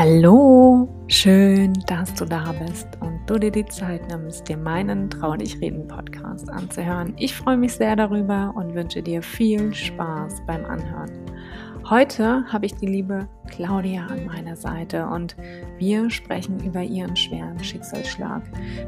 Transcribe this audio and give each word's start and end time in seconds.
Hallo, 0.00 0.88
schön, 1.08 1.72
dass 1.88 2.14
du 2.14 2.24
da 2.24 2.52
bist 2.52 2.86
und 3.00 3.18
du 3.26 3.36
dir 3.36 3.50
die 3.50 3.66
Zeit 3.66 4.06
nimmst, 4.08 4.48
dir 4.48 4.56
meinen 4.56 5.10
Trau 5.10 5.34
dich 5.34 5.60
reden 5.60 5.88
Podcast 5.88 6.48
anzuhören. 6.48 7.14
Ich 7.16 7.34
freue 7.34 7.56
mich 7.56 7.72
sehr 7.72 7.96
darüber 7.96 8.54
und 8.54 8.76
wünsche 8.76 9.02
dir 9.02 9.20
viel 9.20 9.74
Spaß 9.74 10.42
beim 10.46 10.64
Anhören. 10.66 11.10
Heute 11.90 12.44
habe 12.46 12.66
ich 12.66 12.76
die 12.76 12.86
liebe 12.86 13.28
Claudia 13.48 14.06
an 14.06 14.24
meiner 14.26 14.54
Seite 14.54 15.04
und 15.04 15.36
wir 15.78 16.08
sprechen 16.10 16.60
über 16.60 16.84
ihren 16.84 17.16
schweren 17.16 17.58
Schicksalsschlag, 17.58 18.42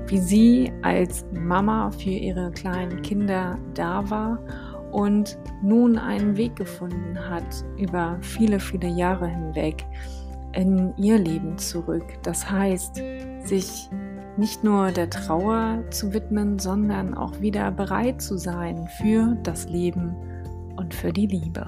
wie 0.07 0.19
sie 0.19 0.73
als 0.83 1.27
Mama 1.33 1.91
für 1.91 2.11
ihre 2.11 2.53
kleinen 2.53 3.03
Kinder 3.03 3.59
da 3.75 4.09
war 4.09 4.39
und 4.93 5.37
nun 5.61 5.99
einen 5.99 6.37
Weg 6.37 6.55
gefunden 6.55 7.19
hat 7.19 7.65
über 7.79 8.17
viele, 8.21 8.61
viele 8.61 8.87
Jahre 8.87 9.27
hinweg 9.27 9.85
in 10.53 10.95
ihr 10.97 11.19
Leben 11.19 11.59
zurück. 11.59 12.05
Das 12.23 12.51
heißt, 12.51 13.03
sich 13.45 13.91
nicht 14.37 14.65
nur 14.65 14.91
der 14.91 15.11
Trauer 15.11 15.83
zu 15.91 16.13
widmen, 16.15 16.59
sondern 16.59 17.15
auch 17.15 17.41
wieder 17.41 17.71
bereit 17.71 18.23
zu 18.23 18.39
sein 18.39 18.89
für 18.99 19.37
das 19.43 19.69
Leben 19.69 20.15
und 20.77 20.95
für 20.95 21.13
die 21.13 21.27
Liebe. 21.27 21.67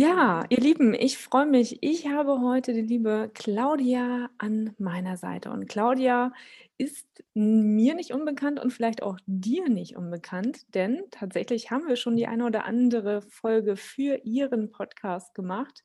Ja, 0.00 0.44
ihr 0.48 0.58
Lieben, 0.58 0.94
ich 0.94 1.18
freue 1.18 1.46
mich. 1.46 1.78
Ich 1.82 2.06
habe 2.06 2.40
heute 2.40 2.72
die 2.72 2.82
liebe 2.82 3.32
Claudia 3.34 4.30
an 4.38 4.72
meiner 4.78 5.16
Seite. 5.16 5.50
Und 5.50 5.66
Claudia 5.68 6.32
ist 6.76 7.24
mir 7.34 7.96
nicht 7.96 8.12
unbekannt 8.12 8.60
und 8.60 8.72
vielleicht 8.72 9.02
auch 9.02 9.18
dir 9.26 9.68
nicht 9.68 9.96
unbekannt, 9.96 10.72
denn 10.72 11.02
tatsächlich 11.10 11.72
haben 11.72 11.88
wir 11.88 11.96
schon 11.96 12.14
die 12.14 12.28
eine 12.28 12.44
oder 12.46 12.64
andere 12.64 13.22
Folge 13.22 13.74
für 13.74 14.20
ihren 14.22 14.70
Podcast 14.70 15.34
gemacht. 15.34 15.82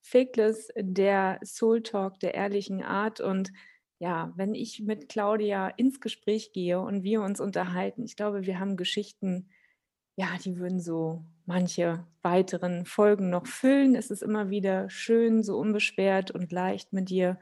Fakeless, 0.00 0.68
der 0.76 1.40
Soul 1.42 1.82
Talk 1.82 2.20
der 2.20 2.34
ehrlichen 2.34 2.84
Art. 2.84 3.20
Und 3.20 3.50
ja, 3.98 4.32
wenn 4.36 4.54
ich 4.54 4.82
mit 4.82 5.08
Claudia 5.08 5.70
ins 5.70 5.98
Gespräch 6.00 6.52
gehe 6.52 6.78
und 6.78 7.02
wir 7.02 7.20
uns 7.20 7.40
unterhalten, 7.40 8.04
ich 8.04 8.14
glaube, 8.14 8.46
wir 8.46 8.60
haben 8.60 8.76
Geschichten, 8.76 9.50
ja, 10.14 10.28
die 10.44 10.56
würden 10.56 10.78
so 10.78 11.24
manche 11.46 12.04
weiteren 12.22 12.84
Folgen 12.84 13.30
noch 13.30 13.46
füllen. 13.46 13.94
Es 13.94 14.10
ist 14.10 14.22
immer 14.22 14.50
wieder 14.50 14.90
schön, 14.90 15.42
so 15.42 15.56
unbeschwert 15.56 16.30
und 16.30 16.52
leicht 16.52 16.92
mit 16.92 17.08
dir 17.08 17.38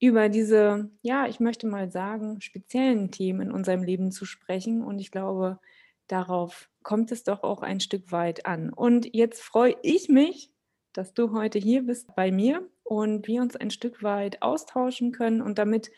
über 0.00 0.30
diese, 0.30 0.90
ja, 1.02 1.26
ich 1.26 1.40
möchte 1.40 1.66
mal 1.66 1.90
sagen, 1.90 2.40
speziellen 2.40 3.10
Themen 3.10 3.42
in 3.42 3.52
unserem 3.52 3.82
Leben 3.82 4.12
zu 4.12 4.24
sprechen. 4.24 4.82
Und 4.82 4.98
ich 4.98 5.10
glaube, 5.10 5.58
darauf 6.06 6.70
kommt 6.82 7.12
es 7.12 7.22
doch 7.22 7.42
auch 7.42 7.62
ein 7.62 7.80
Stück 7.80 8.10
weit 8.10 8.46
an. 8.46 8.72
Und 8.72 9.14
jetzt 9.14 9.42
freue 9.42 9.76
ich 9.82 10.08
mich, 10.08 10.50
dass 10.94 11.12
du 11.12 11.32
heute 11.32 11.58
hier 11.58 11.82
bist 11.82 12.14
bei 12.16 12.32
mir 12.32 12.66
und 12.82 13.28
wir 13.28 13.42
uns 13.42 13.56
ein 13.56 13.70
Stück 13.70 14.02
weit 14.02 14.42
austauschen 14.42 15.12
können 15.12 15.42
und 15.42 15.58
damit 15.58 15.90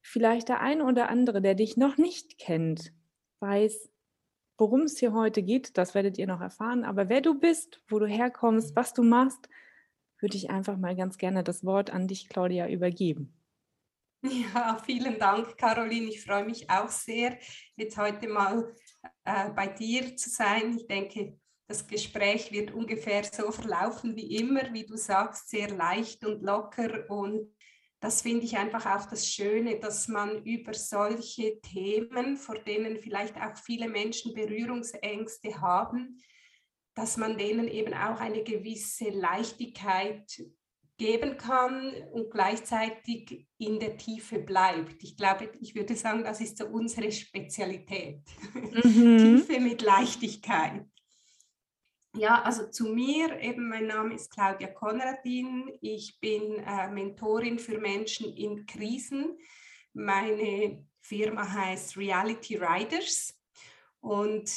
vielleicht 0.00 0.48
der 0.48 0.60
eine 0.60 0.84
oder 0.84 1.10
andere, 1.10 1.42
der 1.42 1.54
dich 1.54 1.76
noch 1.76 1.96
nicht 1.96 2.38
kennt, 2.38 2.92
weiß, 3.40 3.91
worum 4.62 4.82
es 4.82 4.96
hier 4.96 5.12
heute 5.12 5.42
geht. 5.42 5.76
Das 5.76 5.92
werdet 5.92 6.18
ihr 6.18 6.28
noch 6.28 6.40
erfahren. 6.40 6.84
Aber 6.84 7.08
wer 7.08 7.20
du 7.20 7.34
bist, 7.34 7.82
wo 7.88 7.98
du 7.98 8.06
herkommst, 8.06 8.76
was 8.76 8.94
du 8.94 9.02
machst, 9.02 9.48
würde 10.20 10.36
ich 10.36 10.50
einfach 10.50 10.76
mal 10.76 10.94
ganz 10.94 11.18
gerne 11.18 11.42
das 11.42 11.64
Wort 11.64 11.90
an 11.90 12.06
dich, 12.06 12.28
Claudia, 12.28 12.68
übergeben. 12.68 13.36
Ja, 14.22 14.80
vielen 14.86 15.18
Dank, 15.18 15.58
Caroline. 15.58 16.06
Ich 16.06 16.24
freue 16.24 16.44
mich 16.44 16.70
auch 16.70 16.88
sehr, 16.90 17.38
jetzt 17.74 17.98
heute 17.98 18.28
mal 18.28 18.72
äh, 19.24 19.50
bei 19.50 19.66
dir 19.66 20.16
zu 20.16 20.30
sein. 20.30 20.76
Ich 20.76 20.86
denke, 20.86 21.36
das 21.66 21.84
Gespräch 21.84 22.52
wird 22.52 22.72
ungefähr 22.72 23.24
so 23.24 23.50
verlaufen 23.50 24.14
wie 24.14 24.36
immer, 24.36 24.72
wie 24.72 24.86
du 24.86 24.96
sagst, 24.96 25.50
sehr 25.50 25.70
leicht 25.70 26.24
und 26.24 26.40
locker. 26.40 27.10
Und 27.10 27.52
das 28.02 28.22
finde 28.22 28.44
ich 28.44 28.58
einfach 28.58 28.84
auch 28.84 29.08
das 29.08 29.28
Schöne, 29.28 29.78
dass 29.78 30.08
man 30.08 30.42
über 30.42 30.74
solche 30.74 31.60
Themen, 31.60 32.36
vor 32.36 32.58
denen 32.58 32.98
vielleicht 32.98 33.36
auch 33.36 33.56
viele 33.56 33.88
Menschen 33.88 34.34
Berührungsängste 34.34 35.60
haben, 35.60 36.20
dass 36.94 37.16
man 37.16 37.38
denen 37.38 37.68
eben 37.68 37.94
auch 37.94 38.18
eine 38.18 38.42
gewisse 38.42 39.10
Leichtigkeit 39.10 40.26
geben 40.98 41.36
kann 41.36 41.94
und 42.12 42.32
gleichzeitig 42.32 43.46
in 43.58 43.78
der 43.78 43.96
Tiefe 43.96 44.40
bleibt. 44.40 45.00
Ich 45.04 45.16
glaube, 45.16 45.52
ich 45.60 45.76
würde 45.76 45.94
sagen, 45.94 46.24
das 46.24 46.40
ist 46.40 46.58
so 46.58 46.66
unsere 46.66 47.12
Spezialität. 47.12 48.20
Mhm. 48.82 49.44
Tiefe 49.46 49.60
mit 49.60 49.80
Leichtigkeit. 49.80 50.86
Ja, 52.14 52.42
also 52.42 52.68
zu 52.68 52.86
mir, 52.86 53.40
eben 53.40 53.68
mein 53.68 53.86
Name 53.86 54.14
ist 54.14 54.30
Claudia 54.30 54.68
Konradin. 54.68 55.72
Ich 55.80 56.20
bin 56.20 56.58
äh, 56.58 56.88
Mentorin 56.88 57.58
für 57.58 57.78
Menschen 57.78 58.32
in 58.34 58.66
Krisen. 58.66 59.38
Meine 59.94 60.86
Firma 61.00 61.50
heißt 61.50 61.96
Reality 61.96 62.56
Riders. 62.56 63.34
Und 64.00 64.50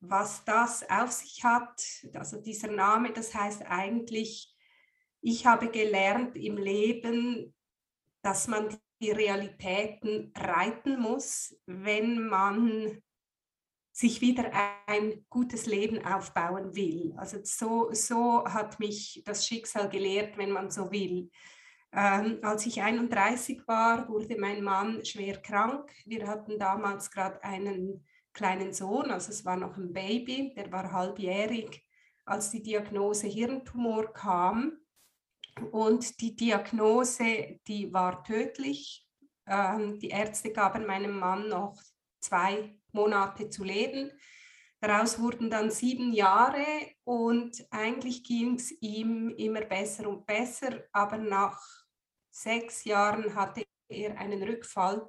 was 0.00 0.44
das 0.44 0.88
auf 0.88 1.12
sich 1.12 1.44
hat, 1.44 1.82
also 2.14 2.40
dieser 2.40 2.68
Name, 2.68 3.12
das 3.12 3.34
heißt 3.34 3.62
eigentlich 3.66 4.52
ich 5.24 5.46
habe 5.46 5.70
gelernt 5.70 6.36
im 6.36 6.56
Leben, 6.56 7.54
dass 8.22 8.48
man 8.48 8.76
die 9.00 9.12
Realitäten 9.12 10.32
reiten 10.36 11.00
muss, 11.00 11.56
wenn 11.66 12.26
man 12.26 13.00
sich 13.92 14.22
wieder 14.22 14.50
ein 14.86 15.24
gutes 15.28 15.66
Leben 15.66 16.04
aufbauen 16.04 16.74
will. 16.74 17.12
Also 17.16 17.38
so, 17.42 17.92
so 17.92 18.44
hat 18.44 18.80
mich 18.80 19.22
das 19.26 19.46
Schicksal 19.46 19.88
gelehrt, 19.90 20.38
wenn 20.38 20.50
man 20.50 20.70
so 20.70 20.90
will. 20.90 21.30
Ähm, 21.92 22.38
als 22.40 22.64
ich 22.64 22.80
31 22.80 23.68
war, 23.68 24.08
wurde 24.08 24.38
mein 24.38 24.62
Mann 24.62 25.04
schwer 25.04 25.42
krank. 25.42 25.92
Wir 26.06 26.26
hatten 26.26 26.58
damals 26.58 27.10
gerade 27.10 27.44
einen 27.44 28.06
kleinen 28.32 28.72
Sohn, 28.72 29.10
also 29.10 29.30
es 29.30 29.44
war 29.44 29.56
noch 29.56 29.76
ein 29.76 29.92
Baby, 29.92 30.54
der 30.56 30.72
war 30.72 30.90
halbjährig, 30.90 31.84
als 32.24 32.50
die 32.50 32.62
Diagnose 32.62 33.26
Hirntumor 33.26 34.10
kam. 34.14 34.78
Und 35.70 36.18
die 36.22 36.34
Diagnose, 36.34 37.60
die 37.68 37.92
war 37.92 38.24
tödlich. 38.24 39.06
Ähm, 39.46 39.98
die 39.98 40.08
Ärzte 40.08 40.50
gaben 40.50 40.86
meinem 40.86 41.18
Mann 41.18 41.48
noch 41.50 41.78
zwei 42.20 42.74
Monate 42.92 43.48
zu 43.48 43.64
leben. 43.64 44.10
Daraus 44.80 45.20
wurden 45.20 45.48
dann 45.48 45.70
sieben 45.70 46.12
Jahre 46.12 46.66
und 47.04 47.64
eigentlich 47.70 48.24
ging 48.24 48.56
es 48.56 48.72
ihm 48.80 49.30
immer 49.36 49.60
besser 49.62 50.08
und 50.08 50.26
besser, 50.26 50.82
aber 50.92 51.18
nach 51.18 51.60
sechs 52.30 52.84
Jahren 52.84 53.34
hatte 53.34 53.64
er 53.88 54.18
einen 54.18 54.42
Rückfall 54.42 55.08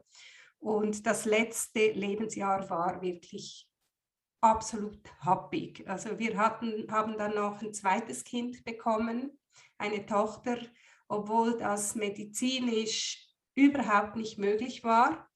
und 0.60 1.06
das 1.06 1.26
letzte 1.26 1.92
Lebensjahr 1.92 2.70
war 2.70 3.02
wirklich 3.02 3.68
absolut 4.42 5.00
happig. 5.20 5.88
Also 5.88 6.20
wir 6.20 6.38
hatten, 6.38 6.92
haben 6.92 7.18
dann 7.18 7.34
noch 7.36 7.62
ein 7.62 7.74
zweites 7.74 8.24
Kind 8.24 8.64
bekommen 8.64 9.40
eine 9.78 10.06
Tochter, 10.06 10.58
obwohl 11.08 11.58
das 11.58 11.96
medizinisch 11.96 13.28
überhaupt 13.56 14.16
nicht 14.16 14.38
möglich 14.38 14.84
war. 14.84 15.30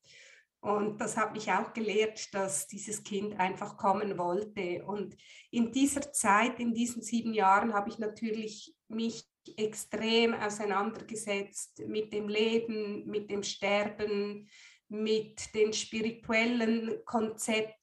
Und 0.60 1.00
das 1.00 1.16
hat 1.18 1.34
mich 1.34 1.52
auch 1.52 1.72
gelehrt, 1.74 2.34
dass 2.34 2.68
dieses 2.68 3.04
Kind 3.04 3.40
einfach 3.40 3.78
kommen 3.78 4.18
wollte. 4.18 4.84
Und 4.86 5.16
in 5.52 5.72
dieser 5.72 6.12
Zeit, 6.12 6.60
in 6.60 6.74
diesen 6.74 7.02
sieben 7.02 7.34
Jahren, 7.34 7.74
habe 7.74 7.90
ich 7.90 8.00
natürlich 8.00 8.76
mich 8.88 9.24
extrem 9.56 10.34
auseinandergesetzt 10.34 11.84
mit 11.88 12.12
dem 12.12 12.28
Leben, 12.28 13.06
mit 13.06 13.30
dem 13.30 13.44
Sterben, 13.44 14.50
mit 14.90 15.54
den 15.54 15.74
spirituellen 15.74 17.04
Konzepten 17.06 17.78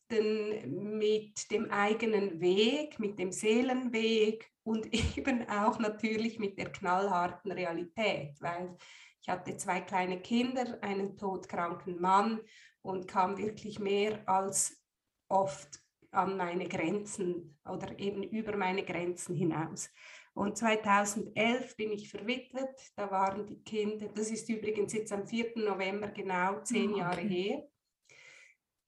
mit 0.99 1.51
dem 1.51 1.71
eigenen 1.71 2.41
Weg, 2.41 2.99
mit 2.99 3.19
dem 3.19 3.33
Seelenweg 3.33 4.51
und 4.63 4.87
eben 5.17 5.49
auch 5.49 5.79
natürlich 5.79 6.39
mit 6.39 6.59
der 6.59 6.71
knallharten 6.71 7.53
Realität, 7.53 8.37
weil 8.41 8.77
ich 9.25 9.31
hatte 9.31 9.57
zwei 9.57 9.81
kleine 9.81 10.21
Kinder, 10.21 10.77
einen 10.83 11.17
todkranken 11.17 11.99
Mann 11.99 12.41
und 12.83 13.09
kam 13.09 13.39
wirklich 13.39 13.79
mehr 13.79 14.29
als 14.29 14.85
oft 15.29 15.81
an 16.11 16.37
meine 16.37 16.69
Grenzen 16.69 17.59
oder 17.65 17.99
eben 17.99 18.23
über 18.23 18.55
meine 18.55 18.85
Grenzen 18.85 19.35
hinaus. 19.35 19.91
Und 20.35 20.59
2011 20.59 21.75
bin 21.75 21.93
ich 21.93 22.11
verwitwet, 22.11 22.93
da 22.97 23.11
waren 23.11 23.47
die 23.47 23.63
Kinder, 23.63 24.09
das 24.09 24.31
ist 24.31 24.47
übrigens 24.51 24.93
jetzt 24.93 25.11
am 25.11 25.27
4. 25.27 25.53
November 25.57 26.09
genau 26.09 26.61
zehn 26.61 26.91
ah, 26.91 26.93
okay. 26.93 26.99
Jahre 26.99 27.21
her. 27.23 27.69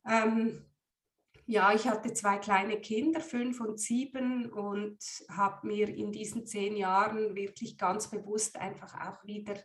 Ähm, 0.06 0.66
ja, 1.46 1.72
ich 1.72 1.88
hatte 1.88 2.12
zwei 2.12 2.36
kleine 2.36 2.78
Kinder, 2.78 3.20
fünf 3.20 3.58
und 3.60 3.80
sieben, 3.80 4.52
und 4.52 4.98
habe 5.30 5.66
mir 5.66 5.88
in 5.88 6.12
diesen 6.12 6.44
zehn 6.44 6.76
Jahren 6.76 7.34
wirklich 7.34 7.78
ganz 7.78 8.10
bewusst 8.10 8.58
einfach 8.58 8.92
auch 9.00 9.24
wieder 9.24 9.56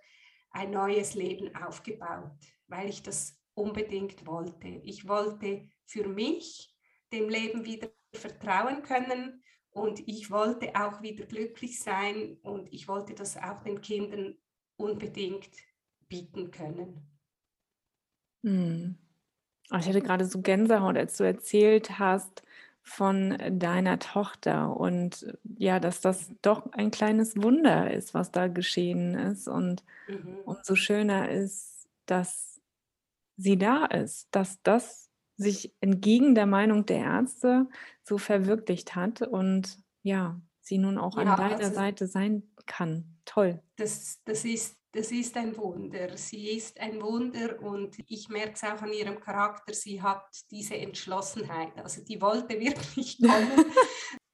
ein 0.52 0.72
neues 0.72 1.16
Leben 1.16 1.56
aufgebaut, 1.56 2.32
weil 2.68 2.90
ich 2.90 3.04
das 3.04 3.38
unbedingt 3.54 4.26
wollte. 4.26 4.68
Ich 4.84 5.08
wollte 5.08 5.68
für 5.86 6.08
mich 6.08 6.74
dem 7.12 7.30
Leben 7.30 7.66
wieder 7.66 7.90
vertrauen 8.14 8.84
können 8.84 9.42
Und 9.72 10.06
ich 10.08 10.30
wollte 10.32 10.76
auch 10.76 11.02
wieder 11.02 11.26
glücklich 11.26 11.82
sein 11.82 12.38
und 12.44 12.72
ich 12.74 12.88
wollte 12.88 13.14
das 13.16 13.38
auch 13.38 13.64
den 13.64 13.82
Kindern 13.82 14.38
unbedingt 14.76 15.50
bieten 16.10 16.52
können. 16.52 17.08
Hm. 18.44 18.98
Oh, 19.72 19.78
ich 19.78 19.88
hatte 19.88 20.02
gerade 20.02 20.26
so 20.26 20.42
Gänsehaut, 20.42 20.98
als 20.98 21.18
du 21.18 21.24
erzählt 21.24 22.00
hast 22.00 22.44
von 22.84 23.38
deiner 23.60 24.00
Tochter 24.00 24.76
und 24.76 25.38
ja, 25.58 25.80
dass 25.80 26.02
das 26.02 26.32
doch 26.42 26.72
ein 26.74 26.92
kleines 26.92 27.36
Wunder 27.42 27.92
ist, 27.92 28.14
was 28.14 28.32
da 28.32 28.48
geschehen 28.48 29.16
ist. 29.16 29.48
Und 29.48 29.84
Mhm. 30.08 30.40
umso 30.46 30.76
schöner 30.76 31.30
ist, 31.30 31.88
dass 32.06 32.62
sie 33.38 33.58
da 33.58 33.86
ist, 33.86 34.28
dass 34.32 34.62
das 34.64 35.10
sich 35.38 35.74
entgegen 35.82 36.36
der 36.36 36.46
Meinung 36.46 36.86
der 36.86 37.00
Ärzte 37.00 37.68
so 38.04 38.18
verwirklicht 38.18 38.96
hat 38.96 39.22
und 39.22 39.80
ja, 40.04 40.40
sie 40.62 40.78
nun 40.78 40.98
auch 40.98 41.18
an 41.18 41.28
Ja, 41.28 41.36
deiner 41.36 41.56
also 41.58 41.74
Seite 41.74 42.08
sein 42.08 42.44
kann. 42.68 43.18
Toll. 43.26 43.62
das, 43.78 44.22
das, 44.26 44.46
ist, 44.46 44.78
das 44.94 45.12
ist 45.12 45.38
ein 45.38 45.56
Wunder. 45.58 46.18
Sie 46.18 46.50
ist 46.50 46.80
ein 46.80 47.02
Wunder 47.02 47.62
und 47.62 47.98
ich 48.08 48.28
merke 48.30 48.54
es 48.54 48.64
auch 48.64 48.82
an 48.82 48.92
ihrem 48.92 49.20
Charakter, 49.20 49.74
sie 49.74 50.02
hat 50.02 50.26
diese 50.50 50.76
Entschlossenheit. 50.76 51.78
Also 51.78 52.04
die 52.04 52.22
wollte 52.22 52.60
wirklich 52.60 53.18
kommen. 53.22 53.66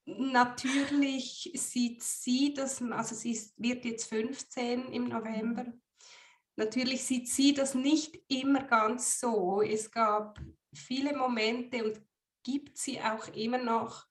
Natürlich 0.05 1.51
sieht 1.53 2.01
sie 2.01 2.53
das, 2.53 2.81
also 2.81 3.13
sie 3.13 3.31
ist, 3.31 3.53
wird 3.57 3.85
jetzt 3.85 4.09
15 4.09 4.91
im 4.91 5.09
November. 5.09 5.65
Natürlich 6.55 7.03
sieht 7.03 7.27
sie 7.29 7.53
das 7.53 7.75
nicht 7.75 8.19
immer 8.27 8.63
ganz 8.63 9.19
so. 9.19 9.61
Es 9.61 9.91
gab 9.91 10.39
viele 10.73 11.15
Momente 11.15 11.83
und 11.83 12.01
gibt 12.43 12.77
sie 12.77 12.99
auch 12.99 13.27
immer 13.35 13.59
noch, 13.59 14.06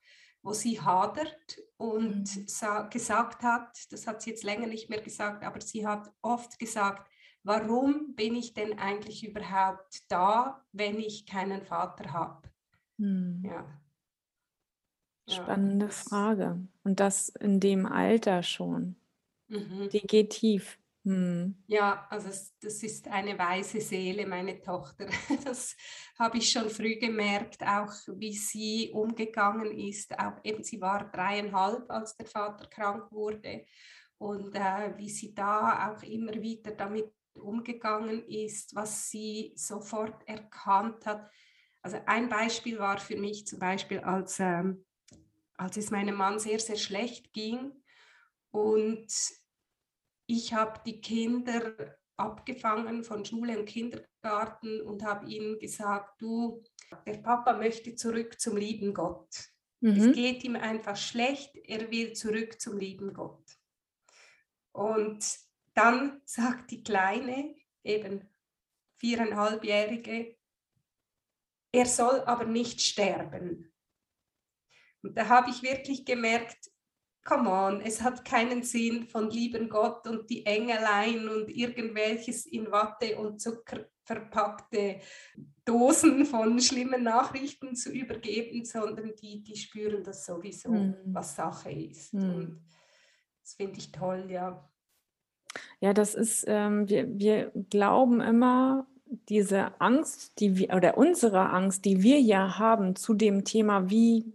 wo 0.46 0.52
sie 0.54 0.81
hadert 0.81 1.58
und 1.76 2.37
Mhm. 2.37 2.48
sa 2.48 2.82
gesagt 2.88 3.43
hat, 3.43 3.93
das 3.93 4.06
hat 4.06 4.22
sie 4.22 4.31
jetzt 4.31 4.44
länger 4.44 4.69
nicht 4.69 4.88
mehr 4.90 5.00
gesagt, 5.02 5.44
aber 5.44 5.60
sie 5.60 5.87
hat 5.87 6.12
oft 6.22 6.58
gesagt, 6.58 7.10
warum 7.43 8.14
bin 8.14 8.34
ich 8.37 8.54
denn 8.54 8.78
eigentlich 8.78 9.26
überhaupt 9.26 10.04
da, 10.10 10.64
wenn 10.72 11.00
ich 11.00 11.26
keinen 11.26 11.62
Vater 11.64 12.12
habe? 12.12 12.48
Hm. 12.98 13.43
Ja. 13.44 13.82
Ja, 15.26 15.34
Spannende 15.34 15.87
das, 15.87 16.02
Frage. 16.08 16.66
Und 16.84 17.00
das 17.00 17.28
in 17.28 17.60
dem 17.60 17.87
Alter 17.87 18.43
schon. 18.43 18.96
mhm. 19.48 19.88
Die 19.93 20.00
geht 20.02 20.31
tief. 20.31 20.78
Hm. 21.06 21.55
Ja, 21.69 22.05
also 22.11 22.29
das 22.61 22.82
ist 22.82 23.06
eine 23.06 23.38
weise 23.38 23.81
Seele, 23.81 24.26
meine 24.26 24.61
Tochter. 24.61 25.06
Das 25.44 25.76
habe 26.19 26.38
ich 26.38 26.50
schon 26.50 26.69
früh 26.69 26.97
gemerkt, 26.97 27.62
auch 27.62 27.93
wie 28.17 28.32
sie 28.32 28.91
umgegangen 28.93 29.70
ist. 29.70 30.19
Auch 30.19 30.41
eben, 30.43 30.64
sie 30.64 30.81
war 30.81 31.08
dreieinhalb, 31.08 31.88
als 31.88 32.17
der 32.17 32.26
Vater 32.26 32.67
krank 32.67 33.12
wurde. 33.12 33.67
Und 34.19 34.56
äh, 34.56 34.97
wie 34.97 35.08
sie 35.08 35.32
da 35.32 35.93
auch 35.93 36.03
immer 36.03 36.35
wieder 36.35 36.73
damit 36.73 37.12
umgegangen 37.35 38.26
ist, 38.26 38.75
was 38.75 39.08
sie 39.08 39.53
sofort 39.55 40.26
erkannt 40.29 41.06
hat. 41.06 41.31
Also 41.82 41.99
ein 42.06 42.29
Beispiel 42.29 42.81
war 42.81 42.99
für 42.99 43.17
mich 43.17 43.47
zum 43.47 43.61
Beispiel, 43.61 44.00
als, 44.00 44.41
ähm, 44.41 44.85
als 45.56 45.76
es 45.76 45.93
meinem 45.93 46.17
Mann 46.17 46.41
sehr, 46.41 46.58
sehr 46.58 46.76
schlecht 46.76 47.32
ging 47.32 47.70
und 48.50 49.06
ich 50.26 50.52
habe 50.52 50.81
die 50.84 51.00
Kinder 51.00 51.96
abgefangen 52.17 53.05
von 53.05 53.25
Schule 53.25 53.58
und 53.58 53.67
Kindergarten 53.67 54.81
und 54.82 55.05
habe 55.05 55.26
ihnen 55.26 55.58
gesagt, 55.58 56.20
du, 56.20 56.62
der 57.06 57.19
Papa 57.19 57.56
möchte 57.56 57.94
zurück 57.94 58.40
zum 58.40 58.56
lieben 58.56 58.94
Gott. 58.94 59.28
Es 59.82 60.06
Mhm. 60.06 60.12
geht 60.12 60.43
ihm 60.44 60.56
einfach 60.56 60.96
schlecht, 60.96 61.55
er 61.56 61.90
will 61.90 62.14
zurück 62.14 62.61
zum 62.61 62.78
lieben 62.78 63.12
Gott. 63.12 63.44
Und 64.73 65.38
dann 65.75 66.23
sagt 66.25 66.70
die 66.70 66.82
Kleine, 66.82 67.55
eben 67.84 68.29
viereinhalbjährige, 68.96 70.37
er 71.72 71.87
soll 71.87 72.20
aber 72.22 72.46
nicht 72.46 72.81
sterben. 72.81 73.72
Und 75.02 75.17
da 75.17 75.29
habe 75.29 75.50
ich 75.50 75.62
wirklich 75.62 76.06
gemerkt, 76.06 76.70
come 77.26 77.50
on, 77.50 77.81
es 77.81 78.00
hat 78.00 78.25
keinen 78.25 78.62
Sinn 78.62 79.05
von 79.05 79.28
lieben 79.28 79.69
Gott 79.69 80.06
und 80.06 80.31
die 80.31 80.46
Engelein 80.46 81.28
und 81.28 81.49
irgendwelches 81.50 82.46
in 82.46 82.70
Watte 82.70 83.17
und 83.17 83.40
Zucker 83.40 83.87
verpackte 84.05 85.00
Dosen 85.64 86.25
von 86.25 86.61
schlimmen 86.61 87.02
Nachrichten 87.02 87.75
zu 87.75 87.90
übergeben, 87.90 88.64
sondern 88.64 89.12
die, 89.17 89.43
die 89.43 89.56
spüren 89.56 90.05
das 90.05 90.25
sowieso, 90.25 90.70
Hm. 90.70 90.94
was 91.06 91.34
Sache 91.34 91.73
ist. 91.73 92.12
Hm. 92.12 92.34
Und 92.34 92.64
das 93.43 93.55
finde 93.55 93.79
ich 93.79 93.90
toll, 93.90 94.26
ja. 94.31 94.64
Ja, 95.81 95.93
das 95.93 96.14
ist, 96.14 96.44
ähm, 96.46 96.88
wir, 96.88 97.19
wir 97.19 97.50
glauben 97.69 98.20
immer, 98.20 98.87
diese 99.29 99.81
Angst, 99.81 100.38
die 100.40 100.56
wir, 100.56 100.75
oder 100.75 100.96
unsere 100.99 101.50
Angst, 101.50 101.84
die 101.84 102.02
wir 102.02 102.20
ja 102.20 102.58
haben 102.58 102.94
zu 102.96 103.14
dem 103.14 103.44
Thema, 103.44 103.90
wie 103.90 104.32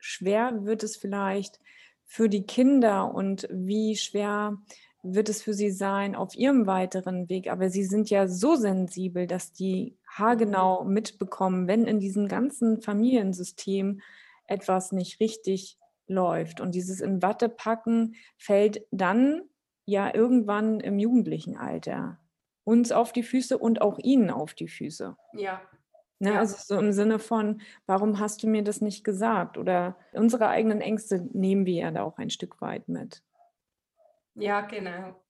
schwer 0.00 0.64
wird 0.64 0.82
es 0.82 0.96
vielleicht 0.96 1.60
für 2.04 2.28
die 2.28 2.44
Kinder 2.44 3.14
und 3.14 3.48
wie 3.50 3.96
schwer 3.96 4.58
wird 5.02 5.28
es 5.28 5.42
für 5.42 5.54
sie 5.54 5.70
sein 5.70 6.14
auf 6.14 6.36
ihrem 6.36 6.66
weiteren 6.66 7.28
Weg. 7.28 7.50
Aber 7.50 7.70
sie 7.70 7.84
sind 7.84 8.10
ja 8.10 8.28
so 8.28 8.54
sensibel, 8.54 9.26
dass 9.26 9.52
die 9.52 9.96
haargenau 10.06 10.84
mitbekommen, 10.84 11.66
wenn 11.66 11.86
in 11.86 11.98
diesem 11.98 12.28
ganzen 12.28 12.80
Familiensystem 12.82 14.00
etwas 14.46 14.92
nicht 14.92 15.20
richtig 15.20 15.78
läuft. 16.06 16.60
Und 16.60 16.74
dieses 16.74 17.00
in 17.00 17.22
Watte 17.22 17.48
packen 17.48 18.14
fällt 18.36 18.86
dann 18.90 19.42
ja 19.84 20.14
irgendwann 20.14 20.80
im 20.80 20.98
jugendlichen 20.98 21.56
Alter 21.56 22.18
uns 22.64 22.92
auf 22.92 23.12
die 23.12 23.24
Füße 23.24 23.58
und 23.58 23.80
auch 23.80 23.98
ihnen 23.98 24.30
auf 24.30 24.54
die 24.54 24.68
Füße. 24.68 25.16
Ja, 25.34 25.60
Ne? 26.22 26.38
Also 26.38 26.56
so 26.56 26.78
im 26.78 26.92
Sinne 26.92 27.18
von, 27.18 27.60
warum 27.86 28.20
hast 28.20 28.44
du 28.44 28.46
mir 28.46 28.62
das 28.62 28.80
nicht 28.80 29.02
gesagt? 29.02 29.58
Oder 29.58 29.96
unsere 30.12 30.46
eigenen 30.46 30.80
Ängste 30.80 31.28
nehmen 31.32 31.66
wir 31.66 31.74
ja 31.74 31.90
da 31.90 32.04
auch 32.04 32.16
ein 32.16 32.30
Stück 32.30 32.60
weit 32.60 32.88
mit. 32.88 33.24
Ja, 34.36 34.60
genau. 34.60 35.20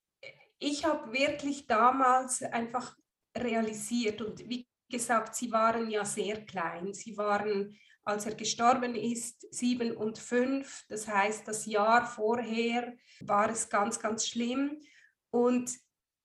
Ich 0.58 0.84
habe 0.84 1.10
wirklich 1.14 1.66
damals 1.66 2.42
einfach 2.42 2.94
realisiert 3.34 4.20
und 4.20 4.46
wie 4.50 4.68
gesagt, 4.90 5.34
sie 5.34 5.50
waren 5.50 5.88
ja 5.88 6.04
sehr 6.04 6.44
klein. 6.44 6.92
Sie 6.92 7.16
waren, 7.16 7.74
als 8.04 8.26
er 8.26 8.34
gestorben 8.34 8.94
ist, 8.94 9.46
sieben 9.50 9.96
und 9.96 10.18
fünf. 10.18 10.84
Das 10.90 11.08
heißt, 11.08 11.48
das 11.48 11.64
Jahr 11.64 12.04
vorher 12.04 12.92
war 13.20 13.48
es 13.48 13.70
ganz, 13.70 13.98
ganz 13.98 14.28
schlimm. 14.28 14.78
Und 15.30 15.70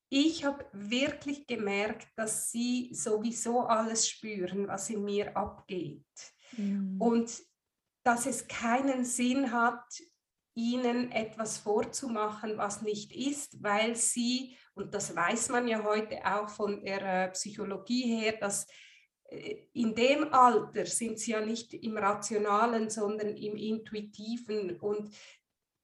ich 0.10 0.46
habe 0.46 0.66
wirklich 0.72 1.46
gemerkt, 1.48 2.08
dass 2.16 2.52
sie 2.52 2.90
sowieso 2.94 3.62
alles 3.62 4.08
spüren, 4.08 4.68
was 4.68 4.90
in 4.90 5.04
mir 5.04 5.36
abgeht 5.36 6.06
Mhm. 6.56 6.96
und 7.02 7.44
dass 8.04 8.26
es 8.26 8.48
keinen 8.48 9.04
Sinn 9.04 9.52
hat, 9.52 9.84
ihnen 10.56 11.12
etwas 11.12 11.58
vorzumachen, 11.58 12.58
was 12.58 12.82
nicht 12.82 13.14
ist, 13.16 13.62
weil 13.62 13.96
sie, 13.96 14.56
und 14.74 14.94
das 14.94 15.16
weiß 15.16 15.50
man 15.50 15.68
ja 15.68 15.84
heute 15.84 16.26
auch 16.26 16.50
von 16.50 16.84
der 16.84 17.28
Psychologie 17.30 18.04
her, 18.18 18.38
dass 18.40 18.66
äh, 19.26 19.68
in 19.74 19.94
dem 19.94 20.34
Alter 20.34 20.86
sind 20.86 21.20
sie 21.20 21.32
ja 21.32 21.42
nicht 21.42 21.74
im 21.74 21.98
Rationalen, 21.98 22.90
sondern 22.90 23.36
im 23.36 23.56
Intuitiven 23.56 24.80
und 24.80 25.14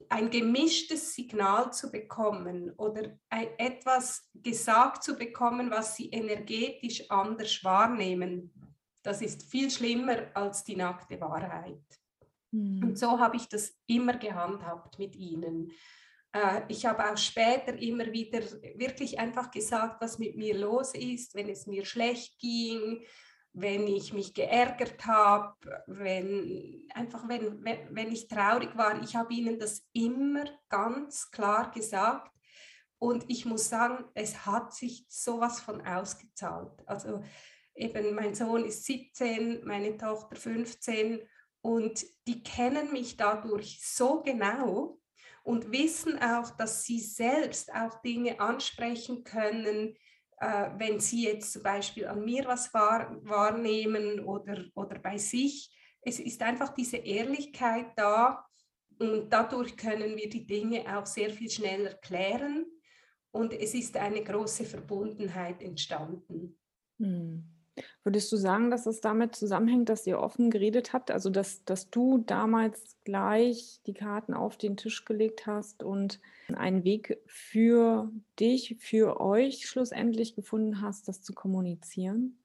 ein 0.10 0.30
gemischtes 0.30 1.14
Signal 1.14 1.72
zu 1.74 1.92
bekommen 1.92 2.72
oder 2.78 3.18
etwas 3.30 4.30
gesagt 4.34 5.04
zu 5.04 5.18
bekommen, 5.18 5.72
was 5.72 5.96
sie 5.96 6.10
energetisch 6.10 7.10
anders 7.10 7.64
wahrnehmen, 7.64 8.52
das 9.04 9.22
ist 9.22 9.44
viel 9.44 9.70
schlimmer 9.70 10.28
als 10.34 10.64
die 10.64 10.76
nackte 10.76 11.20
Wahrheit. 11.20 11.84
Mhm. 12.52 12.84
Und 12.84 12.98
so 12.98 13.20
habe 13.20 13.36
ich 13.36 13.48
das 13.48 13.78
immer 13.88 14.18
gehandhabt 14.18 14.98
mit 14.98 15.16
ihnen. 15.16 15.72
Äh, 16.32 16.62
Ich 16.70 16.86
habe 16.86 17.12
auch 17.12 17.18
später 17.18 17.74
immer 17.78 18.12
wieder 18.12 18.42
wirklich 18.76 19.20
einfach 19.20 19.52
gesagt, 19.52 20.02
was 20.02 20.20
mit 20.20 20.36
mir 20.38 20.58
los 20.58 20.94
ist, 20.94 21.36
wenn 21.36 21.50
es 21.50 21.68
mir 21.68 21.86
schlecht 21.86 22.40
ging, 22.40 23.04
wenn 23.54 23.88
ich 23.88 24.14
mich 24.14 24.34
geärgert 24.34 25.06
habe, 25.06 25.56
wenn 25.86 26.88
einfach 26.94 27.28
wenn, 27.28 27.64
wenn, 27.64 27.96
wenn 27.96 28.12
ich 28.12 28.28
traurig 28.28 28.76
war. 28.76 29.02
Ich 29.04 29.16
habe 29.16 29.34
ihnen 29.34 29.60
das 29.60 29.88
immer 29.94 30.46
ganz 30.70 31.30
klar 31.30 31.72
gesagt. 31.72 32.32
Und 32.98 33.26
ich 33.28 33.46
muss 33.46 33.70
sagen, 33.70 34.06
es 34.14 34.46
hat 34.46 34.74
sich 34.74 35.06
sowas 35.10 35.60
von 35.60 35.86
ausgezahlt. 35.86 36.72
Also 36.86 37.22
eben 37.76 38.16
mein 38.16 38.34
Sohn 38.34 38.66
ist 38.66 38.86
17, 38.86 39.66
meine 39.66 39.98
Tochter 39.98 40.36
15 40.36 41.22
und 41.62 42.06
die 42.28 42.44
kennen 42.44 42.92
mich 42.92 43.18
dadurch 43.18 43.82
so 43.84 44.22
genau 44.22 45.00
und 45.44 45.72
wissen 45.72 46.18
auch, 46.22 46.52
dass 46.52 46.84
sie 46.84 47.00
selbst 47.00 47.74
auch 47.74 48.02
Dinge 48.02 48.40
ansprechen 48.40 49.24
können, 49.24 49.96
äh, 50.40 50.70
wenn 50.78 51.00
sie 51.00 51.24
jetzt 51.26 51.54
zum 51.54 51.64
Beispiel 51.64 52.08
an 52.08 52.24
mir 52.24 52.46
was 52.46 52.74
wahr, 52.74 53.18
wahrnehmen 53.24 54.20
oder, 54.22 54.66
oder 54.76 55.00
bei 55.00 55.18
sich. 55.18 55.70
Es 56.02 56.20
ist 56.20 56.42
einfach 56.42 56.74
diese 56.74 56.98
Ehrlichkeit 56.98 57.88
da 57.96 58.46
Und 59.00 59.30
dadurch 59.30 59.76
können 59.76 60.16
wir 60.16 60.30
die 60.30 60.46
Dinge 60.46 60.98
auch 60.98 61.06
sehr 61.06 61.30
viel 61.30 61.50
schneller 61.50 61.94
klären 61.96 62.66
und 63.32 63.54
es 63.54 63.74
ist 63.74 63.98
eine 63.98 64.24
große 64.24 64.66
Verbundenheit 64.66 65.62
entstanden. 65.62 66.58
Hm. 67.00 67.53
Würdest 68.04 68.32
du 68.32 68.38
sagen, 68.38 68.70
dass 68.70 68.86
es 68.86 69.02
damit 69.02 69.36
zusammenhängt, 69.36 69.90
dass 69.90 70.06
ihr 70.06 70.20
offen 70.20 70.52
geredet 70.52 70.94
habt? 70.94 71.10
Also, 71.10 71.30
dass, 71.30 71.64
dass 71.64 71.90
du 71.90 72.20
damals 72.20 72.98
gleich 73.04 73.82
die 73.88 73.94
Karten 73.94 74.34
auf 74.34 74.58
den 74.58 74.78
Tisch 74.78 75.06
gelegt 75.06 75.48
hast 75.48 75.84
und 75.84 76.20
einen 76.54 76.84
Weg 76.84 77.20
für 77.26 78.12
dich, 78.40 78.78
für 78.80 79.20
euch 79.20 79.68
schlussendlich 79.68 80.36
gefunden 80.36 80.82
hast, 80.82 81.08
das 81.08 81.22
zu 81.22 81.34
kommunizieren? 81.34 82.38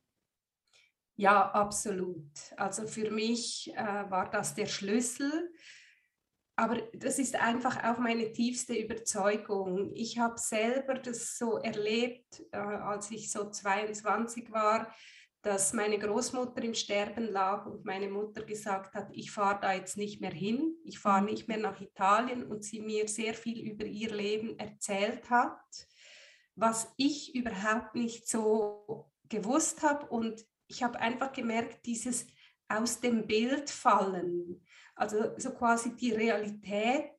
Ja, 1.16 1.50
absolut. 1.50 2.30
Also 2.56 2.86
für 2.86 3.10
mich 3.10 3.72
äh, 3.74 4.10
war 4.10 4.30
das 4.30 4.54
der 4.54 4.66
Schlüssel. 4.66 5.52
Aber 6.54 6.76
das 6.92 7.18
ist 7.18 7.36
einfach 7.36 7.84
auch 7.84 7.98
meine 7.98 8.32
tiefste 8.32 8.74
Überzeugung. 8.74 9.92
Ich 9.94 10.18
habe 10.18 10.38
selber 10.38 10.94
das 10.94 11.36
so 11.36 11.58
erlebt, 11.58 12.42
äh, 12.52 12.56
als 12.56 13.10
ich 13.10 13.30
so 13.30 13.50
22 13.50 14.50
war 14.52 14.92
dass 15.42 15.72
meine 15.72 15.98
Großmutter 15.98 16.62
im 16.62 16.74
Sterben 16.74 17.30
lag 17.30 17.66
und 17.66 17.84
meine 17.84 18.08
Mutter 18.08 18.42
gesagt 18.42 18.94
hat, 18.94 19.08
ich 19.12 19.30
fahre 19.30 19.60
da 19.60 19.72
jetzt 19.72 19.96
nicht 19.96 20.20
mehr 20.20 20.32
hin, 20.32 20.74
ich 20.84 20.98
fahre 20.98 21.24
nicht 21.24 21.46
mehr 21.46 21.58
nach 21.58 21.80
Italien 21.80 22.44
und 22.44 22.64
sie 22.64 22.80
mir 22.80 23.06
sehr 23.08 23.34
viel 23.34 23.60
über 23.70 23.84
ihr 23.84 24.12
Leben 24.12 24.58
erzählt 24.58 25.30
hat, 25.30 25.60
was 26.56 26.92
ich 26.96 27.34
überhaupt 27.34 27.94
nicht 27.94 28.28
so 28.28 29.10
gewusst 29.28 29.82
habe 29.82 30.06
und 30.06 30.44
ich 30.66 30.82
habe 30.82 30.98
einfach 30.98 31.32
gemerkt, 31.32 31.86
dieses 31.86 32.26
aus 32.68 33.00
dem 33.00 33.26
Bild 33.26 33.70
fallen, 33.70 34.62
also 34.94 35.32
so 35.38 35.52
quasi 35.52 35.96
die 35.96 36.12
Realität 36.12 37.14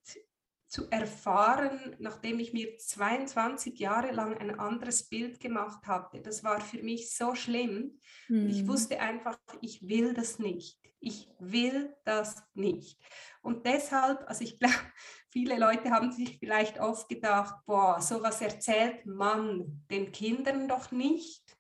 zu 0.70 0.88
erfahren, 0.92 1.96
nachdem 1.98 2.40
ich 2.40 2.54
mir 2.54 2.78
22 2.78 3.80
Jahre 3.80 4.12
lang 4.12 4.38
ein 4.38 4.60
anderes 4.60 5.10
Bild 5.10 5.40
gemacht 5.40 5.88
hatte. 5.88 6.22
Das 6.22 6.44
war 6.44 6.62
für 6.62 6.84
mich 6.84 7.16
so 7.16 7.34
schlimm. 7.34 8.00
Mhm. 8.28 8.48
Ich 8.48 8.68
wusste 8.68 9.00
einfach, 9.00 9.38
ich 9.62 9.90
will 9.90 10.14
das 10.14 10.38
nicht. 10.38 10.80
Ich 11.00 11.28
will 11.40 11.96
das 12.06 12.44
nicht. 12.54 13.00
Und 13.42 13.66
deshalb, 13.66 14.22
also 14.28 14.44
ich 14.44 14.60
glaube, 14.60 14.76
viele 15.30 15.58
Leute 15.58 15.90
haben 15.90 16.12
sich 16.12 16.38
vielleicht 16.38 16.80
oft 16.80 17.10
gedacht, 17.10 17.56
boah, 17.66 18.00
sowas 18.00 18.40
erzählt 18.40 19.08
man 19.08 19.88
den 19.90 20.12
Kindern 20.12 20.68
doch 20.68 20.92
nicht. 20.92 21.58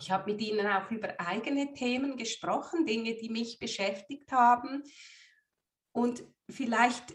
Ich 0.00 0.10
habe 0.10 0.32
mit 0.32 0.40
ihnen 0.40 0.66
auch 0.66 0.90
über 0.90 1.20
eigene 1.20 1.74
Themen 1.74 2.16
gesprochen, 2.16 2.86
Dinge, 2.86 3.14
die 3.14 3.28
mich 3.28 3.58
beschäftigt 3.58 4.32
haben. 4.32 4.82
Und 5.92 6.24
vielleicht 6.48 7.14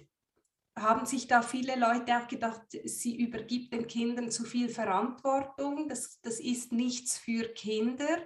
haben 0.81 1.05
sich 1.05 1.27
da 1.27 1.41
viele 1.41 1.75
Leute 1.75 2.17
auch 2.17 2.27
gedacht, 2.27 2.61
sie 2.83 3.17
übergibt 3.17 3.73
den 3.73 3.87
Kindern 3.87 4.31
zu 4.31 4.43
viel 4.43 4.69
Verantwortung. 4.69 5.87
Das, 5.87 6.19
das 6.21 6.39
ist 6.39 6.71
nichts 6.71 7.17
für 7.17 7.47
Kinder. 7.53 8.17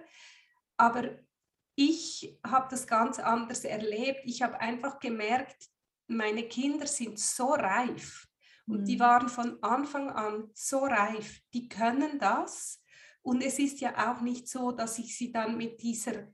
Aber 0.77 1.19
ich 1.75 2.39
habe 2.45 2.67
das 2.69 2.87
ganz 2.87 3.19
anders 3.19 3.63
erlebt. 3.65 4.21
Ich 4.25 4.41
habe 4.41 4.59
einfach 4.59 4.99
gemerkt, 4.99 5.69
meine 6.07 6.43
Kinder 6.43 6.87
sind 6.87 7.19
so 7.19 7.53
reif 7.53 8.27
und 8.67 8.81
mhm. 8.81 8.85
die 8.85 8.99
waren 8.99 9.29
von 9.29 9.61
Anfang 9.63 10.09
an 10.09 10.49
so 10.53 10.85
reif. 10.85 11.41
Die 11.53 11.67
können 11.67 12.19
das. 12.19 12.81
Und 13.21 13.41
es 13.41 13.59
ist 13.59 13.81
ja 13.81 14.11
auch 14.11 14.21
nicht 14.21 14.47
so, 14.47 14.71
dass 14.71 14.99
ich 14.99 15.17
sie 15.17 15.31
dann 15.31 15.57
mit 15.57 15.81
dieser, 15.81 16.27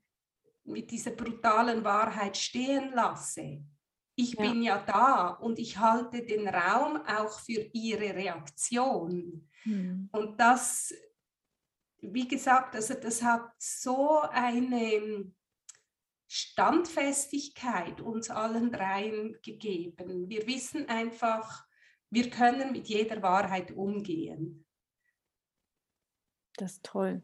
mit 0.65 0.91
dieser 0.91 1.11
brutalen 1.11 1.83
Wahrheit 1.83 2.35
stehen 2.35 2.91
lasse 2.93 3.63
ich 4.21 4.33
ja. 4.33 4.41
bin 4.41 4.61
ja 4.61 4.77
da 4.85 5.29
und 5.29 5.59
ich 5.59 5.77
halte 5.77 6.23
den 6.23 6.47
Raum 6.47 6.97
auch 7.05 7.39
für 7.39 7.69
ihre 7.73 8.15
Reaktion. 8.15 9.49
Mhm. 9.65 10.09
Und 10.11 10.39
das, 10.39 10.93
wie 11.99 12.27
gesagt, 12.27 12.75
also 12.75 12.93
das 12.93 13.23
hat 13.23 13.51
so 13.57 14.21
eine 14.21 15.31
Standfestigkeit 16.27 17.99
uns 17.99 18.29
allen 18.29 18.71
dreien 18.71 19.37
gegeben. 19.41 20.29
Wir 20.29 20.47
wissen 20.47 20.87
einfach, 20.87 21.65
wir 22.09 22.29
können 22.29 22.71
mit 22.71 22.87
jeder 22.87 23.21
Wahrheit 23.21 23.71
umgehen. 23.71 24.65
Das 26.57 26.73
ist 26.73 26.83
toll. 26.83 27.23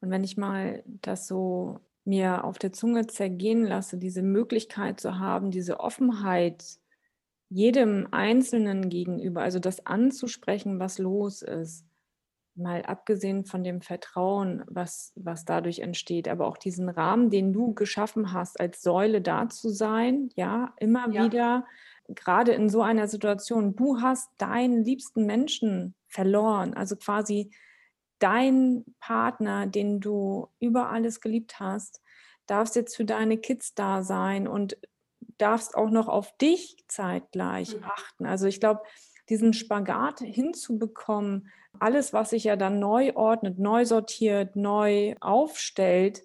Und 0.00 0.10
wenn 0.10 0.22
ich 0.22 0.36
mal 0.36 0.84
das 0.86 1.26
so 1.26 1.80
mir 2.08 2.44
auf 2.44 2.58
der 2.58 2.72
Zunge 2.72 3.06
zergehen 3.06 3.64
lasse, 3.64 3.98
diese 3.98 4.22
Möglichkeit 4.22 4.98
zu 4.98 5.18
haben, 5.18 5.50
diese 5.50 5.78
Offenheit 5.78 6.64
jedem 7.50 8.08
Einzelnen 8.10 8.88
gegenüber, 8.88 9.42
also 9.42 9.58
das 9.58 9.86
anzusprechen, 9.86 10.80
was 10.80 10.98
los 10.98 11.42
ist, 11.42 11.84
mal 12.54 12.82
abgesehen 12.82 13.44
von 13.44 13.62
dem 13.62 13.82
Vertrauen, 13.82 14.64
was, 14.66 15.12
was 15.16 15.44
dadurch 15.44 15.78
entsteht, 15.80 16.28
aber 16.28 16.46
auch 16.46 16.56
diesen 16.56 16.88
Rahmen, 16.88 17.30
den 17.30 17.52
du 17.52 17.74
geschaffen 17.74 18.32
hast, 18.32 18.58
als 18.58 18.82
Säule 18.82 19.20
da 19.20 19.48
zu 19.48 19.68
sein, 19.68 20.30
ja, 20.34 20.74
immer 20.78 21.10
ja. 21.10 21.24
wieder, 21.24 21.66
gerade 22.08 22.52
in 22.52 22.68
so 22.68 22.82
einer 22.82 23.06
Situation, 23.06 23.76
du 23.76 24.00
hast 24.00 24.30
deinen 24.38 24.82
liebsten 24.82 25.26
Menschen 25.26 25.94
verloren, 26.06 26.74
also 26.74 26.96
quasi 26.96 27.50
dein 28.18 28.84
Partner, 29.00 29.66
den 29.66 30.00
du 30.00 30.48
über 30.60 30.90
alles 30.90 31.20
geliebt 31.20 31.60
hast, 31.60 32.02
darfst 32.46 32.76
jetzt 32.76 32.96
für 32.96 33.04
deine 33.04 33.38
Kids 33.38 33.74
da 33.74 34.02
sein 34.02 34.48
und 34.48 34.76
darfst 35.38 35.76
auch 35.76 35.90
noch 35.90 36.08
auf 36.08 36.36
dich 36.38 36.76
zeitgleich 36.88 37.76
mhm. 37.76 37.84
achten. 37.84 38.26
Also 38.26 38.46
ich 38.46 38.60
glaube, 38.60 38.82
diesen 39.28 39.52
Spagat 39.52 40.20
hinzubekommen, 40.20 41.48
alles, 41.78 42.12
was 42.12 42.30
sich 42.30 42.44
ja 42.44 42.56
dann 42.56 42.78
neu 42.80 43.14
ordnet, 43.14 43.58
neu 43.58 43.84
sortiert, 43.84 44.56
neu 44.56 45.14
aufstellt, 45.20 46.22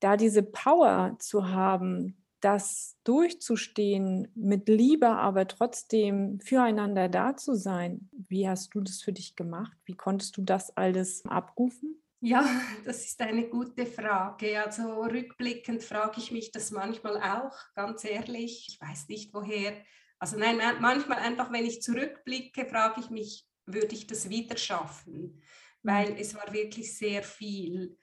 da 0.00 0.16
diese 0.16 0.42
Power 0.42 1.16
zu 1.18 1.48
haben, 1.48 2.23
das 2.44 2.96
durchzustehen, 3.04 4.28
mit 4.34 4.68
Liebe, 4.68 5.08
aber 5.08 5.48
trotzdem 5.48 6.40
füreinander 6.40 7.08
da 7.08 7.36
zu 7.36 7.54
sein. 7.54 8.10
Wie 8.12 8.48
hast 8.48 8.74
du 8.74 8.80
das 8.80 9.02
für 9.02 9.12
dich 9.12 9.34
gemacht? 9.34 9.76
Wie 9.84 9.94
konntest 9.94 10.36
du 10.36 10.42
das 10.42 10.76
alles 10.76 11.24
abrufen? 11.26 12.02
Ja, 12.20 12.44
das 12.84 13.04
ist 13.04 13.20
eine 13.20 13.48
gute 13.48 13.86
Frage. 13.86 14.62
Also 14.62 15.02
rückblickend 15.02 15.82
frage 15.82 16.20
ich 16.20 16.32
mich 16.32 16.52
das 16.52 16.70
manchmal 16.70 17.16
auch, 17.18 17.56
ganz 17.74 18.04
ehrlich. 18.04 18.66
Ich 18.68 18.80
weiß 18.80 19.08
nicht 19.08 19.32
woher. 19.32 19.74
Also 20.18 20.38
nein, 20.38 20.58
manchmal 20.80 21.18
einfach, 21.18 21.52
wenn 21.52 21.66
ich 21.66 21.82
zurückblicke, 21.82 22.66
frage 22.66 23.00
ich 23.00 23.10
mich, 23.10 23.46
würde 23.66 23.94
ich 23.94 24.06
das 24.06 24.28
wieder 24.28 24.56
schaffen? 24.56 25.42
Weil 25.82 26.12
mhm. 26.12 26.16
es 26.18 26.34
war 26.34 26.52
wirklich 26.52 26.96
sehr 26.96 27.22
viel. 27.22 27.98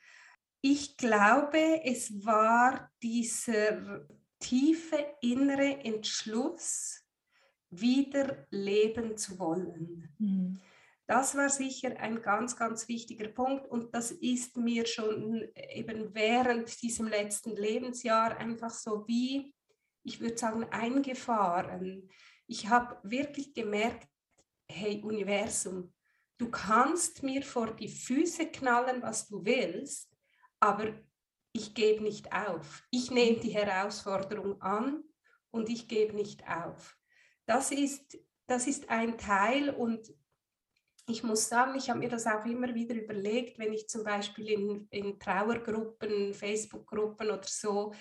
Ich 0.62 0.98
glaube, 0.98 1.82
es 1.84 2.24
war 2.24 2.92
dieser 3.02 4.06
tiefe 4.42 5.16
innere 5.22 5.80
Entschluss, 5.86 7.02
wieder 7.70 8.46
leben 8.50 9.16
zu 9.16 9.40
wollen. 9.40 10.14
Mhm. 10.18 10.60
Das 11.08 11.36
war 11.36 11.50
sicher 11.50 11.98
ein 12.00 12.22
ganz, 12.22 12.56
ganz 12.56 12.88
wichtiger 12.88 13.28
Punkt 13.28 13.68
und 13.68 13.94
das 13.94 14.12
ist 14.12 14.58
mir 14.58 14.86
schon 14.86 15.46
eben 15.56 16.14
während 16.14 16.82
diesem 16.82 17.08
letzten 17.08 17.56
Lebensjahr 17.56 18.38
einfach 18.38 18.70
so 18.70 19.06
wie, 19.08 19.54
ich 20.04 20.22
würde 20.22 20.38
sagen, 20.38 20.66
eingefahren. 20.66 22.10
Ich 22.48 22.70
habe 22.70 22.98
wirklich 23.04 23.54
gemerkt, 23.54 24.08
hey 24.70 25.02
Universum, 25.02 25.94
du 26.38 26.50
kannst 26.50 27.24
mir 27.24 27.44
vor 27.44 27.76
die 27.76 27.90
Füße 27.90 28.48
knallen, 28.48 29.02
was 29.02 29.28
du 29.28 29.44
willst, 29.44 30.10
aber 30.62 30.94
ich 31.54 31.74
gebe 31.74 32.04
nicht 32.04 32.32
auf. 32.34 32.84
Ich 32.92 33.12
nehme 33.12 33.40
die 33.40 33.54
Herausforderung 33.54 34.62
an 34.62 35.04
und 35.52 35.70
ich 35.70 35.88
gebe 35.88 36.16
nicht 36.16 36.48
auf. 36.48 36.98
Das 37.46 37.72
ist, 37.72 38.18
das 38.48 38.68
ist 38.68 38.90
ein 38.90 39.18
Teil 39.18 39.70
und 39.70 40.14
ich 41.08 41.24
muss 41.24 41.50
sagen, 41.50 41.78
ich 41.78 41.90
habe 41.90 42.00
mir 42.00 42.10
das 42.10 42.28
auch 42.28 42.46
immer 42.46 42.74
wieder 42.74 42.96
überlegt, 42.96 43.60
wenn 43.60 43.74
ich 43.74 43.90
zum 43.90 44.04
Beispiel 44.04 44.50
in, 44.50 44.88
in 44.92 45.20
Trauergruppen, 45.20 46.34
Facebook-Gruppen 46.34 47.28
oder 47.28 47.44
so 47.44 47.94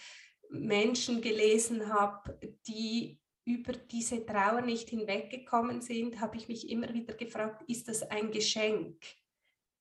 Menschen 0.50 1.20
gelesen 1.20 1.92
habe, 1.92 2.38
die 2.66 3.18
über 3.44 3.72
diese 3.72 4.24
Trauer 4.24 4.60
nicht 4.60 4.90
hinweggekommen 4.90 5.80
sind, 5.80 6.20
habe 6.20 6.36
ich 6.36 6.48
mich 6.48 6.68
immer 6.68 6.92
wieder 6.92 7.14
gefragt, 7.14 7.62
ist 7.68 7.88
das 7.88 8.02
ein 8.02 8.30
Geschenk, 8.30 9.02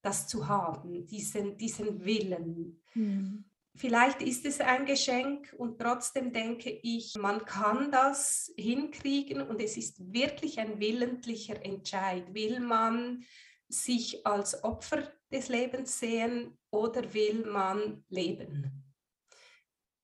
das 0.02 0.28
zu 0.28 0.48
haben, 0.48 1.06
diesen, 1.06 1.58
diesen 1.58 2.04
Willen? 2.06 2.82
Mhm. 2.94 3.49
Vielleicht 3.80 4.22
ist 4.22 4.46
es 4.46 4.60
ein 4.60 4.86
Geschenk 4.86 5.56
und 5.58 5.80
trotzdem 5.80 6.34
denke 6.34 6.70
ich, 6.70 7.16
man 7.18 7.46
kann 7.46 7.90
das 7.94 8.52
hinkriegen 8.58 9.42
und 9.42 9.62
es 9.62 9.78
ist 9.78 10.14
wirklich 10.14 10.60
ein 10.60 10.82
willentlicher 10.82 11.64
Entscheid. 11.64 12.34
Will 12.34 12.60
man 12.60 13.24
sich 13.70 14.28
als 14.28 14.66
Opfer 14.66 15.14
des 15.32 15.48
Lebens 15.48 15.98
sehen 15.98 16.58
oder 16.72 17.14
will 17.14 17.46
man 17.46 18.04
leben? 18.10 18.84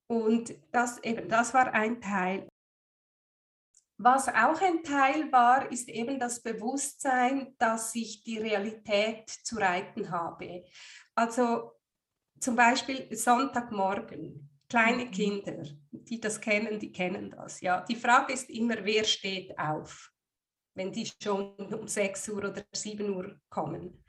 Und 0.08 0.56
das 0.72 1.04
eben, 1.04 1.28
das 1.28 1.54
war 1.54 1.74
ein 1.74 2.00
Teil. 2.00 2.48
Was 3.98 4.30
auch 4.30 4.62
ein 4.62 4.84
Teil 4.84 5.30
war, 5.34 5.70
ist 5.70 5.90
eben 5.90 6.18
das 6.18 6.42
Bewusstsein, 6.42 7.54
dass 7.58 7.94
ich 7.94 8.24
die 8.24 8.38
Realität 8.38 9.30
zu 9.30 9.58
reiten 9.58 10.12
habe. 10.12 10.64
Also 11.14 11.74
zum 12.40 12.56
Beispiel 12.56 13.08
Sonntagmorgen, 13.16 14.50
kleine 14.70 15.06
mhm. 15.06 15.12
Kinder, 15.12 15.64
die 15.92 16.20
das 16.20 16.40
kennen, 16.40 16.80
die 16.80 16.92
kennen 16.92 17.32
das. 17.32 17.62
Ja, 17.62 17.82
die 17.82 17.96
Frage 17.96 18.34
ist 18.34 18.50
immer, 18.50 18.84
wer 18.84 19.04
steht 19.04 19.58
auf, 19.58 20.12
wenn 20.74 20.92
die 20.92 21.10
schon 21.22 21.56
um 21.56 21.88
6 21.88 22.30
Uhr 22.30 22.50
oder 22.50 22.64
7 22.74 23.10
Uhr 23.10 23.40
kommen. 23.50 24.04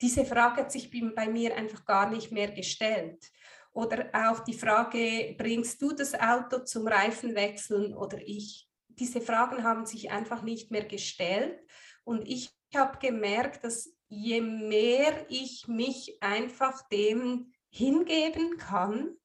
Diese 0.00 0.24
Frage 0.24 0.62
hat 0.62 0.72
sich 0.72 0.90
bei 0.90 1.28
mir 1.28 1.56
einfach 1.56 1.84
gar 1.84 2.10
nicht 2.10 2.32
mehr 2.32 2.50
gestellt. 2.50 3.24
Oder 3.72 4.10
auch 4.12 4.40
die 4.40 4.54
Frage, 4.54 5.34
bringst 5.36 5.80
du 5.82 5.92
das 5.92 6.14
Auto 6.14 6.60
zum 6.64 6.86
Reifenwechseln 6.86 7.94
oder 7.94 8.18
ich? 8.20 8.68
diese 8.98 9.20
Fragen 9.20 9.64
haben 9.64 9.86
sich 9.86 10.10
einfach 10.10 10.42
nicht 10.42 10.70
mehr 10.70 10.84
gestellt. 10.84 11.60
Und 12.04 12.28
ich 12.28 12.50
habe 12.74 12.98
gemerkt, 12.98 13.64
dass 13.64 13.94
je 14.14 14.40
mehr 14.40 15.26
ich 15.28 15.66
mich 15.68 16.16
einfach 16.20 16.88
dem 16.88 17.52
hingeben 17.70 18.56
kann, 18.56 19.16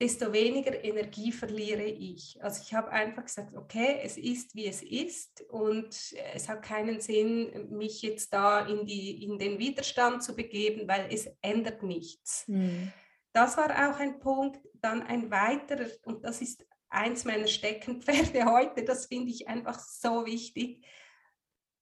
desto 0.00 0.32
weniger 0.32 0.84
Energie 0.84 1.32
verliere 1.32 1.84
ich. 1.84 2.36
Also 2.42 2.62
ich 2.62 2.74
habe 2.74 2.90
einfach 2.90 3.24
gesagt, 3.24 3.54
okay, 3.56 4.00
es 4.02 4.18
ist, 4.18 4.54
wie 4.54 4.66
es 4.66 4.82
ist 4.82 5.42
und 5.48 6.14
es 6.34 6.48
hat 6.48 6.62
keinen 6.62 7.00
Sinn, 7.00 7.70
mich 7.70 8.02
jetzt 8.02 8.32
da 8.32 8.66
in, 8.66 8.86
die, 8.86 9.24
in 9.24 9.38
den 9.38 9.58
Widerstand 9.58 10.22
zu 10.22 10.36
begeben, 10.36 10.86
weil 10.86 11.08
es 11.10 11.30
ändert 11.40 11.82
nichts. 11.82 12.46
Mhm. 12.46 12.92
Das 13.32 13.56
war 13.56 13.70
auch 13.70 13.98
ein 13.98 14.18
Punkt. 14.18 14.60
Dann 14.74 15.02
ein 15.02 15.30
weiterer, 15.30 15.88
und 16.04 16.24
das 16.24 16.42
ist 16.42 16.66
eins 16.88 17.24
meiner 17.24 17.46
Steckenpferde 17.46 18.44
heute, 18.50 18.84
das 18.84 19.06
finde 19.06 19.30
ich 19.30 19.48
einfach 19.48 19.78
so 19.78 20.26
wichtig, 20.26 20.84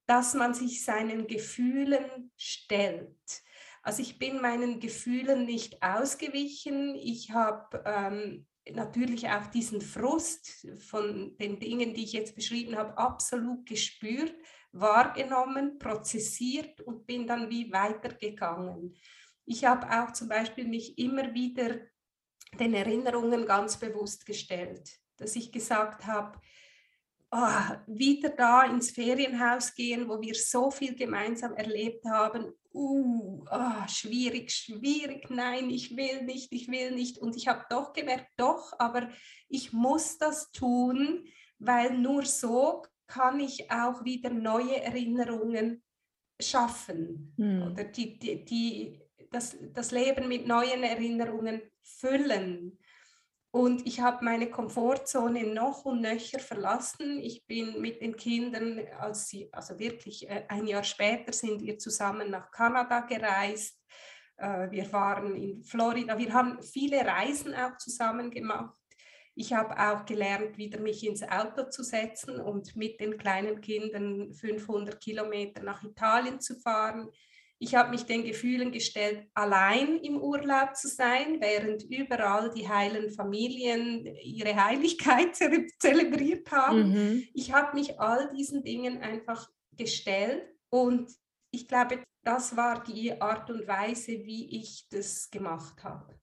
dass 0.06 0.34
man 0.34 0.54
sich 0.54 0.84
seinen 0.84 1.26
Gefühlen 1.26 2.30
stellt. 2.36 3.42
Also 3.82 4.02
ich 4.02 4.18
bin 4.18 4.40
meinen 4.40 4.80
Gefühlen 4.80 5.44
nicht 5.44 5.82
ausgewichen. 5.82 6.94
Ich 6.94 7.32
habe 7.32 7.82
ähm, 7.84 8.46
natürlich 8.72 9.28
auch 9.28 9.46
diesen 9.48 9.80
Frust 9.80 10.66
von 10.78 11.36
den 11.36 11.58
Dingen, 11.58 11.92
die 11.94 12.04
ich 12.04 12.12
jetzt 12.12 12.34
beschrieben 12.34 12.76
habe, 12.76 12.96
absolut 12.96 13.66
gespürt, 13.66 14.34
wahrgenommen, 14.72 15.78
prozessiert 15.78 16.80
und 16.80 17.06
bin 17.06 17.26
dann 17.26 17.50
wie 17.50 17.70
weitergegangen. 17.72 18.96
Ich 19.44 19.64
habe 19.64 19.86
auch 19.90 20.12
zum 20.12 20.28
Beispiel 20.28 20.66
mich 20.66 20.98
immer 20.98 21.34
wieder 21.34 21.80
den 22.58 22.74
Erinnerungen 22.74 23.44
ganz 23.46 23.78
bewusst 23.78 24.24
gestellt, 24.26 24.88
dass 25.16 25.36
ich 25.36 25.52
gesagt 25.52 26.06
habe, 26.06 26.40
oh, 27.34 27.76
wieder 27.86 28.30
da 28.30 28.64
ins 28.64 28.90
Ferienhaus 28.90 29.74
gehen, 29.74 30.08
wo 30.08 30.20
wir 30.20 30.34
so 30.34 30.70
viel 30.70 30.94
gemeinsam 30.94 31.54
erlebt 31.54 32.04
haben. 32.04 32.52
Uh, 32.72 33.44
oh, 33.50 33.88
schwierig, 33.88 34.50
schwierig, 34.52 35.30
nein, 35.30 35.70
ich 35.70 35.96
will 35.96 36.22
nicht, 36.22 36.52
ich 36.52 36.68
will 36.68 36.92
nicht. 36.92 37.18
Und 37.18 37.36
ich 37.36 37.48
habe 37.48 37.64
doch 37.68 37.92
gemerkt, 37.92 38.30
doch, 38.36 38.72
aber 38.78 39.08
ich 39.48 39.72
muss 39.72 40.18
das 40.18 40.50
tun, 40.52 41.24
weil 41.58 41.98
nur 41.98 42.24
so 42.24 42.82
kann 43.06 43.40
ich 43.40 43.70
auch 43.70 44.04
wieder 44.04 44.30
neue 44.30 44.80
Erinnerungen 44.80 45.82
schaffen 46.40 47.32
hm. 47.36 47.62
oder 47.62 47.84
die, 47.84 48.18
die, 48.18 48.44
die, 48.44 49.00
das, 49.30 49.56
das 49.72 49.92
Leben 49.92 50.28
mit 50.28 50.46
neuen 50.46 50.82
Erinnerungen 50.82 51.62
füllen. 51.82 52.78
Und 53.54 53.86
ich 53.86 54.00
habe 54.00 54.24
meine 54.24 54.50
Komfortzone 54.50 55.44
noch 55.44 55.84
und 55.84 56.00
nöcher 56.00 56.40
verlassen. 56.40 57.20
Ich 57.20 57.46
bin 57.46 57.80
mit 57.80 58.02
den 58.02 58.16
Kindern, 58.16 58.80
als 58.98 59.28
sie, 59.28 59.48
also 59.52 59.78
wirklich 59.78 60.28
äh, 60.28 60.44
ein 60.48 60.66
Jahr 60.66 60.82
später 60.82 61.32
sind 61.32 61.62
wir 61.62 61.78
zusammen 61.78 62.32
nach 62.32 62.50
Kanada 62.50 63.02
gereist. 63.02 63.80
Äh, 64.38 64.72
wir 64.72 64.92
waren 64.92 65.36
in 65.36 65.62
Florida. 65.62 66.18
Wir 66.18 66.32
haben 66.32 66.60
viele 66.64 67.06
Reisen 67.06 67.54
auch 67.54 67.76
zusammen 67.76 68.32
gemacht. 68.32 68.74
Ich 69.36 69.52
habe 69.52 69.78
auch 69.78 70.04
gelernt, 70.04 70.58
wieder 70.58 70.80
mich 70.80 71.06
ins 71.06 71.22
Auto 71.22 71.70
zu 71.70 71.84
setzen 71.84 72.40
und 72.40 72.74
mit 72.74 72.98
den 72.98 73.18
kleinen 73.18 73.60
Kindern 73.60 74.34
500 74.34 75.00
Kilometer 75.00 75.62
nach 75.62 75.84
Italien 75.84 76.40
zu 76.40 76.56
fahren. 76.56 77.08
Ich 77.58 77.74
habe 77.74 77.90
mich 77.90 78.04
den 78.04 78.24
Gefühlen 78.24 78.72
gestellt, 78.72 79.26
allein 79.34 79.98
im 79.98 80.20
Urlaub 80.20 80.76
zu 80.76 80.88
sein, 80.88 81.40
während 81.40 81.84
überall 81.84 82.50
die 82.50 82.68
heilen 82.68 83.10
Familien 83.10 84.06
ihre 84.22 84.54
Heiligkeit 84.62 85.36
zelebriert 85.78 86.50
haben. 86.50 86.90
Mhm. 86.90 87.28
Ich 87.32 87.52
habe 87.52 87.74
mich 87.76 87.98
all 87.98 88.30
diesen 88.34 88.62
Dingen 88.64 89.00
einfach 89.00 89.48
gestellt 89.72 90.44
und 90.70 91.10
ich 91.50 91.68
glaube, 91.68 92.02
das 92.24 92.56
war 92.56 92.82
die 92.82 93.20
Art 93.20 93.50
und 93.50 93.66
Weise, 93.68 94.12
wie 94.24 94.58
ich 94.58 94.88
das 94.90 95.30
gemacht 95.30 95.84
habe 95.84 96.18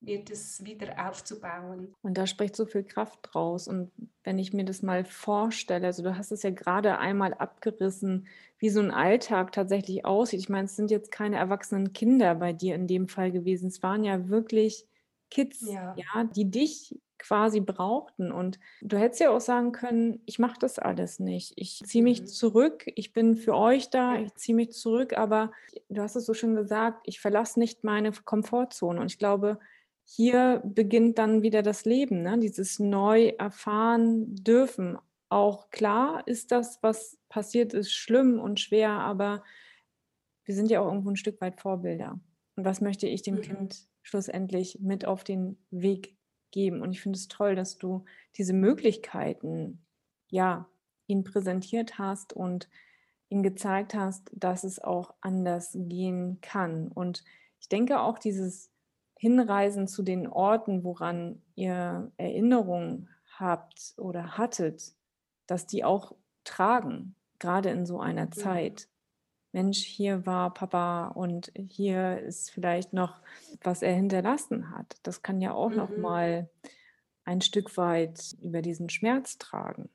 wird 0.00 0.30
es 0.30 0.64
wieder 0.64 1.08
aufzubauen. 1.08 1.94
Und 2.02 2.16
da 2.16 2.26
spricht 2.26 2.56
so 2.56 2.66
viel 2.66 2.84
Kraft 2.84 3.18
draus. 3.22 3.68
Und 3.68 3.90
wenn 4.24 4.38
ich 4.38 4.52
mir 4.52 4.64
das 4.64 4.82
mal 4.82 5.04
vorstelle, 5.04 5.86
also 5.86 6.02
du 6.02 6.16
hast 6.16 6.32
es 6.32 6.42
ja 6.42 6.50
gerade 6.50 6.98
einmal 6.98 7.34
abgerissen, 7.34 8.26
wie 8.58 8.70
so 8.70 8.80
ein 8.80 8.90
Alltag 8.90 9.52
tatsächlich 9.52 10.04
aussieht. 10.04 10.40
Ich 10.40 10.48
meine, 10.48 10.66
es 10.66 10.76
sind 10.76 10.90
jetzt 10.90 11.10
keine 11.10 11.36
erwachsenen 11.36 11.92
Kinder 11.92 12.34
bei 12.34 12.52
dir 12.52 12.74
in 12.74 12.86
dem 12.86 13.08
Fall 13.08 13.30
gewesen. 13.30 13.68
Es 13.68 13.82
waren 13.82 14.04
ja 14.04 14.28
wirklich 14.28 14.86
Kids, 15.30 15.60
ja, 15.70 15.94
ja 15.96 16.24
die 16.24 16.50
dich 16.50 16.98
quasi 17.20 17.60
brauchten. 17.60 18.32
Und 18.32 18.58
du 18.80 18.98
hättest 18.98 19.20
ja 19.20 19.30
auch 19.30 19.40
sagen 19.40 19.72
können, 19.72 20.20
ich 20.26 20.38
mache 20.38 20.58
das 20.58 20.78
alles 20.78 21.20
nicht. 21.20 21.52
Ich 21.56 21.80
ziehe 21.84 22.02
mich 22.02 22.22
mhm. 22.22 22.26
zurück, 22.26 22.84
ich 22.86 23.12
bin 23.12 23.36
für 23.36 23.54
euch 23.54 23.90
da, 23.90 24.16
ich 24.16 24.34
ziehe 24.34 24.56
mich 24.56 24.72
zurück, 24.72 25.16
aber 25.16 25.52
du 25.88 26.02
hast 26.02 26.16
es 26.16 26.26
so 26.26 26.34
schön 26.34 26.56
gesagt, 26.56 27.02
ich 27.04 27.20
verlasse 27.20 27.60
nicht 27.60 27.84
meine 27.84 28.12
Komfortzone. 28.12 29.00
Und 29.00 29.12
ich 29.12 29.18
glaube, 29.18 29.58
hier 30.12 30.60
beginnt 30.64 31.18
dann 31.18 31.42
wieder 31.42 31.62
das 31.62 31.84
Leben, 31.84 32.22
ne? 32.22 32.36
dieses 32.36 32.80
neu 32.80 33.28
erfahren 33.38 34.34
dürfen. 34.34 34.98
Auch 35.28 35.70
klar 35.70 36.26
ist 36.26 36.50
das, 36.50 36.82
was 36.82 37.16
passiert 37.28 37.74
ist, 37.74 37.92
schlimm 37.92 38.40
und 38.40 38.58
schwer, 38.58 38.90
aber 38.90 39.44
wir 40.44 40.56
sind 40.56 40.68
ja 40.68 40.80
auch 40.80 40.88
irgendwo 40.88 41.10
ein 41.10 41.16
Stück 41.16 41.40
weit 41.40 41.60
Vorbilder. 41.60 42.18
Und 42.56 42.64
was 42.64 42.80
möchte 42.80 43.06
ich 43.06 43.22
dem 43.22 43.36
mhm. 43.36 43.42
Kind 43.42 43.88
schlussendlich 44.02 44.80
mit 44.80 45.04
auf 45.04 45.22
den 45.22 45.56
Weg 45.70 46.16
geben? 46.50 46.82
Und 46.82 46.90
ich 46.90 47.00
finde 47.00 47.16
es 47.16 47.28
toll, 47.28 47.54
dass 47.54 47.78
du 47.78 48.04
diese 48.36 48.52
Möglichkeiten, 48.52 49.84
ja, 50.28 50.68
ihn 51.06 51.22
präsentiert 51.22 51.98
hast 51.98 52.32
und 52.32 52.68
ihm 53.28 53.44
gezeigt 53.44 53.94
hast, 53.94 54.28
dass 54.34 54.64
es 54.64 54.80
auch 54.80 55.14
anders 55.20 55.70
gehen 55.72 56.40
kann. 56.40 56.88
Und 56.88 57.22
ich 57.60 57.68
denke 57.68 58.00
auch 58.00 58.18
dieses 58.18 58.69
Hinreisen 59.20 59.86
zu 59.86 60.02
den 60.02 60.26
Orten, 60.26 60.82
woran 60.82 61.42
ihr 61.54 62.10
Erinnerungen 62.16 63.10
habt 63.38 63.92
oder 63.98 64.38
hattet, 64.38 64.94
dass 65.46 65.66
die 65.66 65.84
auch 65.84 66.14
tragen, 66.44 67.14
gerade 67.38 67.68
in 67.68 67.84
so 67.84 68.00
einer. 68.00 68.30
Zeit. 68.30 68.88
Mensch, 69.52 69.80
hier 69.80 70.24
war 70.24 70.54
Papa 70.54 71.08
und 71.08 71.52
hier 71.54 72.18
ist 72.20 72.50
vielleicht 72.50 72.94
noch, 72.94 73.20
was 73.62 73.82
er 73.82 73.92
hinterlassen 73.92 74.70
hat. 74.70 74.96
Das 75.02 75.20
kann 75.22 75.42
ja 75.42 75.52
auch 75.52 75.68
mhm. 75.68 75.76
noch 75.76 75.96
mal 75.98 76.48
ein 77.26 77.42
Stück 77.42 77.76
weit 77.76 78.36
über 78.40 78.62
diesen 78.62 78.88
Schmerz 78.88 79.36
tragen. 79.36 79.90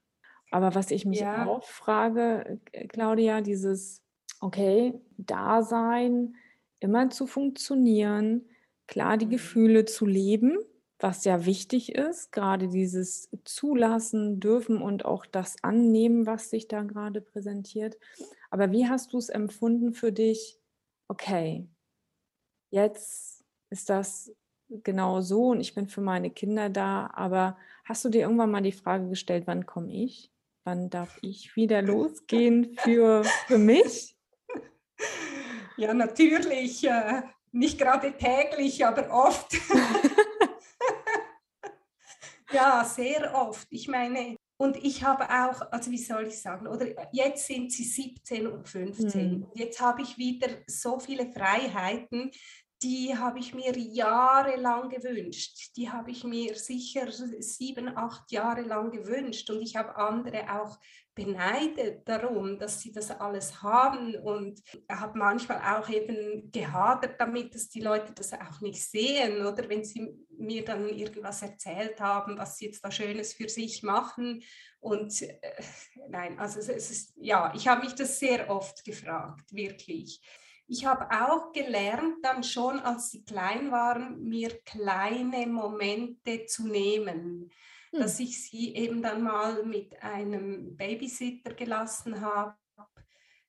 Aber 0.51 0.75
was 0.75 0.91
ich 0.91 1.03
mich 1.03 1.21
ja. 1.21 1.47
auch 1.47 1.63
frage, 1.63 2.59
äh, 2.73 2.85
Claudia, 2.85 3.41
dieses, 3.41 4.03
okay, 4.39 4.93
Dasein, 5.17 6.35
immer 6.79 7.09
zu 7.09 7.25
funktionieren, 7.25 8.47
klar 8.87 9.17
die 9.17 9.25
mhm. 9.25 9.31
Gefühle 9.31 9.85
zu 9.85 10.05
leben, 10.05 10.57
was 10.99 11.25
ja 11.25 11.45
wichtig 11.45 11.93
ist, 11.93 12.31
gerade 12.31 12.69
dieses 12.69 13.29
Zulassen 13.43 14.39
dürfen 14.39 14.81
und 14.81 15.05
auch 15.05 15.25
das 15.25 15.57
annehmen, 15.61 16.25
was 16.25 16.49
sich 16.49 16.67
da 16.67 16.83
gerade 16.83 17.21
präsentiert. 17.21 17.97
Aber 18.49 18.71
wie 18.71 18.87
hast 18.87 19.13
du 19.13 19.17
es 19.17 19.29
empfunden 19.29 19.93
für 19.93 20.11
dich? 20.11 20.57
Okay, 21.07 21.67
jetzt 22.71 23.43
ist 23.69 23.89
das 23.89 24.33
genau 24.69 25.21
so 25.21 25.49
und 25.49 25.59
ich 25.59 25.75
bin 25.75 25.87
für 25.87 26.01
meine 26.01 26.31
Kinder 26.31 26.69
da, 26.69 27.11
aber 27.13 27.57
hast 27.83 28.05
du 28.05 28.09
dir 28.09 28.21
irgendwann 28.21 28.51
mal 28.51 28.61
die 28.61 28.71
Frage 28.71 29.09
gestellt, 29.09 29.43
wann 29.47 29.65
komme 29.65 29.93
ich? 29.93 30.31
Wann 30.63 30.89
darf 30.89 31.19
ich 31.21 31.55
wieder 31.55 31.81
losgehen 31.81 32.75
für, 32.79 33.23
für 33.47 33.57
mich? 33.57 34.15
Ja, 35.77 35.93
natürlich. 35.93 36.85
Äh, 36.85 37.23
nicht 37.55 37.79
gerade 37.79 38.15
täglich, 38.15 38.85
aber 38.85 39.09
oft. 39.11 39.53
ja, 42.51 42.83
sehr 42.83 43.33
oft. 43.33 43.67
Ich 43.69 43.87
meine, 43.87 44.37
und 44.57 44.77
ich 44.77 45.03
habe 45.03 45.25
auch, 45.25 45.71
also 45.71 45.91
wie 45.91 45.97
soll 45.97 46.27
ich 46.27 46.41
sagen, 46.41 46.67
oder 46.67 46.87
jetzt 47.11 47.47
sind 47.47 47.71
sie 47.71 47.83
17 47.83 48.47
und 48.47 48.67
15. 48.67 49.31
Mhm. 49.31 49.47
Jetzt 49.53 49.81
habe 49.81 50.01
ich 50.01 50.17
wieder 50.17 50.47
so 50.67 50.99
viele 50.99 51.31
Freiheiten, 51.31 52.31
die 52.85 53.17
habe 53.17 53.39
ich 53.39 53.55
mir 53.55 53.75
jahrelang 53.75 54.89
gewünscht. 54.89 55.75
Die 55.75 55.89
habe 55.89 56.11
ich 56.11 56.23
mir 56.23 56.53
sicher 56.55 57.11
sieben, 57.39 57.97
acht 57.97 58.31
Jahre 58.31 58.61
lang 58.61 58.91
gewünscht. 58.91 59.49
Und 59.49 59.59
ich 59.63 59.75
habe 59.75 59.95
andere 59.97 60.61
auch 60.61 60.77
beneidet 61.15 62.07
darum, 62.07 62.59
dass 62.59 62.81
sie 62.81 62.91
das 62.91 63.09
alles 63.09 63.63
haben 63.63 64.15
und 64.17 64.61
habe 64.87 65.17
manchmal 65.17 65.61
auch 65.75 65.89
eben 65.89 66.51
gehadert 66.51 67.19
damit, 67.19 67.55
dass 67.55 67.69
die 67.69 67.81
Leute 67.81 68.13
das 68.13 68.33
auch 68.33 68.61
nicht 68.61 68.83
sehen 68.83 69.43
oder 69.45 69.67
wenn 69.67 69.83
sie 69.83 70.13
mir 70.37 70.63
dann 70.63 70.87
irgendwas 70.89 71.41
erzählt 71.41 71.99
haben, 72.01 72.37
was 72.37 72.57
sie 72.57 72.65
jetzt 72.65 72.83
da 72.83 72.91
Schönes 72.91 73.33
für 73.33 73.47
sich 73.47 73.81
machen 73.81 74.43
und 74.81 75.21
äh, 75.21 75.37
nein, 76.09 76.37
also 76.37 76.59
es 76.59 76.91
ist, 76.91 77.13
ja, 77.15 77.53
ich 77.55 77.67
habe 77.67 77.85
mich 77.85 77.95
das 77.95 78.19
sehr 78.19 78.49
oft 78.49 78.83
gefragt, 78.83 79.53
wirklich. 79.53 80.21
Ich 80.67 80.85
habe 80.85 81.09
auch 81.11 81.51
gelernt, 81.51 82.15
dann 82.23 82.43
schon, 82.43 82.79
als 82.79 83.11
sie 83.11 83.23
klein 83.23 83.71
waren, 83.71 84.23
mir 84.23 84.59
kleine 84.63 85.45
Momente 85.47 86.45
zu 86.45 86.67
nehmen 86.67 87.51
hm. 87.95 88.01
dass 88.01 88.19
ich 88.19 88.41
sie 88.43 88.75
eben 88.75 89.01
dann 89.01 89.23
mal 89.23 89.63
mit 89.63 90.01
einem 90.01 90.75
Babysitter 90.75 91.53
gelassen 91.53 92.21
habe. 92.21 92.55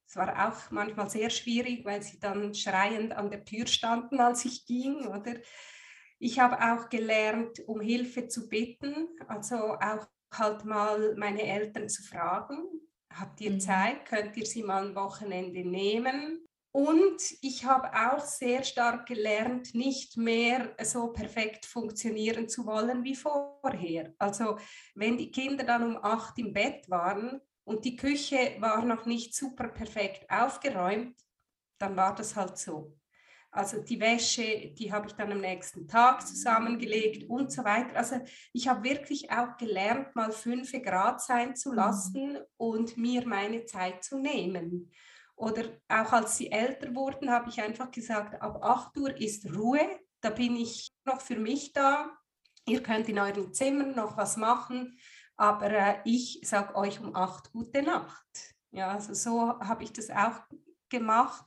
Es 0.09 0.15
war 0.15 0.49
auch 0.49 0.71
manchmal 0.71 1.11
sehr 1.11 1.31
schwierig, 1.31 1.85
weil 1.85 2.01
sie 2.03 2.21
dann 2.21 2.55
schreiend 2.55 3.13
an 3.13 3.31
der 3.31 3.45
Tür 3.45 3.67
standen, 3.67 4.21
als 4.21 4.45
ich 4.45 4.65
ging, 4.65 5.07
oder? 5.07 5.35
Ich 6.19 6.39
habe 6.39 6.57
auch 6.61 6.89
gelernt, 6.89 7.61
um 7.67 7.81
Hilfe 7.81 8.29
zu 8.29 8.49
bitten, 8.49 9.09
also 9.27 9.75
auch 9.75 10.07
halt 10.33 10.65
mal 10.65 11.15
meine 11.17 11.43
Eltern 11.43 11.89
zu 11.89 12.03
fragen, 12.03 12.59
habt 13.13 13.41
ihr 13.41 13.51
mhm. 13.51 13.61
Zeit, 13.61 14.07
könnt 14.07 14.37
ihr 14.37 14.47
sie 14.47 14.63
mal 14.63 14.87
ein 14.87 14.95
Wochenende 14.95 15.69
nehmen? 15.69 16.46
Und 16.77 17.23
ich 17.41 17.65
habe 17.65 17.91
auch 17.91 18.21
sehr 18.21 18.63
stark 18.63 19.07
gelernt, 19.07 19.75
nicht 19.75 20.19
mehr 20.19 20.77
so 20.83 21.11
perfekt 21.11 21.65
funktionieren 21.65 22.51
zu 22.51 22.67
wollen 22.67 23.03
wie 23.03 23.17
vorher. 23.17 24.13
Also 24.19 24.59
wenn 24.95 25.17
die 25.17 25.31
Kinder 25.31 25.65
dann 25.65 25.83
um 25.85 26.05
acht 26.05 26.39
im 26.39 26.53
Bett 26.53 26.91
waren 26.91 27.41
und 27.65 27.87
die 27.87 27.97
Küche 27.97 28.57
war 28.59 28.85
noch 28.85 29.07
nicht 29.07 29.35
super 29.35 29.69
perfekt 29.69 30.29
aufgeräumt, 30.29 31.17
dann 31.79 31.97
war 31.97 32.15
das 32.15 32.37
halt 32.37 32.59
so. 32.59 32.95
Also 33.51 33.81
die 33.81 33.99
Wäsche, 33.99 34.75
die 34.79 34.93
habe 34.93 35.07
ich 35.07 35.15
dann 35.15 35.33
am 35.33 35.41
nächsten 35.41 35.89
Tag 35.89 36.27
zusammengelegt 36.27 37.25
und 37.31 37.51
so 37.51 37.65
weiter. 37.65 37.97
Also 37.97 38.17
ich 38.53 38.69
habe 38.69 38.85
wirklich 38.85 39.31
auch 39.31 39.57
gelernt, 39.57 40.15
mal 40.15 40.31
fünf 40.31 40.73
Grad 40.83 41.23
sein 41.23 41.57
zu 41.57 41.71
mhm. 41.71 41.75
lassen 41.75 42.39
und 42.59 42.99
mir 42.99 43.27
meine 43.27 43.65
Zeit 43.65 44.05
zu 44.05 44.19
nehmen. 44.19 44.93
Oder 45.37 45.65
auch 45.89 46.13
als 46.13 46.39
sie 46.39 46.51
älter 46.51 46.95
wurden, 46.95 47.31
habe 47.31 47.51
ich 47.51 47.61
einfach 47.61 47.91
gesagt, 47.91 48.41
ab 48.41 48.63
8 48.63 48.97
Uhr 48.97 49.17
ist 49.21 49.55
Ruhe, 49.55 50.01
da 50.21 50.31
bin 50.31 50.57
ich 50.57 50.89
noch 51.05 51.21
für 51.21 51.37
mich 51.37 51.73
da. 51.73 52.11
Ihr 52.67 52.83
könnt 52.83 53.09
in 53.09 53.19
euren 53.19 53.53
Zimmern 53.53 53.95
noch 53.95 54.17
was 54.17 54.37
machen, 54.37 54.99
aber 55.37 55.71
äh, 55.71 56.01
ich 56.05 56.41
sage 56.43 56.75
euch 56.75 57.01
um 57.01 57.15
8 57.15 57.53
gute 57.53 57.83
Nacht. 57.83 58.27
Ja, 58.71 58.93
also 58.93 59.15
so 59.15 59.59
habe 59.61 59.85
ich 59.85 59.93
das 59.93 60.11
auch 60.11 60.41
gemacht. 60.89 61.45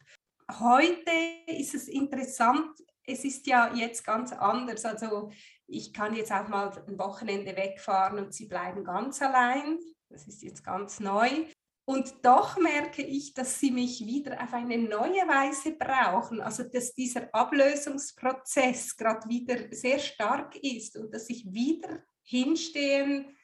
Heute 0.60 1.12
ist 1.48 1.74
es 1.76 1.88
interessant, 1.88 2.72
es 3.06 3.24
ist 3.24 3.48
ja 3.48 3.74
jetzt 3.74 4.06
ganz 4.06 4.32
anders. 4.32 4.86
Also 4.86 5.32
ich 5.68 5.94
kann 5.94 6.16
jetzt 6.16 6.32
auch 6.32 6.48
mal 6.48 6.72
ein 6.88 6.98
Wochenende 7.00 7.56
wegfahren 7.56 8.20
und 8.20 8.34
sie 8.34 8.46
bleiben 8.46 8.84
ganz 8.84 9.22
allein. 9.22 9.80
Das 10.10 10.28
ist 10.28 10.42
jetzt 10.42 10.64
ganz 10.64 11.00
neu. 11.00 11.46
Und 11.90 12.24
doch 12.24 12.56
merke 12.60 13.02
ich, 13.02 13.34
dass 13.34 13.60
sie 13.60 13.72
mich 13.72 14.06
wieder 14.06 14.44
auf 14.44 14.54
eine 14.54 14.78
neue 14.78 15.28
Weise 15.28 15.72
brauchen. 15.72 16.40
Also 16.40 16.62
dass 16.62 16.94
dieser 16.94 17.34
Ablösungsprozess 17.34 18.96
gerade 18.96 19.28
wieder 19.28 19.56
sehr 19.72 19.98
stark 19.98 20.56
ist 20.58 20.96
und 20.98 21.12
dass 21.12 21.28
ich 21.32 21.52
wieder 21.52 22.04
hinstehen 22.22 23.36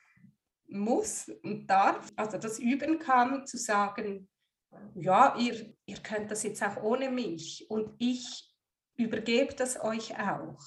muss 0.67 1.27
und 1.41 1.65
darf, 1.65 2.13
also 2.15 2.38
das 2.38 2.60
üben 2.60 2.99
kann, 2.99 3.47
zu 3.47 3.58
sagen, 3.58 4.29
ja, 4.93 5.36
ihr, 5.39 5.73
ihr 5.88 5.97
könnt 6.03 6.29
das 6.29 6.43
jetzt 6.43 6.62
auch 6.62 6.84
ohne 6.84 7.10
mich 7.10 7.65
und 7.67 7.95
ich 7.97 8.53
übergebe 8.95 9.55
das 9.55 9.81
euch 9.84 10.19
auch. 10.19 10.62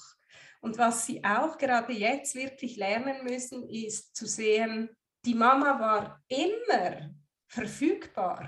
Und 0.59 0.77
was 0.77 1.05
sie 1.05 1.23
auch 1.23 1.57
gerade 1.57 1.93
jetzt 1.93 2.35
wirklich 2.35 2.75
lernen 2.75 3.23
müssen, 3.23 3.69
ist 3.69 4.17
zu 4.17 4.25
sehen, 4.25 4.89
die 5.23 5.33
Mama 5.33 5.79
war 5.79 6.21
immer 6.27 7.17
verfügbar. 7.49 8.47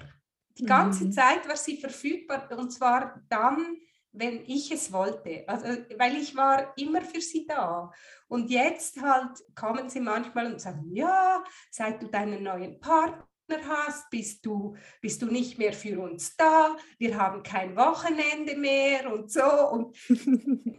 Die 0.58 0.66
ganze 0.66 1.06
mhm. 1.06 1.12
Zeit 1.12 1.48
war 1.48 1.58
sie 1.58 1.78
verfügbar 1.78 2.48
und 2.58 2.72
zwar 2.72 3.22
dann, 3.30 3.78
wenn 4.12 4.46
ich 4.46 4.72
es 4.72 4.92
wollte. 4.92 5.44
Also, 5.48 5.66
weil 5.98 6.18
ich 6.18 6.36
war 6.36 6.78
immer 6.78 7.02
für 7.02 7.22
sie 7.22 7.46
da. 7.48 7.92
Und 8.28 8.50
jetzt 8.50 9.02
halt 9.02 9.40
kommen 9.56 9.90
sie 9.90 10.02
manchmal 10.02 10.52
und 10.52 10.62
sagen, 10.62 10.84
ja, 10.92 11.44
seit 11.72 12.02
du 12.02 12.08
deinen 12.08 12.44
neuen 12.44 12.80
Partner 12.80 13.26
hast, 13.68 14.10
bist 14.10 14.46
du, 14.46 14.76
bist 15.02 15.22
du 15.22 15.26
nicht 15.26 15.58
mehr 15.58 15.74
für 15.74 16.00
uns 16.00 16.36
da, 16.38 16.76
wir 16.98 17.18
haben 17.18 17.44
kein 17.44 17.76
Wochenende 17.76 18.56
mehr 18.56 19.12
und 19.12 19.32
so. 19.32 19.44
Und 19.44 19.98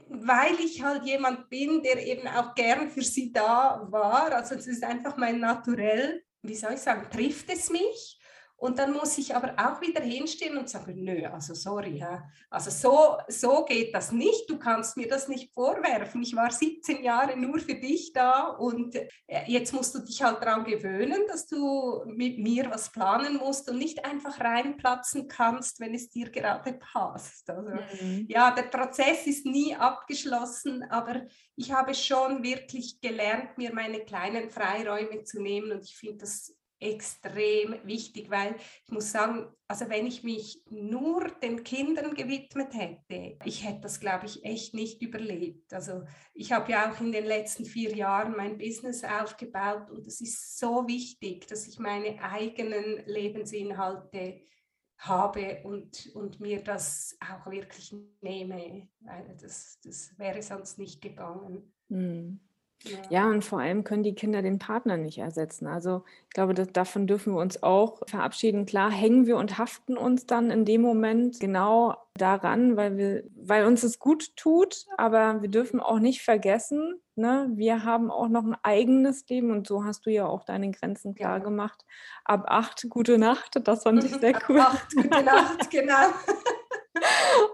weil 0.08 0.54
ich 0.60 0.82
halt 0.82 1.04
jemand 1.04 1.48
bin, 1.48 1.82
der 1.82 2.06
eben 2.06 2.28
auch 2.28 2.54
gern 2.54 2.90
für 2.90 3.02
sie 3.02 3.32
da 3.32 3.86
war, 3.90 4.32
also 4.32 4.54
es 4.54 4.66
ist 4.66 4.84
einfach 4.84 5.16
mein 5.16 5.40
Naturell, 5.40 6.22
wie 6.42 6.54
soll 6.54 6.74
ich 6.74 6.80
sagen, 6.80 7.08
trifft 7.10 7.50
es 7.50 7.70
mich. 7.70 8.18
Und 8.62 8.78
dann 8.78 8.92
muss 8.92 9.18
ich 9.18 9.34
aber 9.34 9.54
auch 9.56 9.80
wieder 9.80 10.00
hinstehen 10.00 10.56
und 10.56 10.68
sagen, 10.68 11.02
nö, 11.02 11.26
also 11.26 11.52
sorry, 11.52 11.98
ja. 11.98 12.22
also 12.48 12.70
so, 12.70 13.16
so 13.26 13.64
geht 13.64 13.92
das 13.92 14.12
nicht, 14.12 14.48
du 14.48 14.56
kannst 14.56 14.96
mir 14.96 15.08
das 15.08 15.26
nicht 15.26 15.52
vorwerfen. 15.52 16.22
Ich 16.22 16.36
war 16.36 16.52
17 16.52 17.02
Jahre 17.02 17.36
nur 17.36 17.58
für 17.58 17.74
dich 17.74 18.12
da 18.12 18.50
und 18.50 18.94
äh, 18.94 19.08
jetzt 19.48 19.74
musst 19.74 19.96
du 19.96 19.98
dich 19.98 20.22
halt 20.22 20.40
daran 20.42 20.62
gewöhnen, 20.62 21.22
dass 21.26 21.48
du 21.48 22.04
mit 22.06 22.38
mir 22.38 22.70
was 22.70 22.92
planen 22.92 23.38
musst 23.38 23.68
und 23.68 23.78
nicht 23.78 24.04
einfach 24.04 24.38
reinplatzen 24.38 25.26
kannst, 25.26 25.80
wenn 25.80 25.96
es 25.96 26.10
dir 26.10 26.30
gerade 26.30 26.74
passt. 26.74 27.50
Also, 27.50 27.68
mhm. 28.00 28.26
Ja, 28.28 28.52
der 28.52 28.62
Prozess 28.62 29.26
ist 29.26 29.44
nie 29.44 29.74
abgeschlossen, 29.74 30.84
aber 30.88 31.22
ich 31.56 31.72
habe 31.72 31.94
schon 31.94 32.44
wirklich 32.44 33.00
gelernt, 33.00 33.58
mir 33.58 33.74
meine 33.74 34.04
kleinen 34.04 34.50
Freiräume 34.50 35.24
zu 35.24 35.42
nehmen 35.42 35.72
und 35.72 35.82
ich 35.82 35.96
finde 35.96 36.18
das 36.18 36.54
extrem 36.82 37.76
wichtig, 37.84 38.28
weil 38.30 38.56
ich 38.84 38.90
muss 38.92 39.12
sagen, 39.12 39.46
also 39.68 39.88
wenn 39.88 40.06
ich 40.06 40.22
mich 40.22 40.62
nur 40.68 41.28
den 41.42 41.64
Kindern 41.64 42.14
gewidmet 42.14 42.74
hätte, 42.74 43.38
ich 43.44 43.64
hätte 43.64 43.82
das, 43.82 44.00
glaube 44.00 44.26
ich, 44.26 44.44
echt 44.44 44.74
nicht 44.74 45.00
überlebt. 45.00 45.72
Also 45.72 46.04
ich 46.34 46.52
habe 46.52 46.72
ja 46.72 46.90
auch 46.90 47.00
in 47.00 47.12
den 47.12 47.24
letzten 47.24 47.64
vier 47.64 47.94
Jahren 47.94 48.36
mein 48.36 48.58
Business 48.58 49.04
aufgebaut 49.04 49.90
und 49.90 50.06
es 50.06 50.20
ist 50.20 50.58
so 50.58 50.86
wichtig, 50.86 51.46
dass 51.46 51.66
ich 51.66 51.78
meine 51.78 52.20
eigenen 52.22 53.04
Lebensinhalte 53.06 54.42
habe 54.98 55.62
und, 55.64 56.10
und 56.14 56.40
mir 56.40 56.62
das 56.62 57.16
auch 57.20 57.50
wirklich 57.50 57.94
nehme, 58.20 58.88
weil 59.00 59.36
das, 59.40 59.78
das 59.82 60.16
wäre 60.18 60.42
sonst 60.42 60.78
nicht 60.78 61.00
gegangen. 61.00 61.72
Mhm. 61.88 62.40
Ja. 63.10 63.28
und 63.28 63.44
vor 63.44 63.60
allem 63.60 63.84
können 63.84 64.02
die 64.02 64.14
Kinder 64.14 64.42
den 64.42 64.58
Partner 64.58 64.96
nicht 64.96 65.18
ersetzen. 65.18 65.66
Also 65.66 66.04
ich 66.28 66.34
glaube, 66.34 66.54
dass, 66.54 66.72
davon 66.72 67.06
dürfen 67.06 67.34
wir 67.34 67.40
uns 67.40 67.62
auch 67.62 68.00
verabschieden. 68.08 68.66
Klar 68.66 68.90
hängen 68.90 69.26
wir 69.26 69.36
und 69.36 69.58
haften 69.58 69.96
uns 69.96 70.26
dann 70.26 70.50
in 70.50 70.64
dem 70.64 70.82
Moment 70.82 71.40
genau 71.40 71.96
daran, 72.14 72.76
weil, 72.76 72.96
wir, 72.96 73.24
weil 73.36 73.64
uns 73.66 73.82
es 73.82 73.98
gut 73.98 74.36
tut, 74.36 74.86
aber 74.98 75.42
wir 75.42 75.48
dürfen 75.48 75.80
auch 75.80 75.98
nicht 75.98 76.22
vergessen, 76.22 77.00
ne, 77.16 77.50
wir 77.54 77.84
haben 77.84 78.10
auch 78.10 78.28
noch 78.28 78.44
ein 78.44 78.56
eigenes 78.62 79.26
Leben 79.28 79.50
und 79.50 79.66
so 79.66 79.84
hast 79.84 80.06
du 80.06 80.10
ja 80.10 80.26
auch 80.26 80.44
deine 80.44 80.70
Grenzen 80.70 81.14
klar 81.14 81.40
gemacht. 81.40 81.84
Ab 82.24 82.44
acht, 82.48 82.86
gute 82.88 83.18
Nacht, 83.18 83.60
das 83.66 83.82
fand 83.82 84.04
ich 84.04 84.14
sehr 84.14 84.38
cool. 84.48 84.60
Ab 84.60 84.74
acht, 84.74 84.94
gute 84.94 85.22
Nacht, 85.22 85.70
genau. 85.70 85.94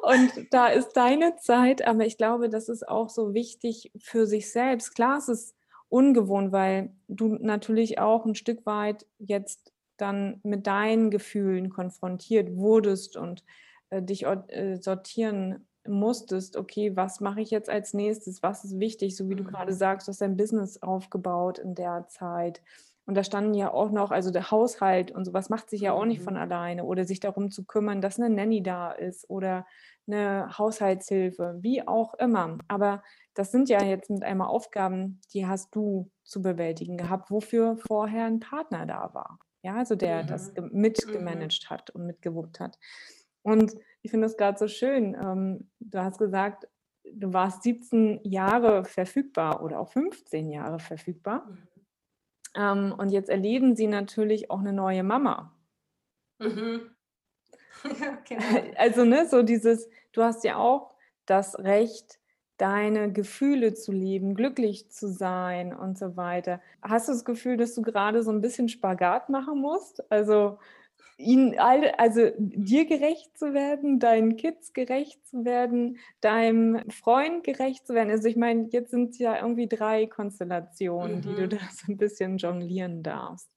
Und 0.03 0.53
da 0.53 0.69
ist 0.69 0.93
deine 0.95 1.37
Zeit, 1.37 1.87
aber 1.87 2.07
ich 2.07 2.17
glaube, 2.17 2.49
das 2.49 2.69
ist 2.69 2.89
auch 2.89 3.11
so 3.11 3.35
wichtig 3.35 3.93
für 3.99 4.27
sich 4.27 4.51
selbst. 4.51 4.95
Klar, 4.95 5.19
es 5.19 5.29
ist 5.29 5.55
ungewohnt, 5.89 6.53
weil 6.53 6.93
du 7.09 7.37
natürlich 7.41 7.99
auch 7.99 8.27
ein 8.27 8.35
Stück 8.35 8.67
weit 8.67 9.07
jetzt 9.19 9.73
dann 9.97 10.41
mit 10.43 10.67
deinen 10.67 11.11
Gefühlen 11.11 11.71
konfrontiert 11.71 12.57
wurdest 12.57 13.17
und 13.17 13.45
äh, 13.91 14.03
dich 14.03 14.25
äh, 14.27 14.77
sortieren 14.81 15.68
musstest, 15.89 16.57
okay, 16.57 16.97
was 16.97 17.21
mache 17.21 17.41
ich 17.41 17.51
jetzt 17.51 17.71
als 17.71 17.95
nächstes, 17.95 18.43
was 18.43 18.65
ist 18.65 18.79
wichtig, 18.79 19.17
so 19.17 19.29
wie 19.29 19.35
du 19.35 19.43
mhm. 19.43 19.49
gerade 19.49 19.73
sagst, 19.73 20.07
du 20.07 20.11
hast 20.11 20.21
dein 20.21 20.37
Business 20.37 20.83
aufgebaut 20.83 21.59
in 21.59 21.75
der 21.75 22.07
Zeit 22.09 22.63
und 23.09 23.15
da 23.15 23.25
standen 23.25 23.55
ja 23.55 23.73
auch 23.73 23.91
noch, 23.91 24.11
also 24.11 24.31
der 24.31 24.51
Haushalt 24.51 25.11
und 25.11 25.25
sowas 25.25 25.49
macht 25.49 25.71
sich 25.71 25.81
ja 25.81 25.95
auch 25.95 26.05
nicht 26.05 26.21
von 26.21 26.35
mhm. 26.35 26.41
alleine 26.41 26.85
oder 26.85 27.07
sich 27.07 27.21
darum 27.21 27.51
zu 27.51 27.65
kümmern, 27.65 28.03
dass 28.03 28.21
eine 28.21 28.29
Nanny 28.29 28.63
da 28.63 28.93
ist 28.93 29.31
oder 29.31 29.67
eine 30.07 30.59
Haushaltshilfe, 30.59 31.57
wie 31.63 31.89
auch 31.89 32.13
immer. 32.15 32.59
Aber 32.69 33.03
das 33.33 33.51
sind 33.51 33.71
ja 33.71 33.83
jetzt 33.83 34.11
mit 34.11 34.23
einmal 34.25 34.49
Aufgaben, 34.49 35.23
die 35.33 35.47
hast 35.47 35.75
du 35.75 36.11
zu 36.23 36.43
bewältigen 36.43 36.99
gehabt, 36.99 37.31
wofür 37.31 37.79
vorher 37.79 38.27
ein 38.27 38.41
Partner 38.41 38.85
da 38.85 39.15
war. 39.15 39.39
Ja, 39.63 39.77
also 39.77 39.97
der 39.97 40.25
mhm. 40.25 40.27
das 40.27 40.53
mitgemanagt 40.71 41.65
mhm. 41.65 41.75
hat 41.75 41.89
und 41.89 42.05
mitgewuppt 42.05 42.61
hat. 42.61 42.79
Und 43.41 43.73
ich 44.09 44.11
finde 44.11 44.25
das 44.25 44.39
gerade 44.39 44.59
so 44.59 44.69
schön. 44.69 45.15
Ähm, 45.21 45.69
du 45.81 45.99
hast 46.03 46.17
gesagt, 46.17 46.67
du 47.13 47.35
warst 47.35 47.63
17 47.63 48.21
Jahre 48.25 48.87
verfügbar 48.87 49.63
oder 49.63 49.79
auch 49.81 49.91
15 49.91 50.49
Jahre 50.49 50.79
verfügbar. 50.79 51.47
Mhm. 51.47 51.59
Ähm, 52.57 52.95
und 52.97 53.11
jetzt 53.11 53.29
erleben 53.29 53.77
sie 53.77 53.87
natürlich 53.87 54.51
auch 54.51 54.61
eine 54.61 54.73
neue 54.73 55.03
Mama. 55.03 55.55
Mhm. 56.39 56.91
ja, 58.01 58.19
genau. 58.27 58.73
Also, 58.77 59.05
ne, 59.05 59.27
so 59.29 59.43
dieses, 59.43 59.91
du 60.13 60.23
hast 60.23 60.43
ja 60.43 60.57
auch 60.57 60.95
das 61.27 61.59
Recht, 61.59 62.19
deine 62.57 63.13
Gefühle 63.13 63.75
zu 63.75 63.93
leben, 63.93 64.35
glücklich 64.35 64.91
zu 64.91 65.13
sein 65.13 65.75
und 65.75 65.99
so 65.99 66.17
weiter. 66.17 66.63
Hast 66.81 67.09
du 67.09 67.13
das 67.13 67.27
Gefühl, 67.27 67.59
dass 67.59 67.75
du 67.75 67.83
gerade 67.83 68.23
so 68.23 68.31
ein 68.31 68.41
bisschen 68.41 68.71
Spagat 68.71 69.29
machen 69.29 69.61
musst? 69.61 70.11
Also 70.11 70.59
ihnen 71.19 71.59
alle, 71.59 71.99
also 71.99 72.31
dir 72.39 72.87
gerecht 72.87 73.37
zu 73.37 73.53
werden, 73.53 73.99
deinen 73.99 74.37
Kids 74.37 74.73
gerecht 74.73 75.27
zu 75.27 75.45
werden, 75.45 75.99
deinem 76.21 76.89
Freund 76.91 77.43
gerecht 77.43 77.87
zu 77.87 77.95
werden. 77.95 78.11
Also 78.11 78.29
ich 78.29 78.37
meine, 78.37 78.69
jetzt 78.71 78.93
sind 78.93 79.11
es 79.11 79.19
ja 79.19 79.37
irgendwie 79.37 79.69
drei 79.69 80.07
Konstellationen, 80.07 81.17
mhm. 81.17 81.23
die 81.23 81.35
du 81.35 81.43
mhm. 81.43 81.51
da 81.51 81.59
so 81.73 81.93
ein 81.93 81.97
bisschen 81.97 82.39
jonglieren 82.39 83.03
darfst. 83.03 83.51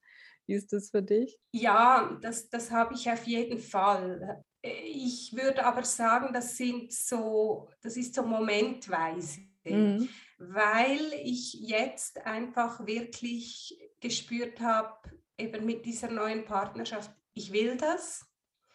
Wie 0.47 0.55
ist 0.55 0.73
das 0.73 0.89
für 0.89 1.03
dich? 1.03 1.39
Ja, 1.51 2.17
das, 2.21 2.49
das 2.49 2.71
habe 2.71 2.95
ich 2.95 3.09
auf 3.09 3.25
jeden 3.25 3.59
Fall. 3.59 4.43
Ich 4.63 5.33
würde 5.35 5.63
aber 5.63 5.83
sagen, 5.83 6.33
das 6.33 6.57
sind 6.57 6.91
so, 6.91 7.69
das 7.81 7.95
ist 7.95 8.15
so 8.15 8.23
momentweise, 8.23 9.41
mhm. 9.63 10.09
weil 10.39 10.99
ich 11.23 11.53
jetzt 11.53 12.25
einfach 12.25 12.85
wirklich 12.85 13.79
gespürt 13.99 14.59
habe, 14.61 14.93
eben 15.37 15.65
mit 15.65 15.85
dieser 15.85 16.09
neuen 16.09 16.43
Partnerschaft, 16.43 17.11
ich 17.41 17.51
will 17.51 17.75
das 17.75 18.25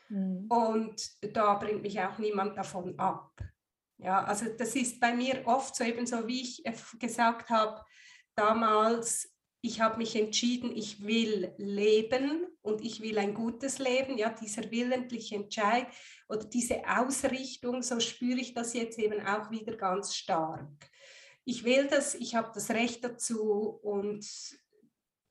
mhm. 0.09 0.47
und 0.49 1.25
da 1.35 1.55
bringt 1.55 1.83
mich 1.83 2.01
auch 2.01 2.19
niemand 2.19 2.59
davon 2.59 2.99
ab. 2.99 3.33
Ja, 3.99 4.25
also 4.25 4.47
das 4.59 4.75
ist 4.75 5.01
bei 5.01 5.15
mir 5.15 5.43
oft 5.47 5.75
so 5.75 5.85
eben 5.85 6.07
so, 6.07 6.27
wie 6.27 6.43
ich 6.43 6.63
gesagt 6.99 7.49
habe, 7.49 7.83
damals, 8.35 9.33
ich 9.63 9.81
habe 9.81 9.99
mich 9.99 10.15
entschieden, 10.17 10.77
ich 10.77 11.03
will 11.03 11.55
leben 11.57 12.47
und 12.61 12.85
ich 12.85 13.01
will 13.01 13.19
ein 13.19 13.35
gutes 13.35 13.79
Leben. 13.79 14.19
Ja, 14.19 14.31
dieser 14.31 14.71
willentliche 14.71 15.37
Entscheid 15.37 15.87
oder 16.29 16.45
diese 16.45 16.83
Ausrichtung, 16.87 17.83
so 17.83 17.99
spüre 18.01 18.39
ich 18.39 18.53
das 18.53 18.75
jetzt 18.75 18.99
eben 18.99 19.27
auch 19.27 19.51
wieder 19.51 19.77
ganz 19.77 20.15
stark. 20.15 20.91
Ich 21.45 21.65
will 21.65 21.87
das, 21.87 22.15
ich 22.15 22.35
habe 22.35 22.51
das 22.53 22.71
Recht 22.71 23.03
dazu 23.03 23.81
und 23.83 24.27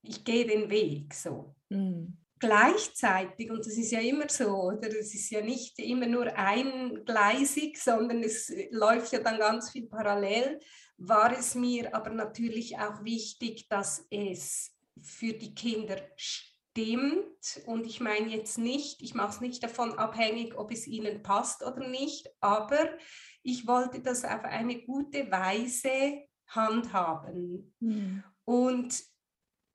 ich 0.02 0.24
gehe 0.24 0.48
den 0.48 0.70
Weg 0.70 1.14
so. 1.14 1.56
Mhm 1.70 2.25
gleichzeitig, 2.40 3.50
und 3.50 3.66
das 3.66 3.78
ist 3.78 3.92
ja 3.92 4.00
immer 4.00 4.28
so, 4.30 4.50
oder 4.50 4.88
es 4.90 5.14
ist 5.14 5.30
ja 5.30 5.42
nicht 5.42 5.80
immer 5.80 6.08
nur 6.08 6.36
eingleisig, 6.38 7.82
sondern 7.82 8.24
es 8.24 8.52
läuft 8.72 9.14
ja 9.14 9.20
dann 9.20 9.40
ganz 9.40 9.72
viel 9.72 9.88
parallel, 9.88 10.60
war 10.98 11.38
es 11.38 11.56
mir 11.56 11.94
aber 11.96 12.10
natürlich 12.12 12.78
auch 12.78 13.04
wichtig, 13.04 13.68
dass 13.70 14.06
es 14.10 14.76
für 15.02 15.34
die 15.34 15.54
Kinder 15.54 15.98
stimmt. 16.16 17.62
Und 17.66 17.86
ich 17.86 18.00
meine 18.00 18.28
jetzt 18.30 18.58
nicht, 18.58 19.02
ich 19.02 19.14
mache 19.14 19.36
es 19.36 19.42
nicht 19.42 19.64
davon 19.64 19.98
abhängig, 19.98 20.58
ob 20.58 20.72
es 20.72 20.88
ihnen 20.88 21.22
passt 21.22 21.64
oder 21.64 21.88
nicht, 21.88 22.30
aber 22.40 22.98
ich 23.44 23.68
wollte 23.68 24.02
das 24.02 24.24
auf 24.24 24.44
eine 24.44 24.82
gute 24.84 25.30
Weise 25.32 26.24
handhaben. 26.48 27.74
Mhm. 27.80 28.24
Und 28.46 29.04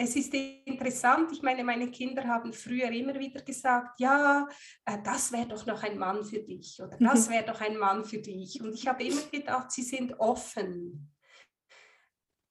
es 0.03 0.17
ist 0.17 0.33
interessant, 0.33 1.31
ich 1.31 1.43
meine, 1.43 1.63
meine 1.63 1.91
Kinder 1.91 2.25
haben 2.27 2.55
früher 2.55 2.91
immer 2.91 3.19
wieder 3.19 3.43
gesagt, 3.43 4.01
ja, 4.01 4.49
äh, 4.87 4.97
das 5.05 5.31
wäre 5.31 5.49
doch 5.49 5.67
noch 5.67 5.83
ein 5.83 5.99
Mann 5.99 6.25
für 6.25 6.41
dich 6.41 6.81
oder 6.81 6.97
das 7.01 7.29
wäre 7.29 7.45
doch 7.45 7.61
ein 7.61 7.77
Mann 7.77 8.05
für 8.05 8.19
dich. 8.19 8.61
Und 8.63 8.73
ich 8.73 8.89
habe 8.89 9.05
immer 9.05 9.23
gedacht, 9.31 9.71
sie 9.71 9.83
sind 9.83 10.19
offen. 10.19 11.13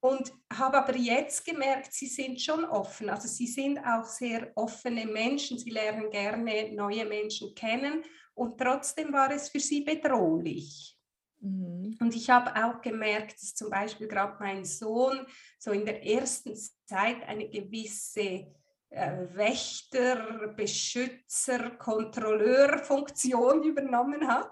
Und 0.01 0.31
habe 0.53 0.77
aber 0.77 0.95
jetzt 0.95 1.43
gemerkt, 1.43 1.91
sie 1.91 2.07
sind 2.07 2.39
schon 2.39 2.63
offen. 2.63 3.09
Also 3.09 3.27
sie 3.27 3.47
sind 3.47 3.79
auch 3.79 4.05
sehr 4.05 4.51
offene 4.55 5.05
Menschen, 5.05 5.57
sie 5.57 5.71
lernen 5.71 6.09
gerne 6.09 6.71
neue 6.71 7.05
Menschen 7.05 7.53
kennen 7.53 8.03
und 8.33 8.57
trotzdem 8.57 9.11
war 9.11 9.31
es 9.31 9.49
für 9.49 9.59
sie 9.59 9.81
bedrohlich. 9.81 10.98
Mhm. 11.41 11.97
Und 11.99 12.15
ich 12.15 12.29
habe 12.29 12.55
auch 12.55 12.81
gemerkt, 12.81 13.41
dass 13.41 13.55
zum 13.55 13.69
Beispiel 13.69 14.07
gerade 14.07 14.37
mein 14.39 14.65
Sohn 14.65 15.25
so 15.57 15.71
in 15.71 15.85
der 15.85 16.05
ersten 16.05 16.55
Zeit 16.85 17.23
eine 17.27 17.49
gewisse 17.49 18.47
äh, 18.89 19.27
Wächter, 19.33 20.49
Beschützer, 20.55 21.71
Kontrolleurfunktion 21.71 23.63
übernommen 23.69 24.27
hat. 24.27 24.51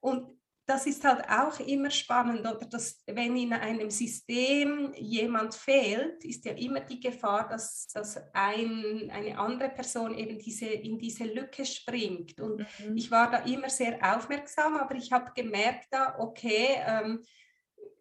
Und 0.00 0.38
das 0.66 0.86
ist 0.86 1.04
halt 1.04 1.28
auch 1.28 1.60
immer 1.60 1.90
spannend, 1.90 2.40
oder 2.40 2.66
dass 2.66 3.02
wenn 3.06 3.36
in 3.36 3.52
einem 3.52 3.90
System 3.90 4.94
jemand 4.94 5.54
fehlt, 5.54 6.24
ist 6.24 6.44
ja 6.46 6.52
immer 6.52 6.80
die 6.80 7.00
Gefahr, 7.00 7.48
dass, 7.48 7.88
dass 7.88 8.16
ein, 8.32 9.10
eine 9.10 9.38
andere 9.38 9.68
Person 9.68 10.16
eben 10.16 10.38
diese, 10.38 10.66
in 10.66 10.98
diese 10.98 11.24
Lücke 11.24 11.66
springt. 11.66 12.40
Und 12.40 12.60
mhm. 12.78 12.96
ich 12.96 13.10
war 13.10 13.30
da 13.30 13.38
immer 13.38 13.68
sehr 13.68 13.98
aufmerksam, 14.02 14.76
aber 14.76 14.94
ich 14.94 15.12
habe 15.12 15.32
gemerkt, 15.34 15.88
da, 15.90 16.16
okay, 16.18 16.76
ähm, 16.86 17.22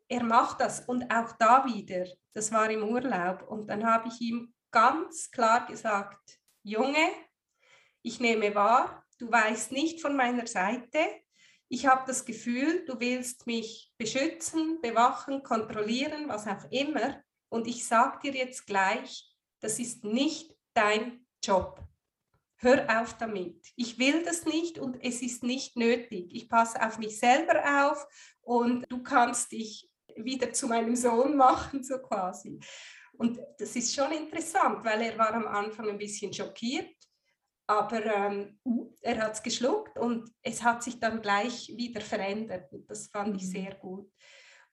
er 0.08 0.24
macht 0.24 0.62
das. 0.62 0.82
Und 0.82 1.12
auch 1.14 1.34
da 1.38 1.66
wieder, 1.66 2.06
das 2.34 2.52
war 2.52 2.70
im 2.70 2.84
Urlaub. 2.84 3.44
Und 3.50 3.68
dann 3.68 3.86
habe 3.86 4.08
ich 4.08 4.22
ihm 4.22 4.54
ganz 4.72 5.30
klar 5.32 5.66
gesagt, 5.66 6.40
Junge, 6.64 7.10
ich 8.04 8.20
nehme 8.22 8.56
wahr, 8.56 9.06
du 9.20 9.30
weißt 9.30 9.72
nicht 9.74 10.02
von 10.02 10.16
meiner 10.16 10.48
Seite, 10.48 11.00
ich 11.74 11.88
habe 11.88 12.04
das 12.06 12.24
Gefühl, 12.24 12.86
du 12.86 13.00
willst 13.00 13.48
mich 13.48 13.92
beschützen, 13.98 14.80
bewachen, 14.80 15.42
kontrollieren, 15.42 16.30
was 16.30 16.46
auch 16.46 16.70
immer. 16.70 17.20
Und 17.50 17.66
ich 17.68 17.84
sage 17.88 18.20
dir 18.30 18.46
jetzt 18.46 18.68
gleich, 18.68 19.36
das 19.60 19.80
ist 19.80 20.04
nicht 20.04 20.56
dein 20.76 21.26
Job. 21.44 21.82
Hör 22.58 23.02
auf 23.02 23.18
damit. 23.18 23.74
Ich 23.76 23.98
will 23.98 24.24
das 24.24 24.46
nicht 24.46 24.78
und 24.78 25.04
es 25.04 25.24
ist 25.24 25.42
nicht 25.42 25.76
nötig. 25.76 26.28
Ich 26.36 26.48
passe 26.48 26.80
auf 26.80 27.00
mich 27.00 27.18
selber 27.18 27.90
auf 27.90 28.06
und 28.42 28.86
du 28.90 29.02
kannst 29.02 29.52
dich 29.52 29.90
wieder 30.16 30.54
zu 30.54 30.68
meinem 30.68 30.96
Sohn 30.96 31.36
machen, 31.36 31.84
so 31.84 31.98
quasi. 31.98 32.60
Und 33.14 33.40
das 33.58 33.76
ist 33.76 33.96
schon 33.96 34.12
interessant, 34.12 34.86
weil 34.86 35.02
er 35.02 35.18
war 35.18 35.34
am 35.34 35.48
Anfang 35.48 35.90
ein 35.90 35.98
bisschen 35.98 36.32
schockiert 36.32 36.94
aber 37.68 38.06
ähm, 38.06 38.60
er 39.02 39.18
hat 39.20 39.34
es 39.34 39.44
geschluckt 39.44 39.98
und 39.98 40.30
es 40.42 40.64
hat 40.64 40.84
sich 40.84 41.00
dann 41.00 41.22
gleich 41.22 41.74
wieder 41.76 42.02
verändert. 42.02 42.70
Das 42.88 43.08
fand 43.08 43.38
ich 43.38 43.44
mhm. 43.44 43.52
sehr 43.52 43.76
gut. 43.76 44.12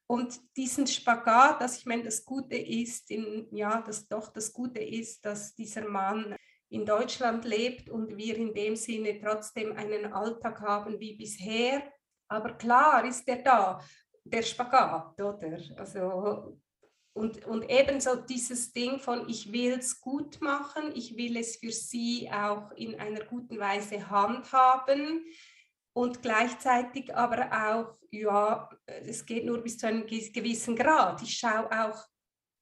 Und 0.07 0.41
diesen 0.57 0.89
Spagat, 0.89 1.61
dass 1.61 1.79
ich 1.79 1.87
meine, 1.87 2.03
das 2.03 2.25
Gute 2.25 2.57
ist, 2.57 3.11
in, 3.13 3.47
ja, 3.53 3.81
dass 3.81 4.09
doch 4.09 4.33
das 4.33 4.53
Gute 4.53 4.81
ist, 4.81 5.25
dass 5.25 5.55
dieser 5.55 5.89
Mann 5.89 6.35
in 6.69 6.85
Deutschland 6.85 7.45
lebt 7.45 7.89
und 7.91 8.17
wir 8.17 8.37
in 8.37 8.53
dem 8.53 8.75
Sinne 8.75 9.21
trotzdem 9.21 9.77
einen 9.77 10.13
Alltag 10.13 10.61
haben 10.61 10.99
wie 10.99 11.17
bisher. 11.17 11.93
Aber 12.29 12.55
klar 12.55 13.05
ist 13.05 13.27
er 13.29 13.43
da, 13.43 13.81
der 14.25 14.43
Spagat, 14.43 15.21
oder? 15.21 15.59
Also 15.77 16.59
und, 17.13 17.45
und 17.45 17.69
ebenso 17.69 18.17
dieses 18.17 18.73
Ding 18.73 18.99
von, 18.99 19.29
ich 19.29 19.53
will 19.53 19.73
es 19.79 20.01
gut 20.01 20.41
machen, 20.41 20.93
ich 20.95 21.17
will 21.17 21.37
es 21.37 21.57
für 21.57 21.73
sie 21.73 22.31
auch 22.31 22.71
in 22.73 22.99
einer 23.01 23.25
guten 23.25 23.59
Weise 23.59 24.09
handhaben 24.09 25.25
und 25.93 26.23
gleichzeitig 26.23 27.15
aber 27.15 27.51
auch, 27.51 27.99
ja, 28.11 28.69
es 28.87 29.27
geht 29.27 29.45
nur 29.45 29.59
bis 29.59 29.79
zu 29.79 29.89
einem 29.89 30.07
gewissen 30.07 30.77
Grad. 30.77 31.23
Ich 31.23 31.37
schaue 31.37 31.71
auch 31.71 32.07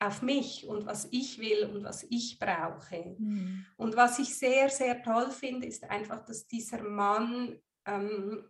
auf 0.00 0.22
mich 0.22 0.66
und 0.66 0.86
was 0.86 1.08
ich 1.10 1.38
will 1.38 1.64
und 1.64 1.84
was 1.84 2.06
ich 2.08 2.38
brauche. 2.38 3.16
Mhm. 3.18 3.66
Und 3.76 3.96
was 3.96 4.18
ich 4.18 4.34
sehr, 4.34 4.70
sehr 4.70 5.02
toll 5.02 5.30
finde, 5.30 5.66
ist 5.66 5.84
einfach, 5.84 6.24
dass 6.24 6.46
dieser 6.46 6.82
Mann 6.82 7.58
ähm, 7.84 8.44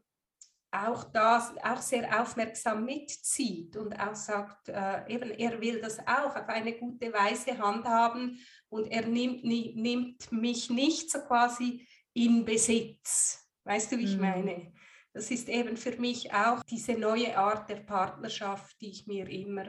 auch 0.71 1.05
das 1.05 1.57
auch 1.63 1.81
sehr 1.81 2.21
aufmerksam 2.21 2.85
mitzieht 2.85 3.77
und 3.77 3.99
auch 3.99 4.15
sagt, 4.15 4.69
äh, 4.69 5.07
eben 5.09 5.31
er 5.31 5.61
will 5.61 5.81
das 5.81 5.99
auch 6.01 6.37
auf 6.37 6.49
eine 6.49 6.75
gute 6.75 7.13
Weise 7.13 7.57
handhaben 7.59 8.39
und 8.69 8.87
er 8.87 9.07
nimmt, 9.07 9.45
nie, 9.45 9.73
nimmt 9.75 10.31
mich 10.31 10.69
nicht 10.69 11.11
so 11.11 11.21
quasi 11.21 11.87
in 12.13 12.45
Besitz. 12.45 13.49
Weißt 13.65 13.93
du, 13.93 13.99
wie 13.99 14.05
ich 14.05 14.17
mhm. 14.17 14.23
meine? 14.23 14.73
Das 15.13 15.31
ist 15.31 15.49
eben 15.49 15.77
für 15.77 15.97
mich 15.97 16.33
auch 16.33 16.63
diese 16.65 16.93
neue 16.93 17.37
Art 17.37 17.69
der 17.71 17.81
Partnerschaft, 17.81 18.81
die 18.81 18.91
ich 18.91 19.07
mir 19.07 19.29
immer 19.29 19.67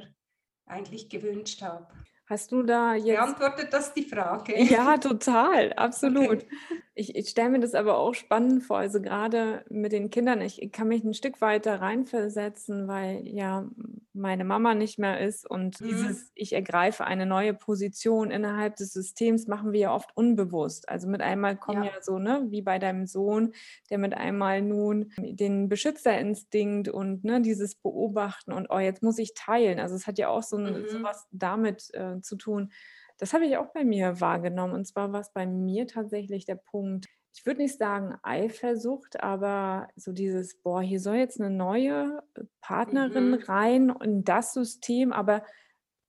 eigentlich 0.65 1.09
gewünscht 1.09 1.61
habe. 1.61 1.87
Hast 2.29 2.51
du 2.51 2.61
da 2.61 2.93
jetzt. 2.93 3.17
Beantwortet 3.17 3.73
das 3.73 3.91
die 3.91 4.03
Frage? 4.03 4.53
Ja, 4.69 4.99
total, 4.99 5.73
absolut. 5.73 6.43
Okay. 6.43 6.47
Ich, 6.93 7.15
ich 7.15 7.29
stelle 7.29 7.49
mir 7.49 7.59
das 7.59 7.73
aber 7.73 7.97
auch 7.97 8.13
spannend 8.13 8.61
vor, 8.63 8.77
also 8.77 9.01
gerade 9.01 9.63
mit 9.69 9.93
den 9.93 10.09
Kindern, 10.09 10.41
ich 10.41 10.69
kann 10.71 10.89
mich 10.89 11.03
ein 11.03 11.13
Stück 11.13 11.41
weiter 11.41 11.81
reinversetzen, 11.81 12.87
weil 12.87 13.25
ja 13.25 13.67
meine 14.13 14.43
Mama 14.43 14.75
nicht 14.75 14.99
mehr 14.99 15.19
ist 15.19 15.49
und 15.49 15.79
mhm. 15.79 15.87
dieses, 15.87 16.31
ich 16.35 16.53
ergreife 16.53 17.05
eine 17.05 17.25
neue 17.25 17.53
Position 17.53 18.31
innerhalb 18.31 18.75
des 18.75 18.91
Systems, 18.91 19.47
machen 19.47 19.71
wir 19.71 19.79
ja 19.79 19.95
oft 19.95 20.15
unbewusst. 20.15 20.89
Also 20.89 21.07
mit 21.07 21.21
einmal 21.21 21.55
kommen 21.55 21.83
ja, 21.83 21.91
ja 21.91 22.01
so, 22.01 22.19
ne, 22.19 22.45
wie 22.49 22.61
bei 22.61 22.79
deinem 22.79 23.05
Sohn, 23.05 23.53
der 23.89 23.97
mit 23.97 24.13
einmal 24.13 24.61
nun 24.61 25.11
den 25.17 25.69
Beschützerinstinkt 25.69 26.89
und 26.89 27.23
ne, 27.23 27.41
dieses 27.41 27.75
Beobachten 27.75 28.51
und 28.51 28.67
oh, 28.69 28.79
jetzt 28.79 29.01
muss 29.03 29.17
ich 29.17 29.33
teilen. 29.33 29.79
Also 29.79 29.95
es 29.95 30.05
hat 30.05 30.17
ja 30.17 30.27
auch 30.27 30.43
so, 30.43 30.57
ein, 30.57 30.81
mhm. 30.81 30.89
so 30.89 31.01
was 31.01 31.27
damit 31.31 31.93
äh, 31.93 32.18
zu 32.21 32.35
tun. 32.35 32.71
Das 33.17 33.33
habe 33.33 33.45
ich 33.45 33.57
auch 33.57 33.73
bei 33.73 33.83
mir 33.83 34.21
wahrgenommen. 34.21 34.73
Und 34.73 34.85
zwar 34.85 35.11
war 35.11 35.19
es 35.19 35.31
bei 35.31 35.45
mir 35.45 35.87
tatsächlich 35.87 36.45
der 36.45 36.55
Punkt, 36.55 37.07
ich 37.33 37.45
würde 37.45 37.61
nicht 37.61 37.77
sagen 37.77 38.17
Eifersucht, 38.23 39.21
aber 39.21 39.87
so 39.95 40.11
dieses, 40.11 40.55
boah, 40.61 40.81
hier 40.81 40.99
soll 40.99 41.15
jetzt 41.15 41.39
eine 41.39 41.49
neue 41.49 42.23
Partnerin 42.61 43.31
mhm. 43.31 43.43
rein 43.43 43.95
in 44.03 44.23
das 44.23 44.53
System. 44.53 45.13
Aber 45.13 45.43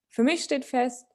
für 0.09 0.23
mich 0.23 0.43
steht 0.43 0.65
fest, 0.65 1.07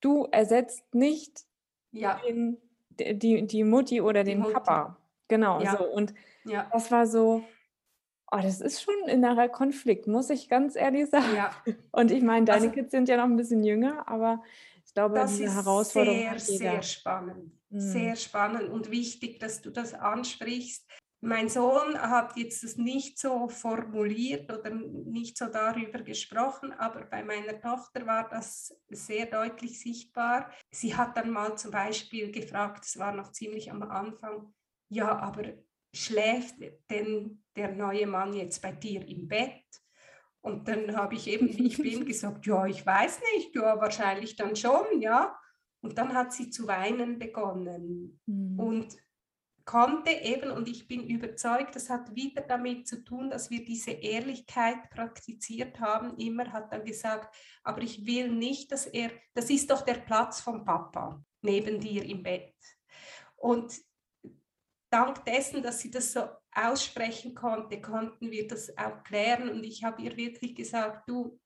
du 0.00 0.26
ersetzt 0.30 0.94
nicht 0.94 1.44
ja. 1.92 2.20
den, 2.26 2.58
die, 2.90 3.46
die 3.46 3.64
Mutti 3.64 4.00
oder 4.00 4.24
die 4.24 4.32
den 4.32 4.40
Mutti. 4.40 4.54
Papa. 4.54 4.96
Genau, 5.28 5.60
ja. 5.60 5.76
so. 5.76 5.84
Und 5.84 6.14
ja. 6.44 6.68
das 6.72 6.90
war 6.90 7.06
so, 7.06 7.44
oh, 8.30 8.38
das 8.40 8.60
ist 8.60 8.82
schon 8.82 8.94
ein 9.04 9.08
innerer 9.08 9.48
Konflikt, 9.48 10.06
muss 10.06 10.30
ich 10.30 10.48
ganz 10.48 10.76
ehrlich 10.76 11.10
sagen. 11.10 11.34
Ja. 11.34 11.50
Und 11.92 12.10
ich 12.10 12.22
meine, 12.22 12.46
deine 12.46 12.66
also, 12.66 12.74
Kids 12.74 12.90
sind 12.90 13.08
ja 13.08 13.16
noch 13.16 13.24
ein 13.24 13.36
bisschen 13.36 13.62
jünger, 13.62 14.08
aber 14.08 14.42
ich 14.84 14.94
glaube, 14.94 15.14
das 15.14 15.38
ist 15.38 15.54
Herausforderung 15.54 16.38
sehr, 16.38 16.38
sehr 16.38 16.82
spannend. 16.82 17.52
Mhm. 17.70 17.80
Sehr 17.80 18.16
spannend 18.16 18.68
und 18.70 18.90
wichtig, 18.90 19.38
dass 19.38 19.62
du 19.62 19.70
das 19.70 19.94
ansprichst. 19.94 20.84
Mein 21.22 21.48
Sohn 21.48 22.00
hat 22.00 22.36
jetzt 22.36 22.64
das 22.64 22.76
nicht 22.76 23.18
so 23.18 23.48
formuliert 23.48 24.50
oder 24.50 24.70
nicht 24.70 25.36
so 25.36 25.46
darüber 25.46 26.00
gesprochen, 26.00 26.72
aber 26.72 27.04
bei 27.04 27.22
meiner 27.22 27.60
Tochter 27.60 28.06
war 28.06 28.28
das 28.28 28.74
sehr 28.88 29.26
deutlich 29.26 29.78
sichtbar. 29.78 30.50
Sie 30.70 30.96
hat 30.96 31.16
dann 31.16 31.30
mal 31.30 31.56
zum 31.56 31.70
Beispiel 31.70 32.32
gefragt, 32.32 32.86
es 32.86 32.98
war 32.98 33.12
noch 33.12 33.32
ziemlich 33.32 33.70
am 33.70 33.82
Anfang, 33.82 34.52
ja, 34.88 35.16
aber 35.18 35.52
schläft 35.94 36.56
denn 36.90 37.42
der 37.56 37.72
neue 37.72 38.06
Mann 38.06 38.32
jetzt 38.32 38.62
bei 38.62 38.72
dir 38.72 39.06
im 39.06 39.28
Bett? 39.28 39.64
Und 40.42 40.68
dann 40.68 40.96
habe 40.96 41.14
ich 41.14 41.26
eben, 41.28 41.48
wie 41.48 41.66
ich 41.66 41.76
bin, 41.76 42.04
gesagt, 42.06 42.46
ja, 42.46 42.66
ich 42.66 42.84
weiß 42.84 43.20
nicht, 43.34 43.54
ja, 43.54 43.80
wahrscheinlich 43.80 44.36
dann 44.36 44.56
schon, 44.56 45.00
ja. 45.00 45.36
Und 45.82 45.98
dann 45.98 46.14
hat 46.14 46.32
sie 46.32 46.50
zu 46.50 46.66
weinen 46.66 47.18
begonnen 47.18 48.20
mhm. 48.26 48.58
und 48.58 48.96
konnte 49.64 50.10
eben, 50.10 50.50
und 50.50 50.68
ich 50.68 50.88
bin 50.88 51.06
überzeugt, 51.06 51.76
das 51.76 51.88
hat 51.90 52.14
wieder 52.14 52.42
damit 52.42 52.88
zu 52.88 53.04
tun, 53.04 53.30
dass 53.30 53.50
wir 53.50 53.64
diese 53.64 53.92
Ehrlichkeit 53.92 54.90
praktiziert 54.90 55.80
haben. 55.80 56.16
Immer 56.16 56.52
hat 56.52 56.72
er 56.72 56.80
gesagt, 56.80 57.34
aber 57.62 57.80
ich 57.82 58.04
will 58.04 58.30
nicht, 58.30 58.72
dass 58.72 58.86
er, 58.86 59.10
das 59.34 59.48
ist 59.48 59.70
doch 59.70 59.82
der 59.82 59.94
Platz 59.94 60.40
vom 60.40 60.64
Papa 60.64 61.22
neben 61.42 61.80
dir 61.80 62.04
im 62.04 62.22
Bett. 62.22 62.54
Und 63.36 63.72
dank 64.90 65.24
dessen, 65.24 65.62
dass 65.62 65.80
sie 65.80 65.90
das 65.90 66.12
so 66.12 66.28
aussprechen 66.52 67.34
konnte, 67.34 67.80
konnten 67.80 68.30
wir 68.30 68.46
das 68.48 68.76
auch 68.76 69.02
klären. 69.04 69.48
Und 69.50 69.64
ich 69.64 69.84
habe 69.84 70.02
ihr 70.02 70.16
wirklich 70.16 70.54
gesagt, 70.54 71.08
du, 71.08 71.38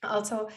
also 0.00 0.48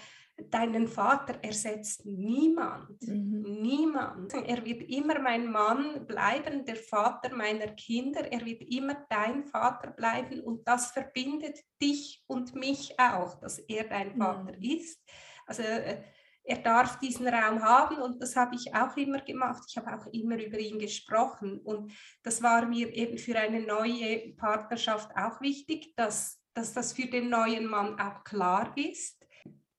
deinen 0.50 0.88
Vater 0.88 1.40
ersetzt 1.44 2.06
niemand, 2.06 3.02
mhm. 3.04 3.60
niemand. 3.62 4.34
Er 4.34 4.66
wird 4.66 4.90
immer 4.90 5.20
mein 5.20 5.52
Mann 5.52 6.06
bleiben, 6.08 6.66
der 6.66 6.76
Vater 6.76 7.36
meiner 7.36 7.68
Kinder, 7.68 8.32
er 8.32 8.46
wird 8.46 8.62
immer 8.64 9.06
dein 9.10 9.46
Vater 9.46 9.92
bleiben 9.92 10.42
und 10.42 10.68
das 10.68 10.92
verbindet 10.92 11.60
dich 11.82 12.24
und 12.28 12.56
mich 12.56 13.00
auch, 13.00 13.40
dass 13.40 13.60
er 13.60 13.84
dein 13.86 14.18
Vater 14.18 14.54
mhm. 14.58 14.64
ist. 14.64 15.00
Also 15.46 15.64
äh, 15.64 16.02
er 16.44 16.58
darf 16.58 17.00
diesen 17.00 17.28
Raum 17.28 17.62
haben 17.62 17.98
und 17.98 18.22
das 18.22 18.36
habe 18.36 18.56
ich 18.56 18.74
auch 18.74 18.96
immer 18.98 19.22
gemacht. 19.22 19.64
Ich 19.68 19.78
habe 19.78 19.96
auch 19.96 20.08
immer 20.12 20.42
über 20.44 20.58
ihn 20.58 20.80
gesprochen 20.80 21.60
und 21.60 21.94
das 22.24 22.42
war 22.42 22.66
mir 22.66 22.94
eben 22.94 23.18
für 23.18 23.38
eine 23.38 23.62
neue 23.62 24.34
Partnerschaft 24.36 25.12
auch 25.16 25.40
wichtig, 25.42 25.94
dass, 25.96 26.42
dass 26.54 26.74
das 26.74 26.94
für 26.94 27.08
den 27.08 27.30
neuen 27.30 27.68
Mann 27.68 28.00
auch 28.00 28.24
klar 28.24 28.76
ist. 28.76 29.18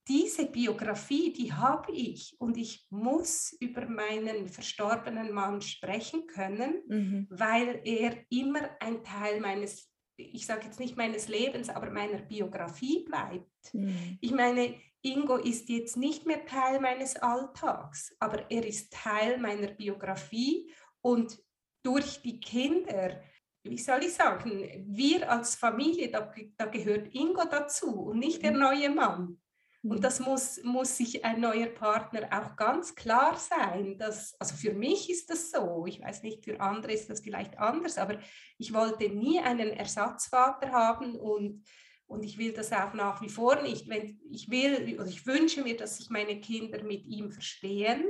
Diese 0.09 0.47
Biografie, 0.47 1.33
die 1.33 1.53
habe 1.53 1.93
ich 1.93 2.35
und 2.39 2.57
ich 2.57 2.87
muss 2.91 3.57
über 3.61 3.87
meinen 3.87 4.49
verstorbenen 4.49 5.33
Mann 5.33 5.61
sprechen 5.61 6.27
können, 6.27 6.83
mhm. 6.89 7.27
weil 7.31 7.81
er 7.85 8.17
immer 8.29 8.69
ein 8.81 9.05
Teil 9.05 9.41
meines 9.41 9.93
ich 10.17 10.47
sage 10.47 10.67
jetzt 10.67 10.79
nicht 10.79 10.97
meines 10.97 11.29
Lebens, 11.29 11.69
aber 11.69 11.91
meiner 11.91 12.19
Biografie 12.19 13.05
bleibt. 13.05 13.75
Mhm. 13.75 14.19
Ich 14.21 14.31
meine, 14.31 14.75
Ingo 15.03 15.37
ist 15.37 15.69
jetzt 15.69 15.97
nicht 15.97 16.27
mehr 16.27 16.47
Teil 16.47 16.81
meines 16.81 17.17
Alltags, 17.17 18.15
aber 18.21 18.51
er 18.51 18.65
ist 18.65 18.93
Teil 18.93 19.39
meiner 19.39 19.69
Biografie 19.69 20.73
und 21.01 21.43
durch 21.83 22.23
die 22.23 22.39
Kinder, 22.39 23.21
wie 23.65 23.79
soll 23.79 24.05
ich 24.05 24.15
sagen, 24.15 24.85
wir 24.87 25.31
als 25.31 25.57
Familie, 25.57 26.11
da, 26.11 26.33
da 26.57 26.67
gehört 26.67 27.13
Ingo 27.15 27.45
dazu 27.51 27.91
und 28.03 28.19
nicht 28.21 28.43
der 28.43 28.53
mhm. 28.53 28.61
neue 28.61 28.91
Mann. 28.91 29.41
Und 29.83 29.97
mhm. 29.99 30.01
das 30.01 30.21
muss, 30.21 30.63
muss 30.63 30.97
sich 30.97 31.25
ein 31.25 31.41
neuer 31.41 31.67
Partner 31.67 32.29
auch 32.31 32.55
ganz 32.55 32.95
klar 32.95 33.37
sein. 33.37 33.99
Dass, 33.99 34.35
also 34.39 34.55
für 34.55 34.73
mich 34.73 35.11
ist 35.11 35.29
das 35.31 35.51
so. 35.51 35.85
Ich 35.87 36.01
weiß 36.01 36.23
nicht, 36.23 36.45
für 36.45 36.61
andere 36.61 36.93
ist 36.93 37.11
das 37.11 37.21
vielleicht 37.21 37.59
anders, 37.59 37.99
aber 37.99 38.19
ich 38.59 38.73
wollte 38.73 39.09
nie 39.09 39.41
einen 39.41 39.71
Ersatzvater 39.71 40.71
haben 40.71 41.17
und 41.17 41.65
und 42.13 42.25
ich 42.25 42.37
will 42.37 42.53
das 42.53 42.73
auch 42.73 42.93
nach 42.93 43.23
wie 43.23 43.31
vor 43.31 43.63
nicht. 43.63 43.89
Wenn 43.89 44.21
ich 44.31 44.51
will, 44.51 44.99
oder 45.01 45.09
ich 45.09 45.27
wünsche 45.27 45.63
mir, 45.63 45.77
dass 45.77 45.97
sich 45.97 46.11
meine 46.11 46.41
Kinder 46.41 46.83
mit 46.85 47.07
ihm 47.07 47.33
verstehen, 47.33 48.05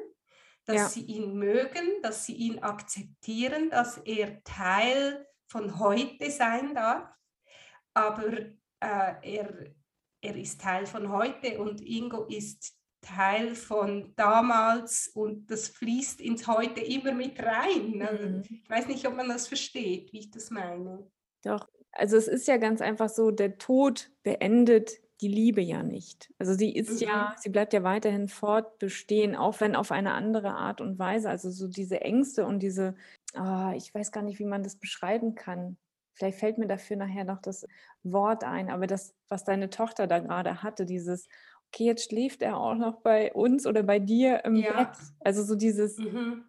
dass 0.65 0.77
ja. 0.77 0.89
sie 0.89 1.03
ihn 1.03 1.35
mögen, 1.39 2.03
dass 2.03 2.27
sie 2.27 2.35
ihn 2.35 2.59
akzeptieren, 2.59 3.71
dass 3.71 3.99
er 3.99 4.43
Teil 4.43 5.27
von 5.49 5.79
heute 5.79 6.31
sein 6.31 6.75
darf. 6.75 7.09
Aber 7.95 8.33
äh, 8.33 8.51
er, 8.81 9.75
er 10.21 10.37
ist 10.37 10.61
Teil 10.61 10.87
von 10.87 11.11
heute 11.11 11.61
und 11.61 11.81
Ingo 11.81 12.25
ist 12.25 12.77
Teil 13.03 13.55
von 13.55 14.15
damals 14.17 15.09
und 15.09 15.51
das 15.51 15.69
fließt 15.69 16.21
ins 16.21 16.47
Heute 16.47 16.81
immer 16.81 17.13
mit 17.13 17.41
rein. 17.41 18.03
Also, 18.03 18.29
mhm. 18.29 18.43
Ich 18.63 18.71
weiß 18.71 18.87
nicht, 18.89 19.07
ob 19.07 19.17
man 19.17 19.29
das 19.29 19.49
versteht, 19.49 20.13
wie 20.13 20.21
ich 20.21 20.31
das 20.31 20.51
meine. 20.51 21.11
Doch, 21.43 21.69
also 21.93 22.17
es 22.17 22.29
ist 22.29 22.49
ja 22.49 22.57
ganz 22.57 22.81
einfach 22.81 23.09
so, 23.09 23.31
der 23.31 23.59
Tod 23.59 24.11
beendet 24.23 25.01
die 25.21 25.29
Liebe 25.29 25.61
ja 25.61 25.83
nicht. 25.83 26.33
Also 26.39 26.55
sie 26.55 26.75
ist 26.75 27.01
mhm. 27.01 27.07
ja, 27.07 27.35
sie 27.39 27.51
bleibt 27.51 27.73
ja 27.73 27.85
weiterhin 27.85 28.29
fortbestehen, 28.29 29.37
auch 29.37 29.61
wenn 29.61 29.77
auf 29.77 29.93
eine 29.93 30.15
andere 30.15 30.51
Art 30.55 30.81
und 30.81 30.99
Weise. 30.99 31.31
Also 31.31 31.51
so 31.51 31.69
diese 31.69 32.01
Ängste 32.01 32.45
und 32.45 32.61
diese, 32.61 32.97
oh, 33.39 33.71
ich 33.77 33.95
weiß 33.95 34.11
gar 34.11 34.23
nicht, 34.23 34.41
wie 34.41 34.45
man 34.45 34.65
das 34.65 34.77
beschreiben 34.77 35.35
kann. 35.37 35.77
Vielleicht 36.15 36.39
fällt 36.39 36.59
mir 36.59 36.67
dafür 36.67 36.97
nachher 36.97 37.25
noch 37.25 37.41
das 37.41 37.67
Wort 38.03 38.43
ein, 38.45 38.69
aber 38.69 38.87
das, 38.87 39.15
was 39.29 39.45
deine 39.45 39.71
Tochter 39.71 40.07
da 40.07 40.19
gerade 40.19 40.63
hatte, 40.63 40.85
dieses, 40.85 41.29
okay, 41.69 41.85
jetzt 41.85 42.09
schläft 42.09 42.43
er 42.43 42.59
auch 42.59 42.75
noch 42.75 43.01
bei 43.01 43.33
uns 43.33 43.67
oder 43.67 43.83
bei 43.83 43.99
dir 44.01 44.45
im 44.45 44.57
ja. 44.57 44.73
Bett. 44.73 44.99
Also 45.21 45.45
so 45.45 45.55
dieses, 45.55 45.99
mhm 45.99 46.45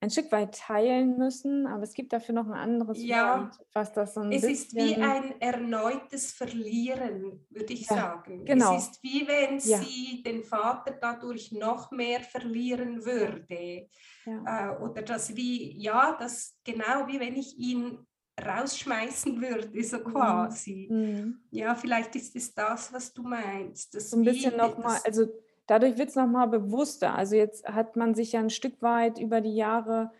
ein 0.00 0.10
Stück 0.10 0.30
weit 0.30 0.56
teilen 0.56 1.18
müssen, 1.18 1.66
aber 1.66 1.82
es 1.82 1.92
gibt 1.92 2.12
dafür 2.12 2.34
noch 2.34 2.46
ein 2.46 2.54
anderes 2.54 3.02
ja, 3.02 3.40
Wort, 3.40 3.58
was 3.72 3.92
das 3.92 4.14
so 4.14 4.20
ein 4.20 4.30
es 4.30 4.42
bisschen... 4.42 4.52
Es 4.52 4.64
ist 4.64 4.76
wie 4.76 4.94
ein 4.96 5.40
erneutes 5.40 6.32
Verlieren, 6.32 7.44
würde 7.50 7.72
ich 7.72 7.88
ja, 7.88 7.96
sagen. 7.96 8.44
Genau. 8.44 8.76
Es 8.76 8.84
ist 8.84 9.02
wie 9.02 9.26
wenn 9.26 9.58
ja. 9.58 9.78
sie 9.78 10.22
den 10.22 10.44
Vater 10.44 10.96
dadurch 11.00 11.50
noch 11.50 11.90
mehr 11.90 12.20
verlieren 12.20 13.04
würde. 13.04 13.88
Ja. 14.24 14.76
Äh, 14.76 14.82
oder 14.82 15.02
das 15.02 15.34
wie, 15.34 15.76
ja, 15.80 16.16
das 16.18 16.56
genau 16.64 17.08
wie 17.08 17.18
wenn 17.18 17.34
ich 17.34 17.58
ihn 17.58 17.98
rausschmeißen 18.40 19.40
würde, 19.40 19.82
so 19.82 19.98
mhm. 19.98 20.04
quasi. 20.04 20.88
Mhm. 20.90 21.40
Ja, 21.50 21.74
vielleicht 21.74 22.14
ist 22.14 22.36
es 22.36 22.54
das, 22.54 22.92
was 22.92 23.12
du 23.12 23.22
meinst. 23.22 24.00
so 24.00 24.16
ein 24.16 24.24
bisschen 24.24 24.56
nochmal, 24.56 25.00
also 25.04 25.26
dadurch 25.68 25.98
wird 25.98 26.08
es 26.08 26.16
nochmal 26.16 26.48
bewusster. 26.48 27.14
Also 27.14 27.36
jetzt 27.36 27.68
hat 27.68 27.94
man 27.94 28.14
sich 28.14 28.32
ja 28.32 28.40
ein 28.40 28.50
Stück 28.50 28.82
weit 28.82 29.18
über 29.20 29.40
die 29.40 29.54
Jahre, 29.54 30.10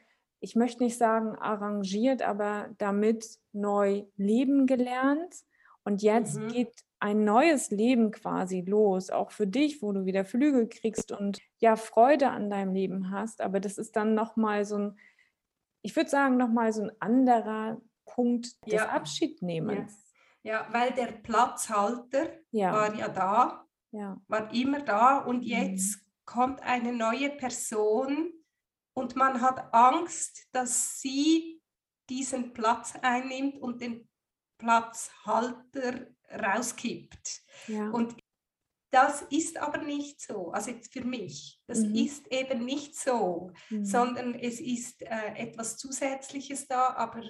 ich 0.40 0.54
möchte 0.54 0.84
nicht 0.84 0.96
sagen 0.96 1.36
arrangiert, 1.36 2.22
aber 2.22 2.68
damit 2.78 3.26
neu 3.52 4.04
leben 4.16 4.66
gelernt. 4.66 5.34
Und 5.82 6.02
jetzt 6.02 6.38
mhm. 6.38 6.48
geht 6.48 6.84
ein 7.00 7.24
neues 7.24 7.70
Leben 7.70 8.10
quasi 8.10 8.60
los, 8.60 9.10
auch 9.10 9.30
für 9.30 9.46
dich, 9.46 9.82
wo 9.82 9.92
du 9.92 10.04
wieder 10.04 10.24
Flügel 10.24 10.68
kriegst 10.68 11.12
und 11.12 11.40
ja 11.58 11.76
Freude 11.76 12.30
an 12.30 12.50
deinem 12.50 12.74
Leben 12.74 13.10
hast. 13.10 13.40
Aber 13.40 13.58
das 13.58 13.78
ist 13.78 13.96
dann 13.96 14.14
nochmal 14.14 14.64
so 14.64 14.76
ein, 14.76 14.98
ich 15.82 15.96
würde 15.96 16.10
sagen, 16.10 16.36
nochmal 16.36 16.72
so 16.72 16.82
ein 16.82 16.92
anderer 17.00 17.80
Punkt 18.04 18.46
des 18.66 18.74
ja. 18.74 18.88
Abschiednehmens. 18.90 20.12
Ja. 20.42 20.52
ja. 20.52 20.66
weil 20.72 20.90
der 20.92 21.12
Platzhalter 21.12 22.28
ja. 22.50 22.72
war 22.72 22.94
ja 22.94 23.08
da 23.08 23.67
ja. 23.92 24.20
war 24.28 24.52
immer 24.52 24.82
da 24.82 25.18
und 25.18 25.38
mhm. 25.38 25.48
jetzt 25.48 25.96
mhm. 25.96 26.02
kommt 26.24 26.62
eine 26.62 26.92
neue 26.92 27.30
Person 27.30 28.32
und 28.94 29.16
man 29.16 29.40
hat 29.40 29.72
Angst, 29.72 30.48
dass 30.52 31.00
sie 31.00 31.62
diesen 32.08 32.52
Platz 32.52 32.94
einnimmt 33.00 33.60
und 33.60 33.80
den 33.80 34.08
Platzhalter 34.58 36.08
rauskippt. 36.30 37.42
Ja. 37.68 37.90
Und 37.90 38.16
das 38.90 39.22
ist 39.22 39.58
aber 39.58 39.78
nicht 39.78 40.20
so, 40.20 40.50
also 40.50 40.70
jetzt 40.70 40.92
für 40.92 41.04
mich, 41.04 41.60
das 41.66 41.80
mhm. 41.80 41.94
ist 41.94 42.26
eben 42.28 42.64
nicht 42.64 42.98
so, 42.98 43.52
mhm. 43.68 43.84
sondern 43.84 44.34
es 44.34 44.60
ist 44.60 45.02
äh, 45.02 45.34
etwas 45.36 45.76
Zusätzliches 45.76 46.66
da, 46.66 46.94
aber 46.94 47.22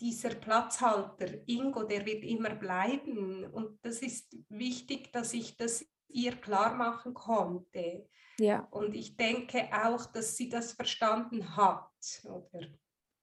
dieser 0.00 0.30
Platzhalter, 0.30 1.26
Ingo, 1.46 1.84
der 1.84 2.04
wird 2.06 2.24
immer 2.24 2.54
bleiben. 2.54 3.44
Und 3.44 3.78
das 3.82 4.00
ist 4.00 4.36
wichtig, 4.48 5.12
dass 5.12 5.34
ich 5.34 5.56
das 5.56 5.84
ihr 6.08 6.32
klar 6.32 6.74
machen 6.74 7.14
konnte. 7.14 8.06
Ja. 8.38 8.66
Und 8.70 8.94
ich 8.94 9.16
denke 9.16 9.68
auch, 9.72 10.06
dass 10.06 10.36
sie 10.36 10.48
das 10.48 10.72
verstanden 10.72 11.56
hat. 11.56 12.22
Oder? 12.24 12.66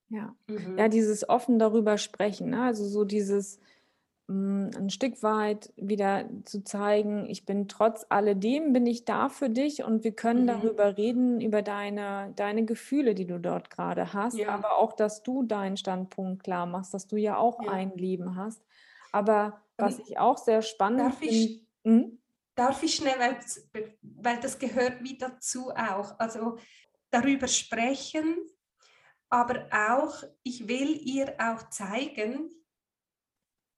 Ja. 0.09 0.35
Mhm. 0.47 0.77
ja, 0.77 0.87
dieses 0.87 1.27
offen 1.27 1.59
darüber 1.59 1.97
sprechen, 1.97 2.51
ne? 2.51 2.63
also 2.63 2.85
so 2.87 3.03
dieses, 3.03 3.59
ein 4.29 4.89
Stück 4.89 5.21
weit 5.21 5.73
wieder 5.75 6.29
zu 6.45 6.63
zeigen, 6.63 7.29
ich 7.29 7.45
bin 7.45 7.67
trotz 7.67 8.05
alledem, 8.07 8.71
bin 8.71 8.85
ich 8.85 9.03
da 9.03 9.27
für 9.27 9.49
dich 9.49 9.83
und 9.83 10.03
wir 10.05 10.15
können 10.15 10.43
mhm. 10.43 10.47
darüber 10.47 10.97
reden, 10.97 11.41
über 11.41 11.61
deine, 11.61 12.31
deine 12.35 12.63
Gefühle, 12.63 13.15
die 13.15 13.27
du 13.27 13.39
dort 13.39 13.69
gerade 13.69 14.13
hast, 14.13 14.37
ja. 14.37 14.49
aber 14.49 14.77
auch, 14.77 14.93
dass 14.93 15.23
du 15.23 15.43
deinen 15.43 15.75
Standpunkt 15.75 16.43
klar 16.43 16.65
machst, 16.65 16.93
dass 16.93 17.07
du 17.07 17.17
ja 17.17 17.37
auch 17.37 17.61
ja. 17.63 17.71
ein 17.71 17.91
Leben 17.97 18.37
hast. 18.37 18.63
Aber 19.11 19.61
was 19.77 19.99
ich 19.99 20.17
auch 20.17 20.37
sehr 20.37 20.61
spannend 20.61 21.15
finde. 21.15 21.59
Hm? 21.83 22.19
Darf 22.55 22.81
ich 22.83 22.95
schnell, 22.95 23.19
weil, 23.19 23.39
weil 24.01 24.39
das 24.39 24.57
gehört 24.57 25.03
wie 25.03 25.17
dazu 25.17 25.71
auch, 25.71 26.17
also 26.19 26.57
darüber 27.09 27.47
sprechen, 27.47 28.37
aber 29.29 29.67
auch, 29.71 30.23
ich 30.43 30.67
will 30.67 30.95
ihr 31.03 31.35
auch 31.39 31.69
zeigen, 31.69 32.51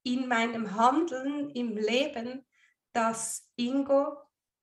in 0.06 0.28
meinem 0.28 0.76
Handeln, 0.76 1.50
im 1.50 1.76
Leben, 1.76 2.46
dass 2.92 3.50
Ingo 3.56 4.16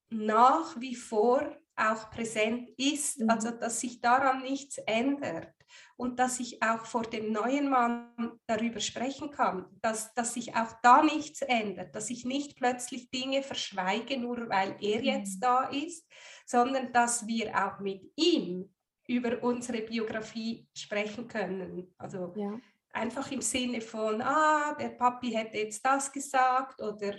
nach 0.10 0.80
wie 0.80 0.96
vor 0.96 1.58
auch 1.76 2.10
präsent 2.12 2.70
ist, 2.78 3.20
mhm. 3.20 3.30
also 3.30 3.52
dass 3.52 3.82
sich 3.82 4.00
daran 4.00 4.42
nichts 4.42 4.78
ändert 4.78 5.54
und 5.98 6.18
dass 6.20 6.40
ich 6.40 6.62
auch 6.64 6.86
vor 6.86 7.02
dem 7.02 7.32
neuen 7.32 7.70
Mann 7.70 8.40
darüber 8.48 8.80
sprechen 8.80 9.32
kann, 9.32 9.66
dass, 9.82 10.14
dass 10.14 10.36
sich 10.36 10.56
auch 10.56 10.72
da 10.82 11.04
nichts 11.04 11.42
ändert, 11.42 11.94
dass 11.94 12.10
ich 12.10 12.24
nicht 12.24 12.56
plötzlich 12.56 13.10
Dinge 13.10 13.44
verschweige, 13.44 14.18
nur 14.18 14.48
weil 14.50 14.78
er 14.80 15.00
mhm. 15.00 15.06
jetzt 15.06 15.40
da 15.40 15.66
ist, 15.66 16.08
sondern 16.46 16.94
dass 16.94 17.28
wir 17.28 17.54
auch 17.54 17.80
mit 17.80 18.04
ihm 18.16 18.74
über 19.08 19.44
unsere 19.44 19.82
Biografie 19.82 20.70
sprechen 20.74 21.28
können. 21.28 21.94
Also 21.98 22.34
ja 22.38 22.58
einfach 22.94 23.32
im 23.32 23.42
Sinne 23.42 23.82
von, 23.82 24.22
ah, 24.22 24.76
der 24.80 24.90
Papi 24.90 25.32
hätte 25.32 25.58
jetzt 25.58 25.86
das 25.86 26.12
gesagt 26.12 26.82
oder 26.82 27.16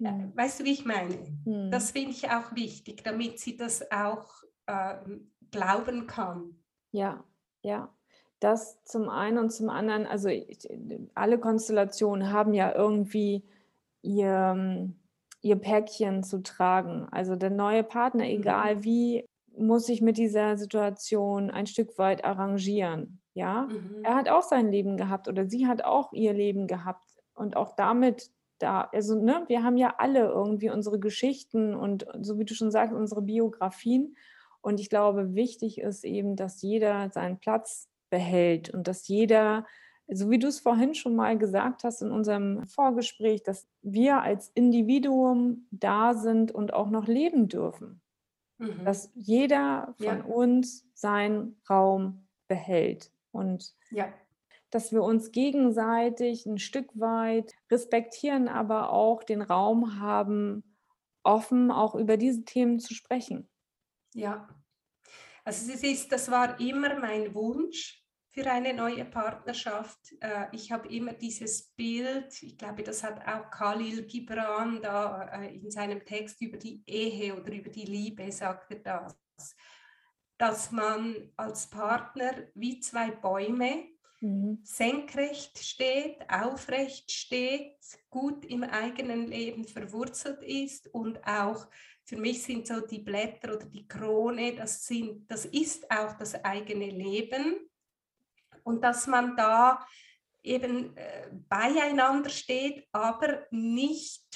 mhm. 0.00 0.32
weißt 0.34 0.60
du, 0.60 0.64
wie 0.64 0.72
ich 0.72 0.84
meine? 0.84 1.16
Mhm. 1.44 1.70
Das 1.70 1.92
finde 1.92 2.12
ich 2.12 2.28
auch 2.28 2.54
wichtig, 2.54 3.04
damit 3.04 3.38
sie 3.38 3.56
das 3.56 3.90
auch 3.92 4.42
äh, 4.66 4.96
glauben 5.50 6.06
kann. 6.06 6.56
Ja, 6.90 7.24
ja. 7.62 7.94
Das 8.40 8.82
zum 8.82 9.08
einen 9.08 9.38
und 9.38 9.50
zum 9.52 9.70
anderen, 9.70 10.04
also 10.04 10.28
ich, 10.28 10.68
alle 11.14 11.38
Konstellationen 11.38 12.32
haben 12.32 12.54
ja 12.54 12.74
irgendwie 12.74 13.44
ihr, 14.02 14.90
ihr 15.42 15.56
Päckchen 15.56 16.24
zu 16.24 16.42
tragen. 16.42 17.06
Also 17.12 17.36
der 17.36 17.50
neue 17.50 17.84
Partner, 17.84 18.24
mhm. 18.24 18.30
egal 18.30 18.82
wie, 18.82 19.24
muss 19.56 19.86
sich 19.86 20.00
mit 20.00 20.16
dieser 20.16 20.56
Situation 20.56 21.50
ein 21.50 21.66
Stück 21.66 21.98
weit 21.98 22.24
arrangieren. 22.24 23.21
Ja, 23.34 23.62
mhm. 23.70 24.02
er 24.02 24.14
hat 24.14 24.28
auch 24.28 24.42
sein 24.42 24.70
Leben 24.70 24.96
gehabt 24.96 25.28
oder 25.28 25.48
sie 25.48 25.66
hat 25.66 25.84
auch 25.84 26.12
ihr 26.12 26.32
Leben 26.32 26.66
gehabt 26.66 27.22
und 27.34 27.56
auch 27.56 27.74
damit 27.74 28.30
da, 28.58 28.88
also 28.92 29.20
ne, 29.20 29.44
wir 29.48 29.62
haben 29.64 29.76
ja 29.76 29.94
alle 29.98 30.20
irgendwie 30.20 30.70
unsere 30.70 31.00
Geschichten 31.00 31.74
und 31.74 32.06
so 32.20 32.38
wie 32.38 32.44
du 32.44 32.54
schon 32.54 32.70
sagst, 32.70 32.94
unsere 32.94 33.22
Biografien. 33.22 34.16
Und 34.60 34.78
ich 34.78 34.88
glaube, 34.88 35.34
wichtig 35.34 35.78
ist 35.78 36.04
eben, 36.04 36.36
dass 36.36 36.62
jeder 36.62 37.10
seinen 37.10 37.38
Platz 37.38 37.88
behält 38.08 38.70
und 38.70 38.86
dass 38.86 39.08
jeder, 39.08 39.66
so 40.06 40.30
wie 40.30 40.38
du 40.38 40.46
es 40.46 40.60
vorhin 40.60 40.94
schon 40.94 41.16
mal 41.16 41.36
gesagt 41.36 41.82
hast 41.82 42.02
in 42.02 42.12
unserem 42.12 42.64
Vorgespräch, 42.66 43.42
dass 43.42 43.66
wir 43.82 44.22
als 44.22 44.52
Individuum 44.54 45.66
da 45.72 46.14
sind 46.14 46.52
und 46.52 46.72
auch 46.72 46.90
noch 46.90 47.08
leben 47.08 47.48
dürfen. 47.48 48.00
Mhm. 48.58 48.84
Dass 48.84 49.10
jeder 49.14 49.94
von 49.98 50.18
ja. 50.18 50.24
uns 50.24 50.86
seinen 50.94 51.60
Raum 51.68 52.28
behält. 52.46 53.10
Und 53.32 53.74
ja. 53.90 54.12
dass 54.70 54.92
wir 54.92 55.02
uns 55.02 55.32
gegenseitig 55.32 56.46
ein 56.46 56.58
Stück 56.58 56.88
weit 56.94 57.52
respektieren, 57.70 58.48
aber 58.48 58.92
auch 58.92 59.24
den 59.24 59.42
Raum 59.42 59.98
haben, 60.00 60.76
offen 61.24 61.70
auch 61.70 61.94
über 61.94 62.16
diese 62.16 62.44
Themen 62.44 62.78
zu 62.78 62.94
sprechen. 62.94 63.48
Ja, 64.14 64.48
also 65.44 65.72
es 65.72 65.82
ist, 65.82 66.12
das 66.12 66.30
war 66.30 66.60
immer 66.60 66.98
mein 67.00 67.34
Wunsch 67.34 68.00
für 68.30 68.50
eine 68.50 68.72
neue 68.72 69.04
Partnerschaft. 69.04 69.98
Äh, 70.20 70.46
ich 70.52 70.70
habe 70.70 70.88
immer 70.88 71.12
dieses 71.12 71.70
Bild, 71.74 72.42
ich 72.42 72.56
glaube, 72.56 72.82
das 72.82 73.02
hat 73.02 73.26
auch 73.26 73.50
Khalil 73.50 74.06
Gibran 74.06 74.80
da 74.80 75.42
äh, 75.42 75.54
in 75.54 75.70
seinem 75.70 76.04
Text 76.04 76.40
über 76.40 76.56
die 76.56 76.82
Ehe 76.86 77.34
oder 77.38 77.52
über 77.52 77.70
die 77.70 77.84
Liebe, 77.84 78.30
sagt 78.30 78.70
er 78.70 78.78
das 79.36 79.56
dass 80.42 80.72
man 80.72 81.30
als 81.36 81.68
Partner 81.68 82.32
wie 82.54 82.80
zwei 82.80 83.12
Bäume 83.12 83.84
mhm. 84.20 84.58
senkrecht 84.64 85.56
steht, 85.56 86.18
aufrecht 86.28 87.12
steht, 87.12 87.76
gut 88.10 88.44
im 88.46 88.64
eigenen 88.64 89.28
Leben 89.28 89.64
verwurzelt 89.64 90.42
ist 90.42 90.92
und 90.92 91.24
auch 91.24 91.68
für 92.02 92.16
mich 92.16 92.42
sind 92.42 92.66
so 92.66 92.80
die 92.80 92.98
Blätter 92.98 93.54
oder 93.54 93.66
die 93.66 93.86
Krone, 93.86 94.56
das, 94.56 94.84
sind, 94.84 95.30
das 95.30 95.44
ist 95.44 95.88
auch 95.88 96.14
das 96.14 96.34
eigene 96.44 96.90
Leben 96.90 97.70
und 98.64 98.82
dass 98.82 99.06
man 99.06 99.36
da 99.36 99.86
eben 100.42 100.96
äh, 100.96 101.30
beieinander 101.48 102.30
steht, 102.30 102.88
aber 102.90 103.46
nicht 103.52 104.26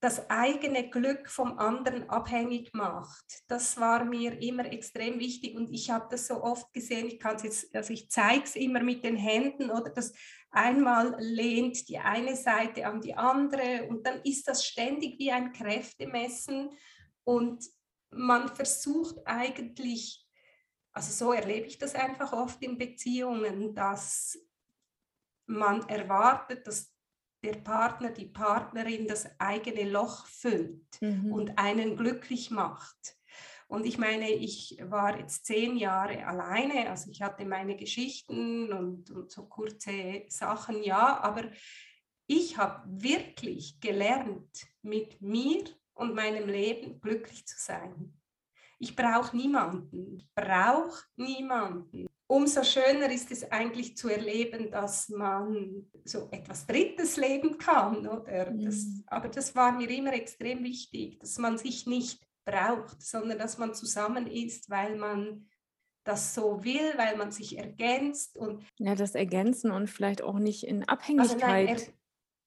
das 0.00 0.30
eigene 0.30 0.88
Glück 0.90 1.28
vom 1.28 1.58
anderen 1.58 2.08
abhängig 2.08 2.72
macht. 2.72 3.24
Das 3.48 3.80
war 3.80 4.04
mir 4.04 4.40
immer 4.40 4.64
extrem 4.66 5.18
wichtig 5.18 5.56
und 5.56 5.72
ich 5.72 5.90
habe 5.90 6.06
das 6.10 6.28
so 6.28 6.42
oft 6.42 6.72
gesehen, 6.72 7.08
ich 7.08 7.18
kann 7.18 7.36
es 7.36 7.42
jetzt, 7.42 7.74
also 7.74 7.92
ich 7.92 8.08
zeige 8.08 8.44
es 8.44 8.54
immer 8.54 8.80
mit 8.80 9.02
den 9.02 9.16
Händen 9.16 9.70
oder 9.70 9.90
das 9.90 10.12
einmal 10.50 11.16
lehnt 11.18 11.88
die 11.88 11.98
eine 11.98 12.36
Seite 12.36 12.86
an 12.86 13.00
die 13.00 13.14
andere 13.14 13.88
und 13.88 14.06
dann 14.06 14.22
ist 14.22 14.46
das 14.46 14.64
ständig 14.64 15.18
wie 15.18 15.32
ein 15.32 15.52
Kräftemessen 15.52 16.70
und 17.24 17.64
man 18.10 18.48
versucht 18.48 19.16
eigentlich, 19.26 20.24
also 20.92 21.12
so 21.12 21.32
erlebe 21.32 21.66
ich 21.66 21.78
das 21.78 21.96
einfach 21.96 22.32
oft 22.32 22.62
in 22.62 22.78
Beziehungen, 22.78 23.74
dass 23.74 24.38
man 25.46 25.86
erwartet, 25.88 26.66
dass 26.66 26.92
der 27.42 27.54
Partner, 27.54 28.10
die 28.10 28.26
Partnerin 28.26 29.06
das 29.06 29.28
eigene 29.38 29.88
Loch 29.88 30.26
füllt 30.26 31.00
mhm. 31.00 31.32
und 31.32 31.58
einen 31.58 31.96
glücklich 31.96 32.50
macht. 32.50 33.16
Und 33.68 33.84
ich 33.84 33.98
meine, 33.98 34.30
ich 34.30 34.78
war 34.82 35.18
jetzt 35.18 35.44
zehn 35.44 35.76
Jahre 35.76 36.26
alleine, 36.26 36.88
also 36.88 37.10
ich 37.10 37.20
hatte 37.20 37.44
meine 37.44 37.76
Geschichten 37.76 38.72
und, 38.72 39.10
und 39.10 39.30
so 39.30 39.46
kurze 39.46 40.24
Sachen, 40.28 40.82
ja, 40.82 41.20
aber 41.20 41.50
ich 42.26 42.56
habe 42.56 42.82
wirklich 42.86 43.78
gelernt, 43.78 44.66
mit 44.82 45.20
mir 45.20 45.64
und 45.94 46.14
meinem 46.14 46.48
Leben 46.48 47.00
glücklich 47.00 47.46
zu 47.46 47.56
sein. 47.58 48.14
Ich 48.78 48.96
brauche 48.96 49.36
niemanden, 49.36 50.28
brauche 50.34 51.04
niemanden 51.16 52.07
umso 52.28 52.62
schöner 52.62 53.10
ist 53.10 53.30
es 53.32 53.50
eigentlich 53.50 53.96
zu 53.96 54.08
erleben, 54.08 54.70
dass 54.70 55.08
man 55.08 55.90
so 56.04 56.28
etwas 56.30 56.66
Drittes 56.66 57.16
leben 57.16 57.58
kann. 57.58 58.06
Oder? 58.06 58.52
Das, 58.52 58.84
mhm. 58.84 59.04
aber 59.06 59.28
das 59.28 59.56
war 59.56 59.72
mir 59.72 59.90
immer 59.90 60.12
extrem 60.12 60.62
wichtig, 60.62 61.18
dass 61.18 61.38
man 61.38 61.58
sich 61.58 61.86
nicht 61.86 62.22
braucht, 62.44 63.02
sondern 63.02 63.38
dass 63.38 63.58
man 63.58 63.74
zusammen 63.74 64.26
ist, 64.26 64.70
weil 64.70 64.96
man 64.96 65.48
das 66.04 66.34
so 66.34 66.64
will, 66.64 66.94
weil 66.96 67.16
man 67.16 67.32
sich 67.32 67.58
ergänzt. 67.58 68.36
Und 68.38 68.64
ja, 68.78 68.94
das 68.94 69.14
Ergänzen 69.14 69.70
und 69.70 69.88
vielleicht 69.88 70.22
auch 70.22 70.38
nicht 70.38 70.64
in 70.64 70.88
Abhängigkeit. 70.88 71.68
Also 71.68 71.84
nein, 71.84 71.94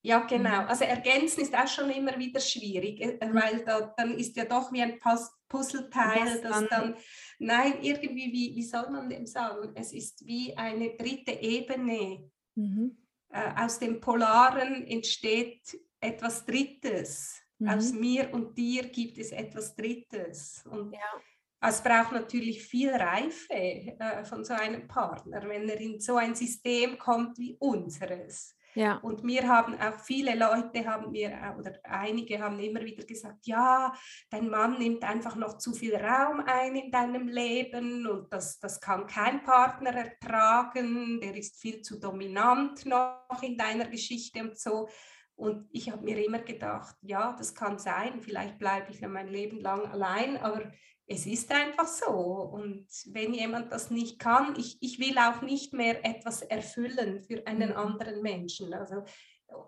ja, 0.04 0.20
genau. 0.22 0.64
Mhm. 0.64 0.68
Also 0.68 0.86
ergänzen 0.86 1.42
ist 1.42 1.56
auch 1.56 1.68
schon 1.68 1.92
immer 1.92 2.18
wieder 2.18 2.40
schwierig, 2.40 3.02
äh, 3.02 3.26
mhm. 3.26 3.36
weil 3.36 3.64
da, 3.64 3.94
dann 3.98 4.18
ist 4.18 4.36
ja 4.36 4.46
doch 4.46 4.72
wie 4.72 4.82
ein 4.82 5.00
Puzzleteil, 5.48 6.42
das 6.42 6.68
dann, 6.70 6.96
nein, 7.42 7.74
irgendwie, 7.82 8.32
wie, 8.32 8.56
wie 8.56 8.64
soll 8.64 8.90
man 8.90 9.10
dem 9.10 9.26
sagen? 9.26 9.72
Es 9.76 9.94
ist 9.94 10.26
wie 10.26 10.56
eine 10.56 10.96
dritte 10.96 11.32
Ebene. 11.32 12.30
Mhm. 12.56 12.98
Äh, 13.30 13.64
aus 13.64 13.80
dem 13.80 14.00
Polaren 14.00 14.86
entsteht 14.88 15.62
etwas 16.00 16.46
Drittes. 16.46 17.42
Mhm. 17.60 17.70
Aus 17.70 17.94
mir 17.94 18.34
und 18.34 18.58
dir 18.58 18.84
gibt 18.90 19.18
es 19.18 19.32
etwas 19.32 19.76
Drittes. 19.76 20.64
Und 20.70 20.94
ja. 20.94 21.70
es 21.70 21.82
braucht 21.82 22.12
natürlich 22.12 22.64
viel 22.64 22.92
Reife 22.92 23.54
äh, 23.54 24.24
von 24.24 24.44
so 24.44 24.54
einem 24.54 24.88
Partner, 24.88 25.48
wenn 25.48 25.68
er 25.68 25.80
in 25.80 26.00
so 26.00 26.18
ein 26.18 26.36
System 26.36 26.98
kommt 26.98 27.38
wie 27.38 27.56
unseres 27.60 28.56
Ja. 28.76 28.98
Und 28.98 29.24
mir 29.24 29.48
haben 29.48 29.80
auch 29.80 30.00
viele 30.00 30.36
Leute 30.36 30.86
haben 30.86 31.12
mir 31.12 31.32
oder 31.58 31.74
einige 31.84 32.40
haben 32.40 32.60
immer 32.60 32.82
wieder 32.82 33.06
gesagt, 33.06 33.46
ja, 33.46 33.94
dein 34.30 34.50
Mann 34.50 34.78
nimmt 34.80 35.04
einfach 35.04 35.36
noch 35.36 35.58
zu 35.58 35.74
viel 35.74 35.96
Raum 35.96 36.42
ein 36.46 36.76
in 36.76 36.92
deinem 36.92 37.28
Leben 37.28 38.08
und 38.08 38.32
das, 38.32 38.60
das 38.60 38.80
kann 38.80 39.08
kein 39.08 39.44
Partner 39.44 39.94
ertragen, 39.94 41.20
der 41.22 41.36
ist 41.36 41.60
viel 41.60 41.82
zu 41.82 42.00
dominant 42.00 42.86
noch 42.86 43.42
in 43.42 43.58
deiner 43.58 43.88
Geschichte 43.88 44.42
und 44.42 44.58
so. 44.58 44.88
Und 45.36 45.68
ich 45.72 45.92
habe 45.92 46.04
mir 46.04 46.24
immer 46.24 46.40
gedacht, 46.40 46.96
ja, 47.02 47.34
das 47.38 47.56
kann 47.56 47.80
sein, 47.80 48.22
vielleicht 48.22 48.60
bleibe 48.60 48.92
ich 48.92 49.00
ja 49.00 49.08
mein 49.08 49.28
Leben 49.28 49.60
lang 49.60 49.86
allein, 49.88 50.38
aber 50.38 50.72
es 51.12 51.26
ist 51.26 51.52
einfach 51.52 51.88
so. 51.88 52.10
Und 52.10 52.88
wenn 53.08 53.34
jemand 53.34 53.72
das 53.72 53.92
nicht 53.92 54.18
kann, 54.18 54.56
ich, 54.58 54.78
ich 54.82 54.98
will 54.98 55.18
auch 55.18 55.42
nicht 55.42 55.74
mehr 55.74 56.06
etwas 56.06 56.42
erfüllen 56.42 57.22
für 57.22 57.46
einen 57.46 57.72
mhm. 57.72 57.76
anderen 57.78 58.22
Menschen. 58.22 58.74
Also, 58.74 59.04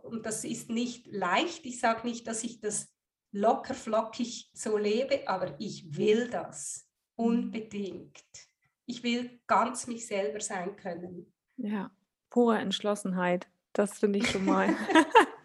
und 0.04 0.26
das 0.26 0.46
ist 0.46 0.70
nicht 0.70 1.08
leicht. 1.08 1.66
Ich 1.66 1.82
sage 1.82 2.08
nicht, 2.08 2.28
dass 2.28 2.44
ich 2.46 2.62
das 2.62 2.89
locker 3.32 3.74
flockig 3.74 4.52
so 4.54 4.78
lebe, 4.78 5.28
aber 5.28 5.56
ich 5.60 5.98
will 5.98 6.30
das 6.30 6.88
unbedingt. 7.16 8.24
Ich 8.86 9.04
will 9.04 9.41
ganz 9.46 9.88
mich 9.88 10.08
selber 10.08 10.39
sein 10.39 10.78
können. 10.78 11.34
Ja, 11.58 11.91
pure 12.30 12.58
Entschlossenheit. 12.60 13.48
Das 13.74 14.00
finde 14.00 14.20
ich 14.20 14.30
schon 14.30 14.46
mal. 14.46 14.70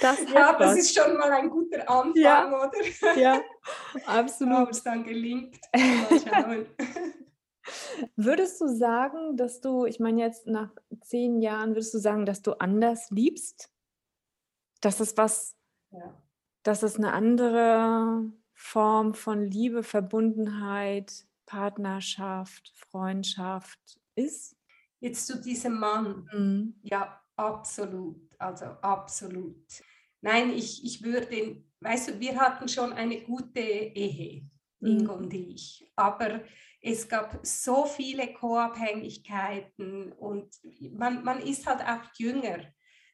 Das 0.00 0.18
ja, 0.32 0.56
das 0.58 0.76
ist 0.76 0.96
schon 0.96 1.16
mal 1.16 1.30
ein 1.32 1.50
guter 1.50 1.88
Anfang, 1.88 2.14
ja. 2.16 2.46
oder? 2.48 3.16
Ja, 3.16 3.40
absolut. 4.06 4.58
Ob 4.58 4.70
es 4.70 4.82
dann 4.82 5.04
gelingt. 5.04 5.58
Mal 5.74 6.20
schauen. 6.20 6.66
Würdest 8.16 8.60
du 8.60 8.68
sagen, 8.68 9.36
dass 9.36 9.60
du, 9.60 9.84
ich 9.84 10.00
meine 10.00 10.22
jetzt 10.22 10.46
nach 10.46 10.70
zehn 11.02 11.42
Jahren, 11.42 11.70
würdest 11.70 11.92
du 11.92 11.98
sagen, 11.98 12.24
dass 12.24 12.40
du 12.40 12.52
anders 12.52 13.10
liebst? 13.10 13.70
Dass 14.80 15.00
es 15.00 15.16
was, 15.18 15.54
ja. 15.90 16.14
dass 16.62 16.82
es 16.82 16.96
eine 16.96 17.12
andere 17.12 18.32
Form 18.54 19.12
von 19.12 19.44
Liebe, 19.44 19.82
Verbundenheit, 19.82 21.26
Partnerschaft, 21.44 22.72
Freundschaft 22.74 24.00
ist? 24.14 24.56
Jetzt 25.00 25.26
zu 25.26 25.38
diesem 25.38 25.78
Mann. 25.78 26.26
Mhm. 26.32 26.80
Ja, 26.82 27.20
absolut 27.36 28.27
also 28.38 28.66
absolut. 28.82 29.64
Nein, 30.20 30.50
ich, 30.50 30.84
ich 30.84 31.02
würde, 31.02 31.62
weißt 31.80 32.08
du, 32.08 32.20
wir 32.20 32.36
hatten 32.36 32.68
schon 32.68 32.92
eine 32.92 33.20
gute 33.22 33.60
Ehe, 33.60 34.48
Ingo 34.80 35.16
mhm. 35.16 35.24
und 35.24 35.34
ich, 35.34 35.90
aber 35.96 36.42
es 36.80 37.08
gab 37.08 37.38
so 37.42 37.86
viele 37.86 38.32
Co-Abhängigkeiten 38.34 40.12
und 40.12 40.54
man, 40.92 41.24
man 41.24 41.40
ist 41.40 41.66
halt 41.66 41.82
auch 41.82 42.08
jünger. 42.16 42.58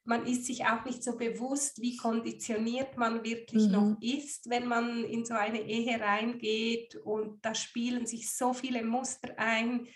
Man 0.06 0.26
ist 0.26 0.44
sich 0.44 0.66
auch 0.66 0.84
nicht 0.84 1.02
so 1.02 1.16
bewusst, 1.16 1.80
wie 1.80 1.96
konditioniert 1.96 2.98
man 2.98 3.24
wirklich 3.24 3.66
mhm. 3.66 3.72
noch 3.72 3.96
ist, 4.02 4.50
wenn 4.50 4.66
man 4.66 5.02
in 5.04 5.24
so 5.24 5.32
eine 5.32 5.62
Ehe 5.62 5.98
reingeht 5.98 6.96
und 6.96 7.42
da 7.42 7.54
spielen 7.54 8.04
sich 8.04 8.30
so 8.30 8.52
viele 8.52 8.84
Muster 8.84 9.38
ein. 9.38 9.88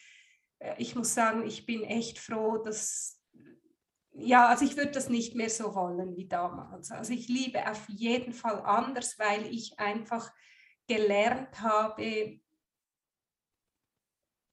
Äh, 0.60 0.76
ich 0.78 0.94
muss 0.94 1.12
sagen, 1.12 1.46
ich 1.46 1.66
bin 1.66 1.84
echt 1.84 2.18
froh, 2.18 2.56
dass, 2.56 3.17
ja, 4.20 4.48
also 4.48 4.64
ich 4.64 4.76
würde 4.76 4.90
das 4.90 5.08
nicht 5.08 5.34
mehr 5.34 5.50
so 5.50 5.74
wollen 5.74 6.16
wie 6.16 6.26
damals. 6.26 6.90
Also 6.90 7.12
ich 7.12 7.28
liebe 7.28 7.70
auf 7.70 7.88
jeden 7.88 8.32
Fall 8.32 8.60
anders, 8.64 9.18
weil 9.18 9.46
ich 9.46 9.78
einfach 9.78 10.32
gelernt 10.86 11.60
habe, 11.60 12.40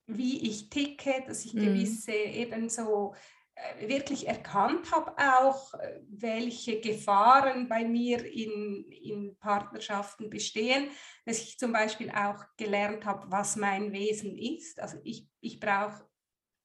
wie 0.07 0.49
ich 0.49 0.69
ticke, 0.69 1.23
dass 1.27 1.45
ich 1.45 1.53
mhm. 1.53 1.61
gewisse 1.61 2.13
eben 2.13 2.69
so 2.69 3.15
äh, 3.55 3.87
wirklich 3.87 4.27
erkannt 4.27 4.91
habe 4.91 5.15
auch, 5.17 5.73
äh, 5.73 5.99
welche 6.09 6.79
Gefahren 6.79 7.67
bei 7.67 7.85
mir 7.85 8.23
in, 8.23 8.85
in 8.91 9.35
Partnerschaften 9.39 10.29
bestehen, 10.29 10.89
dass 11.25 11.39
ich 11.39 11.57
zum 11.57 11.73
Beispiel 11.73 12.11
auch 12.11 12.43
gelernt 12.57 13.05
habe, 13.05 13.31
was 13.31 13.55
mein 13.55 13.91
Wesen 13.93 14.37
ist. 14.37 14.79
Also 14.79 14.97
ich, 15.03 15.27
ich 15.39 15.59
brauche 15.59 16.07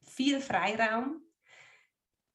viel 0.03 0.41
Freiraum 0.41 1.23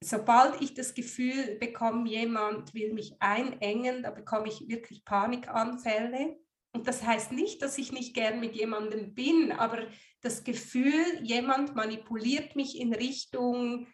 sobald 0.06 0.62
ich 0.62 0.74
das 0.74 0.94
Gefühl 0.94 1.58
bekomme, 1.60 2.08
jemand 2.08 2.74
will 2.74 2.94
mich 2.94 3.16
einengen, 3.20 4.04
da 4.04 4.12
bekomme 4.12 4.48
ich 4.48 4.68
wirklich 4.68 5.04
Panikanfälle. 5.04 6.38
Und 6.74 6.88
das 6.88 7.04
heißt 7.04 7.32
nicht, 7.32 7.62
dass 7.62 7.78
ich 7.78 7.92
nicht 7.92 8.14
gern 8.14 8.40
mit 8.40 8.56
jemandem 8.56 9.16
bin, 9.16 9.52
aber 9.52 9.88
das 10.22 10.44
Gefühl, 10.44 11.20
jemand 11.24 11.76
manipuliert 11.76 12.56
mich 12.56 12.80
in 12.80 12.94
Richtung 12.94 13.88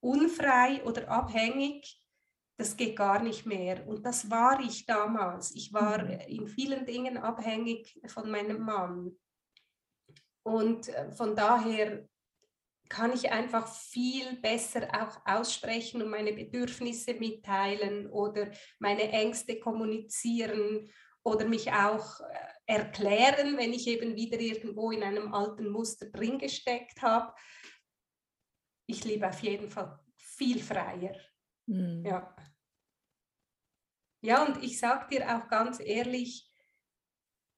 unfrei 0.00 0.84
oder 0.84 1.08
abhängig, 1.08 2.02
das 2.58 2.76
geht 2.76 2.96
gar 2.96 3.22
nicht 3.22 3.46
mehr. 3.46 3.86
Und 3.86 4.04
das 4.04 4.30
war 4.30 4.60
ich 4.60 4.86
damals. 4.86 5.54
Ich 5.54 5.72
war 5.72 6.04
mhm. 6.04 6.20
in 6.28 6.46
vielen 6.48 6.84
Dingen 6.84 7.16
abhängig 7.16 7.98
von 8.06 8.30
meinem 8.30 8.60
Mann. 8.60 9.16
Und 10.42 10.88
äh, 10.88 11.12
von 11.12 11.34
daher 11.34 12.06
kann 12.88 13.12
ich 13.12 13.30
einfach 13.30 13.68
viel 13.68 14.36
besser 14.36 14.88
auch 14.92 15.20
aussprechen 15.26 16.02
und 16.02 16.10
meine 16.10 16.32
Bedürfnisse 16.32 17.14
mitteilen 17.14 18.10
oder 18.10 18.50
meine 18.78 19.10
Ängste 19.10 19.58
kommunizieren 19.58 20.90
oder 21.22 21.46
mich 21.46 21.72
auch 21.72 22.20
äh, 22.20 22.24
erklären, 22.66 23.56
wenn 23.56 23.72
ich 23.72 23.86
eben 23.86 24.16
wieder 24.16 24.38
irgendwo 24.38 24.90
in 24.90 25.02
einem 25.02 25.32
alten 25.32 25.68
Muster 25.68 26.06
drin 26.10 26.38
gesteckt 26.38 27.02
habe. 27.02 27.34
Ich 28.88 29.04
liebe 29.04 29.28
auf 29.28 29.40
jeden 29.40 29.68
Fall 29.68 29.98
viel 30.16 30.62
freier. 30.62 31.16
Mhm. 31.66 32.04
Ja. 32.04 32.36
Ja, 34.22 34.44
und 34.44 34.62
ich 34.62 34.78
sage 34.78 35.16
dir 35.16 35.36
auch 35.36 35.48
ganz 35.48 35.78
ehrlich, 35.80 36.52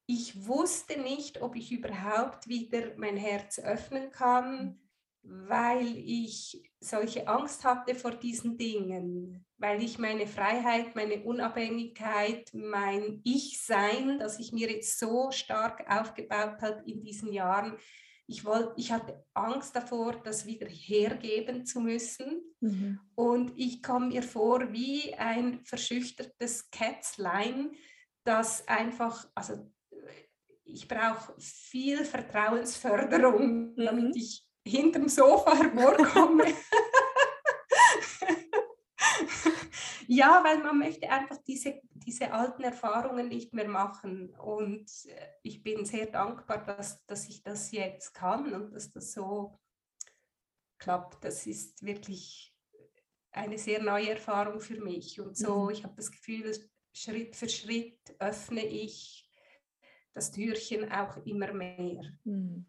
ich 0.07 0.47
wusste 0.47 0.99
nicht, 0.99 1.41
ob 1.41 1.55
ich 1.55 1.71
überhaupt 1.71 2.47
wieder 2.47 2.95
mein 2.97 3.17
Herz 3.17 3.59
öffnen 3.59 4.11
kann 4.11 4.79
weil 5.23 5.97
ich 5.97 6.61
solche 6.79 7.27
Angst 7.27 7.63
hatte 7.63 7.93
vor 7.95 8.11
diesen 8.11 8.57
Dingen, 8.57 9.45
weil 9.57 9.83
ich 9.83 9.99
meine 9.99 10.27
Freiheit, 10.27 10.95
meine 10.95 11.23
Unabhängigkeit, 11.23 12.49
mein 12.53 13.21
Ich-Sein, 13.23 14.19
das 14.19 14.39
ich 14.39 14.53
mir 14.53 14.71
jetzt 14.71 14.97
so 14.97 15.31
stark 15.31 15.85
aufgebaut 15.89 16.61
habe 16.61 16.83
in 16.85 17.03
diesen 17.03 17.33
Jahren, 17.33 17.77
ich, 18.29 18.45
wollte, 18.45 18.73
ich 18.77 18.91
hatte 18.91 19.25
Angst 19.33 19.75
davor, 19.75 20.21
das 20.23 20.45
wieder 20.45 20.67
hergeben 20.67 21.65
zu 21.65 21.81
müssen. 21.81 22.43
Mhm. 22.59 22.99
Und 23.15 23.53
ich 23.57 23.81
komme 23.81 24.07
mir 24.07 24.21
vor 24.21 24.71
wie 24.71 25.15
ein 25.15 25.65
verschüchtertes 25.65 26.69
Kätzlein, 26.69 27.71
das 28.23 28.67
einfach, 28.67 29.27
also 29.33 29.71
ich 30.63 30.87
brauche 30.87 31.33
viel 31.39 32.05
Vertrauensförderung, 32.05 33.73
mhm. 33.73 33.75
damit 33.77 34.15
ich 34.15 34.47
hinterm 34.65 35.09
Sofa 35.09 35.55
hervorkomme. 35.55 36.45
ja, 40.07 40.43
weil 40.43 40.59
man 40.59 40.79
möchte 40.79 41.09
einfach 41.09 41.37
diese, 41.47 41.81
diese 41.91 42.31
alten 42.31 42.63
Erfahrungen 42.63 43.27
nicht 43.27 43.53
mehr 43.53 43.67
machen. 43.67 44.35
Und 44.35 44.89
äh, 45.05 45.27
ich 45.43 45.63
bin 45.63 45.85
sehr 45.85 46.07
dankbar, 46.07 46.63
dass, 46.63 47.05
dass 47.05 47.27
ich 47.29 47.43
das 47.43 47.71
jetzt 47.71 48.13
kann 48.13 48.53
und 48.53 48.73
dass 48.73 48.91
das 48.91 49.13
so 49.13 49.59
klappt. 50.77 51.23
Das 51.23 51.45
ist 51.45 51.83
wirklich 51.83 52.55
eine 53.31 53.57
sehr 53.57 53.81
neue 53.81 54.11
Erfahrung 54.11 54.59
für 54.59 54.81
mich. 54.81 55.19
Und 55.19 55.37
so, 55.37 55.65
mhm. 55.65 55.71
ich 55.71 55.83
habe 55.83 55.95
das 55.95 56.11
Gefühl, 56.11 56.53
Schritt 56.91 57.35
für 57.35 57.49
Schritt 57.49 57.99
öffne 58.19 58.65
ich 58.65 59.29
das 60.13 60.31
Türchen 60.31 60.91
auch 60.91 61.17
immer 61.25 61.53
mehr. 61.53 62.01
Mhm. 62.23 62.65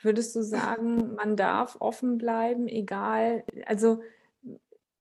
Würdest 0.00 0.34
du 0.34 0.42
sagen, 0.42 1.14
man 1.14 1.36
darf 1.36 1.76
offen 1.80 2.18
bleiben, 2.18 2.68
egal, 2.68 3.44
also 3.66 4.02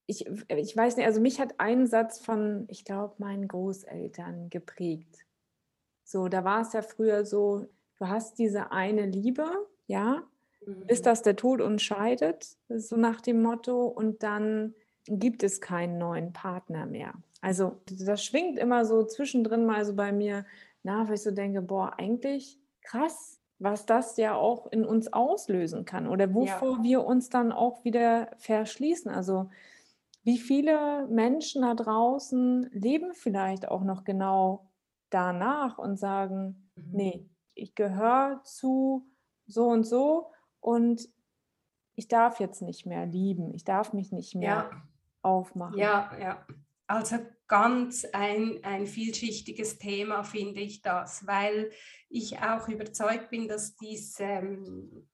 ich, 0.05 0.26
ich 0.49 0.76
weiß 0.76 0.97
nicht, 0.97 1.05
also 1.05 1.22
mich 1.22 1.39
hat 1.39 1.55
ein 1.59 1.88
Satz 1.88 2.20
von, 2.20 2.66
ich 2.70 2.84
glaube, 2.86 3.16
meinen 3.18 3.47
Großeltern 3.47 4.49
geprägt. 4.49 5.26
So, 6.03 6.28
da 6.28 6.43
war 6.43 6.62
es 6.62 6.74
ja 6.74 6.82
früher 6.82 7.26
so, 7.26 7.68
du 7.97 8.07
hast 8.07 8.38
diese 8.38 8.72
eine 8.72 9.05
Liebe, 9.05 9.47
ja, 9.88 10.24
mhm. 10.66 10.88
bis 10.88 11.01
das 11.01 11.22
der 11.22 11.36
Tod 11.36 11.62
uns 11.62 11.82
scheidet, 11.82 12.57
so 12.68 12.97
nach 12.97 13.22
dem 13.22 13.41
Motto, 13.41 13.86
und 13.86 14.22
dann 14.24 14.76
gibt 15.07 15.43
es 15.43 15.62
keinen 15.62 15.97
neuen 15.97 16.34
Partner 16.34 16.86
mehr. 16.86 17.14
Also 17.41 17.82
das 17.86 18.24
schwingt 18.24 18.59
immer 18.59 18.86
so 18.86 19.03
zwischendrin 19.03 19.66
mal 19.66 19.84
so 19.86 19.95
bei 19.95 20.12
mir 20.12 20.45
nach, 20.84 21.07
weil 21.07 21.16
ich 21.16 21.24
so 21.24 21.32
denke, 21.32 21.62
boah, 21.62 21.93
eigentlich 21.97 22.59
krass, 22.82 23.41
was 23.62 23.86
das 23.86 24.18
ja 24.18 24.34
auch 24.34 24.66
in 24.72 24.84
uns 24.84 25.14
auslösen 25.14 25.86
kann 25.86 26.07
oder 26.07 26.34
wovor 26.34 26.78
ja. 26.78 26.84
wir 26.84 27.05
uns 27.05 27.30
dann 27.30 27.51
auch 27.51 27.84
wieder 27.86 28.32
verschließen. 28.38 29.12
Also 29.12 29.49
wie 30.24 30.39
viele 30.39 31.07
Menschen 31.07 31.62
da 31.62 31.76
draußen 31.76 32.70
leben 32.72 33.14
vielleicht 33.14 33.68
auch 33.68 33.84
noch 33.84 34.03
genau 34.03 34.68
danach 35.12 35.78
und 35.78 35.97
sagen, 35.97 36.70
mhm. 36.76 36.91
nee, 36.91 37.30
ich 37.53 37.76
gehöre 37.76 38.41
zu 38.43 39.07
so 39.45 39.68
und 39.68 39.84
so 39.84 40.32
und 40.59 41.07
ich 41.93 42.07
darf 42.07 42.39
jetzt 42.39 42.64
nicht 42.64 42.88
mehr 42.88 43.05
lieben, 43.05 43.53
ich 43.53 43.64
darf 43.64 43.93
mich 43.93 44.12
nicht 44.12 44.34
mehr 44.34 44.70
Ja, 44.72 44.72
aufmachen. 45.22 45.78
ja, 45.78 46.12
ja. 46.20 46.45
Also 46.88 47.18
ganz 47.52 48.06
ein, 48.14 48.64
ein 48.64 48.88
vielschichtiges 48.88 49.78
Thema 49.78 50.24
finde 50.24 50.62
ich 50.62 50.82
das, 50.82 51.28
weil 51.28 51.70
ich 52.08 52.39
auch 52.39 52.70
überzeugt 52.70 53.30
bin, 53.30 53.49
dass 53.49 53.76
diese 53.76 54.24
ähm, 54.24 55.10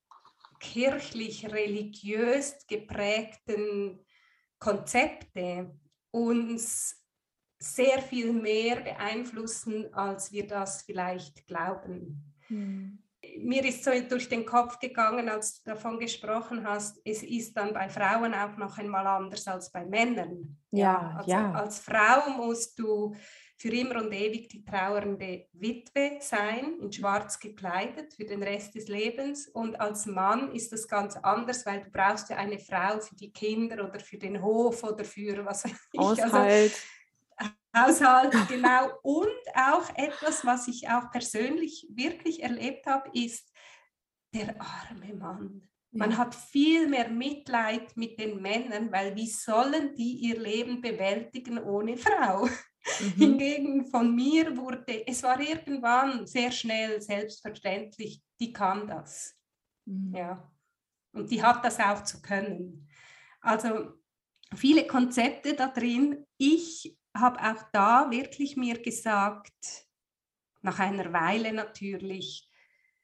kirchlich-religiös 0.59 2.67
geprägten 2.67 4.05
Konzepte 4.59 5.75
uns 6.11 7.03
sehr 7.57 8.03
viel 8.03 8.31
mehr 8.33 8.81
beeinflussen, 8.81 9.91
als 9.95 10.31
wir 10.31 10.45
das 10.45 10.83
vielleicht 10.83 11.47
glauben. 11.47 12.35
Hm. 12.49 12.99
Mir 13.43 13.63
ist 13.65 13.83
so 13.83 13.91
durch 14.09 14.29
den 14.29 14.45
Kopf 14.45 14.79
gegangen, 14.79 15.29
als 15.29 15.61
du 15.61 15.71
davon 15.71 15.99
gesprochen 15.99 16.67
hast, 16.67 16.99
es 17.05 17.23
ist 17.23 17.55
dann 17.55 17.73
bei 17.73 17.89
Frauen 17.89 18.33
auch 18.33 18.57
noch 18.57 18.77
einmal 18.77 19.05
anders 19.07 19.47
als 19.47 19.71
bei 19.71 19.85
Männern. 19.85 20.57
Ja, 20.71 21.15
also 21.17 21.31
ja. 21.31 21.51
als 21.53 21.79
Frau 21.79 22.29
musst 22.35 22.77
du 22.79 23.15
für 23.59 23.69
immer 23.69 24.03
und 24.03 24.13
ewig 24.13 24.49
die 24.49 24.63
trauernde 24.63 25.47
Witwe 25.53 26.17
sein, 26.19 26.79
in 26.79 26.91
schwarz 26.91 27.39
gekleidet 27.39 28.13
für 28.13 28.25
den 28.25 28.43
Rest 28.43 28.75
des 28.75 28.87
Lebens. 28.87 29.47
Und 29.47 29.79
als 29.81 30.05
Mann 30.05 30.51
ist 30.53 30.71
das 30.71 30.87
ganz 30.87 31.15
anders, 31.17 31.65
weil 31.65 31.81
du 31.81 31.89
brauchst 31.89 32.29
ja 32.29 32.37
eine 32.37 32.59
Frau 32.59 32.99
für 32.99 33.15
die 33.15 33.33
Kinder 33.33 33.83
oder 33.83 33.99
für 33.99 34.17
den 34.17 34.41
Hof 34.43 34.83
oder 34.83 35.03
für 35.03 35.43
was 35.43 35.65
weiß 35.65 35.89
ich. 35.91 35.99
Also 35.99 36.23
Aushalt. 36.23 36.73
Haushalt, 37.75 38.33
genau. 38.47 38.89
Und 39.03 39.27
auch 39.55 39.89
etwas, 39.95 40.45
was 40.45 40.67
ich 40.67 40.89
auch 40.89 41.11
persönlich 41.11 41.87
wirklich 41.91 42.41
erlebt 42.41 42.85
habe, 42.87 43.09
ist 43.13 43.51
der 44.33 44.55
arme 44.59 45.13
Mann. 45.13 45.67
Man 45.91 46.17
hat 46.17 46.35
viel 46.35 46.87
mehr 46.87 47.09
Mitleid 47.09 47.95
mit 47.95 48.19
den 48.19 48.41
Männern, 48.41 48.91
weil 48.91 49.15
wie 49.15 49.27
sollen 49.27 49.95
die 49.95 50.13
ihr 50.17 50.39
Leben 50.39 50.81
bewältigen 50.81 51.57
ohne 51.59 51.97
Frau? 51.97 52.45
Mhm. 52.45 53.11
Hingegen 53.17 53.87
von 53.87 54.13
mir 54.15 54.55
wurde, 54.55 55.07
es 55.07 55.23
war 55.23 55.39
irgendwann 55.39 56.27
sehr 56.27 56.51
schnell 56.51 57.01
selbstverständlich, 57.01 58.21
die 58.39 58.53
kann 58.53 58.87
das. 58.87 59.35
Mhm. 59.85 60.15
Ja. 60.15 60.51
Und 61.13 61.31
die 61.31 61.41
hat 61.41 61.65
das 61.65 61.79
auch 61.79 62.03
zu 62.03 62.21
können. 62.21 62.87
Also 63.41 63.93
viele 64.55 64.85
Konzepte 64.85 65.53
da 65.53 65.67
drin. 65.67 66.25
Ich 66.37 66.97
habe 67.19 67.39
auch 67.41 67.63
da 67.71 68.09
wirklich 68.11 68.55
mir 68.57 68.81
gesagt, 68.81 69.87
nach 70.61 70.79
einer 70.79 71.11
Weile 71.13 71.53
natürlich, 71.53 72.49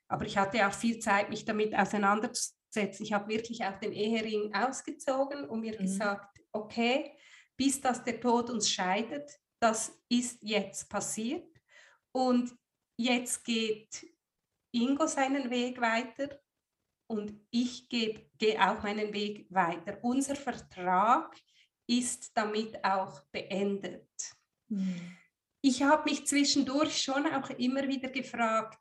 aber 0.07 0.25
ich 0.25 0.37
hatte 0.37 0.67
auch 0.67 0.73
viel 0.73 0.99
Zeit, 0.99 1.29
mich 1.29 1.45
damit 1.45 1.73
auseinanderzusetzen. 1.75 3.05
Ich 3.05 3.13
habe 3.13 3.29
wirklich 3.29 3.63
auch 3.63 3.77
den 3.79 3.93
Ehering 3.93 4.53
ausgezogen 4.53 5.45
und 5.49 5.61
mir 5.61 5.73
Mhm. 5.73 5.83
gesagt, 5.83 6.39
okay, 6.51 7.17
bis 7.55 7.79
dass 7.81 8.03
der 8.03 8.19
Tod 8.19 8.49
uns 8.49 8.69
scheidet, 8.69 9.31
das 9.59 9.97
ist 10.09 10.39
jetzt 10.41 10.89
passiert 10.89 11.47
und 12.11 12.51
jetzt 12.97 13.43
geht 13.45 14.05
Ingo 14.71 15.07
seinen 15.07 15.49
Weg 15.49 15.79
weiter 15.79 16.39
und 17.07 17.39
ich 17.51 17.87
gehe 17.89 18.29
geh 18.37 18.57
auch 18.57 18.81
meinen 18.83 19.13
Weg 19.13 19.47
weiter. 19.49 19.97
Unser 20.01 20.35
Vertrag 20.35 21.35
ist 21.87 22.31
damit 22.35 22.83
auch 22.83 23.21
beendet. 23.31 24.07
Mhm. 24.69 25.17
Ich 25.61 25.81
habe 25.81 26.09
mich 26.09 26.25
zwischendurch 26.25 27.01
schon 27.01 27.25
auch 27.27 27.49
immer 27.51 27.87
wieder 27.87 28.09
gefragt, 28.09 28.79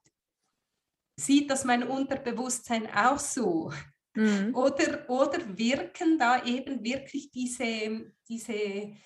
sieht 1.16 1.50
das 1.50 1.64
mein 1.64 1.86
Unterbewusstsein 1.86 2.90
auch 2.92 3.18
so? 3.18 3.72
Mhm. 4.14 4.55
Oder, 4.55 5.09
oder 5.09 5.57
wirken 5.57 6.18
da 6.18 6.44
eben 6.44 6.82
wirklich 6.82 7.30
diese, 7.30 8.12
diese 8.28 8.96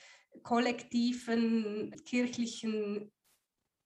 kollektiven 0.42 1.94
kirchlichen 2.04 3.12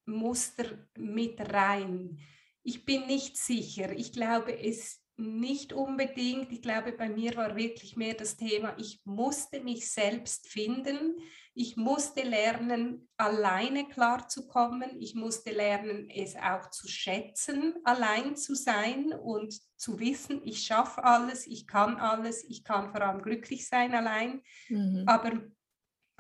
Muster 0.07 0.89
mit 0.97 1.41
rein? 1.53 2.19
Ich 2.63 2.85
bin 2.85 3.07
nicht 3.07 3.37
sicher. 3.37 3.93
Ich 3.93 4.13
glaube 4.13 4.59
es 4.59 5.01
nicht 5.21 5.73
unbedingt. 5.73 6.51
Ich 6.53 6.63
glaube, 6.63 6.93
bei 6.93 7.09
mir 7.09 7.37
war 7.37 7.57
wirklich 7.57 7.97
mehr 7.97 8.15
das 8.15 8.37
Thema, 8.37 8.75
ich 8.79 9.01
musste 9.05 9.61
mich 9.61 9.91
selbst 9.91 10.49
finden. 10.49 11.17
Ich 11.53 11.77
musste 11.77 12.23
lernen, 12.23 13.09
alleine 13.17 13.89
klarzukommen. 13.89 14.99
Ich 14.99 15.15
musste 15.15 15.51
lernen, 15.51 16.09
es 16.09 16.37
auch 16.37 16.71
zu 16.71 16.89
schätzen, 16.89 17.75
allein 17.85 18.37
zu 18.37 18.55
sein 18.55 19.13
und 19.13 19.61
zu 19.77 19.99
wissen, 19.99 20.41
ich 20.45 20.63
schaffe 20.63 21.03
alles, 21.05 21.47
ich 21.47 21.67
kann 21.67 21.97
alles, 21.97 22.45
ich 22.45 22.65
kann 22.65 22.91
vor 22.91 23.03
allem 23.03 23.23
glücklich 23.23 23.69
sein 23.69 23.95
allein. 23.95 24.43
Mhm. 24.69 25.05
Aber 25.07 25.33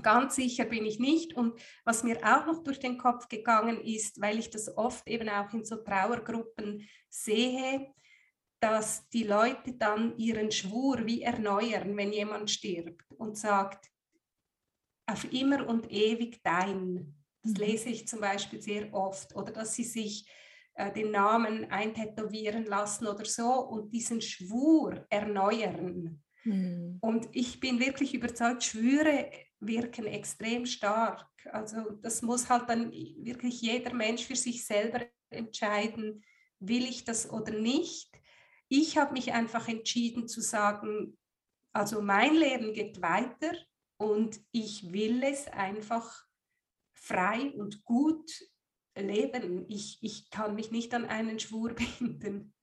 ganz 0.02 0.34
sicher 0.36 0.64
bin 0.64 0.84
ich 0.84 0.98
nicht. 0.98 1.34
Und 1.34 1.60
was 1.84 2.02
mir 2.02 2.18
auch 2.24 2.46
noch 2.46 2.62
durch 2.62 2.80
den 2.80 2.98
Kopf 2.98 3.28
gegangen 3.28 3.80
ist, 3.80 4.20
weil 4.20 4.38
ich 4.38 4.50
das 4.50 4.76
oft 4.76 5.06
eben 5.08 5.28
auch 5.28 5.52
in 5.52 5.64
so 5.64 5.76
Trauergruppen 5.76 6.88
sehe, 7.08 7.92
dass 8.60 9.08
die 9.08 9.24
Leute 9.24 9.72
dann 9.72 10.16
ihren 10.18 10.50
Schwur 10.50 11.06
wie 11.06 11.22
erneuern, 11.22 11.96
wenn 11.96 12.12
jemand 12.12 12.50
stirbt 12.50 13.10
und 13.18 13.36
sagt, 13.36 13.90
auf 15.06 15.30
immer 15.32 15.66
und 15.66 15.90
ewig 15.90 16.40
dein. 16.42 17.14
Das 17.42 17.52
Mhm. 17.52 17.58
lese 17.58 17.88
ich 17.88 18.06
zum 18.06 18.20
Beispiel 18.20 18.60
sehr 18.60 18.92
oft. 18.92 19.34
Oder 19.34 19.50
dass 19.52 19.74
sie 19.74 19.84
sich 19.84 20.28
äh, 20.74 20.92
den 20.92 21.10
Namen 21.10 21.70
eintätowieren 21.70 22.66
lassen 22.66 23.06
oder 23.06 23.24
so 23.24 23.50
und 23.50 23.92
diesen 23.92 24.20
Schwur 24.20 25.06
erneuern. 25.08 26.22
Mhm. 26.44 26.98
Und 27.00 27.28
ich 27.32 27.60
bin 27.60 27.80
wirklich 27.80 28.14
überzeugt, 28.14 28.62
Schwüre 28.62 29.30
wirken 29.58 30.06
extrem 30.06 30.66
stark. 30.66 31.26
Also 31.50 31.90
das 32.02 32.22
muss 32.22 32.48
halt 32.48 32.68
dann 32.68 32.92
wirklich 32.92 33.60
jeder 33.62 33.94
Mensch 33.94 34.24
für 34.24 34.36
sich 34.36 34.64
selber 34.64 35.00
entscheiden, 35.30 36.22
will 36.60 36.84
ich 36.84 37.04
das 37.04 37.30
oder 37.30 37.52
nicht. 37.52 38.19
Ich 38.72 38.96
habe 38.96 39.12
mich 39.14 39.32
einfach 39.32 39.68
entschieden 39.68 40.28
zu 40.28 40.40
sagen, 40.40 41.18
also 41.72 42.00
mein 42.00 42.34
Leben 42.34 42.72
geht 42.72 43.02
weiter 43.02 43.52
und 43.98 44.40
ich 44.52 44.92
will 44.92 45.22
es 45.24 45.48
einfach 45.48 46.24
frei 46.94 47.52
und 47.56 47.84
gut 47.84 48.30
leben. 48.96 49.66
Ich, 49.68 49.98
ich 50.02 50.30
kann 50.30 50.54
mich 50.54 50.70
nicht 50.70 50.94
an 50.94 51.04
einen 51.06 51.38
Schwur 51.40 51.74
binden. 51.98 52.54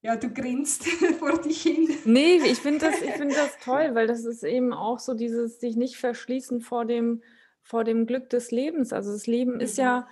Ja, 0.00 0.16
du 0.16 0.32
grinst 0.32 0.84
vor 1.18 1.40
dich 1.42 1.62
hin. 1.62 1.88
Nee, 2.04 2.36
ich 2.44 2.58
finde 2.58 2.86
das, 2.86 3.00
ich 3.02 3.12
find 3.12 3.32
das 3.32 3.58
toll, 3.64 3.94
weil 3.94 4.06
das 4.06 4.24
ist 4.24 4.44
eben 4.44 4.72
auch 4.72 5.00
so 5.00 5.14
dieses 5.14 5.58
sich 5.60 5.76
nicht 5.76 5.96
verschließen 5.96 6.60
vor 6.60 6.84
dem, 6.84 7.22
vor 7.62 7.84
dem 7.84 8.06
Glück 8.06 8.30
des 8.30 8.52
Lebens. 8.52 8.92
Also 8.92 9.12
das 9.12 9.26
Leben 9.26 9.60
ist 9.60 9.76
Mhm. 9.78 9.82
ja 9.82 10.08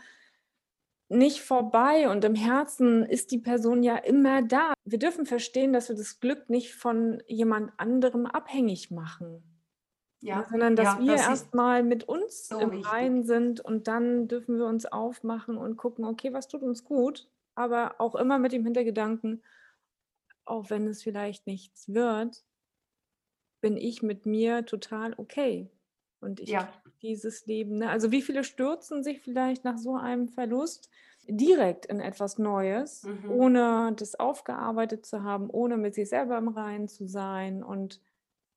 nicht 1.10 1.42
vorbei 1.42 2.08
und 2.08 2.24
im 2.24 2.36
Herzen 2.36 3.04
ist 3.04 3.32
die 3.32 3.38
Person 3.38 3.82
ja 3.82 3.96
immer 3.96 4.42
da. 4.42 4.74
Wir 4.84 4.98
dürfen 4.98 5.26
verstehen, 5.26 5.72
dass 5.72 5.88
wir 5.88 5.96
das 5.96 6.20
Glück 6.20 6.48
nicht 6.48 6.74
von 6.74 7.20
jemand 7.26 7.72
anderem 7.78 8.26
abhängig 8.26 8.92
machen, 8.92 9.42
Ja, 10.20 10.46
sondern 10.48 10.76
dass 10.76 10.94
ja, 10.94 11.00
wir 11.00 11.12
das 11.12 11.28
erstmal 11.28 11.82
mit 11.82 12.04
uns 12.04 12.46
so 12.46 12.58
im. 12.58 12.80
Reinen 12.82 13.24
sind 13.24 13.60
und 13.60 13.88
dann 13.88 14.28
dürfen 14.28 14.56
wir 14.56 14.66
uns 14.66 14.86
aufmachen 14.86 15.58
und 15.58 15.76
gucken, 15.76 16.04
okay, 16.04 16.32
was 16.32 16.46
tut 16.46 16.62
uns 16.62 16.84
gut, 16.84 17.28
aber 17.56 17.96
auch 17.98 18.14
immer 18.14 18.38
mit 18.38 18.52
dem 18.52 18.64
Hintergedanken, 18.64 19.42
auch 20.44 20.70
wenn 20.70 20.86
es 20.86 21.02
vielleicht 21.02 21.46
nichts 21.48 21.92
wird, 21.92 22.44
bin 23.60 23.76
ich 23.76 24.02
mit 24.02 24.26
mir 24.26 24.64
total 24.64 25.14
okay. 25.16 25.70
Und 26.20 26.40
ich 26.40 26.50
Ja. 26.50 26.68
dieses 27.02 27.46
Leben. 27.46 27.78
Ne? 27.78 27.88
Also 27.90 28.10
wie 28.12 28.22
viele 28.22 28.44
stürzen 28.44 29.02
sich 29.02 29.20
vielleicht 29.20 29.64
nach 29.64 29.78
so 29.78 29.96
einem 29.96 30.28
Verlust 30.28 30.90
direkt 31.28 31.86
in 31.86 32.00
etwas 32.00 32.38
Neues, 32.38 33.04
Mhm. 33.04 33.30
ohne 33.30 33.92
das 33.96 34.14
aufgearbeitet 34.18 35.06
zu 35.06 35.22
haben, 35.22 35.48
ohne 35.50 35.76
mit 35.76 35.94
sich 35.94 36.08
selber 36.08 36.36
im 36.38 36.48
Reinen 36.48 36.88
zu 36.88 37.06
sein 37.06 37.62
und 37.62 38.00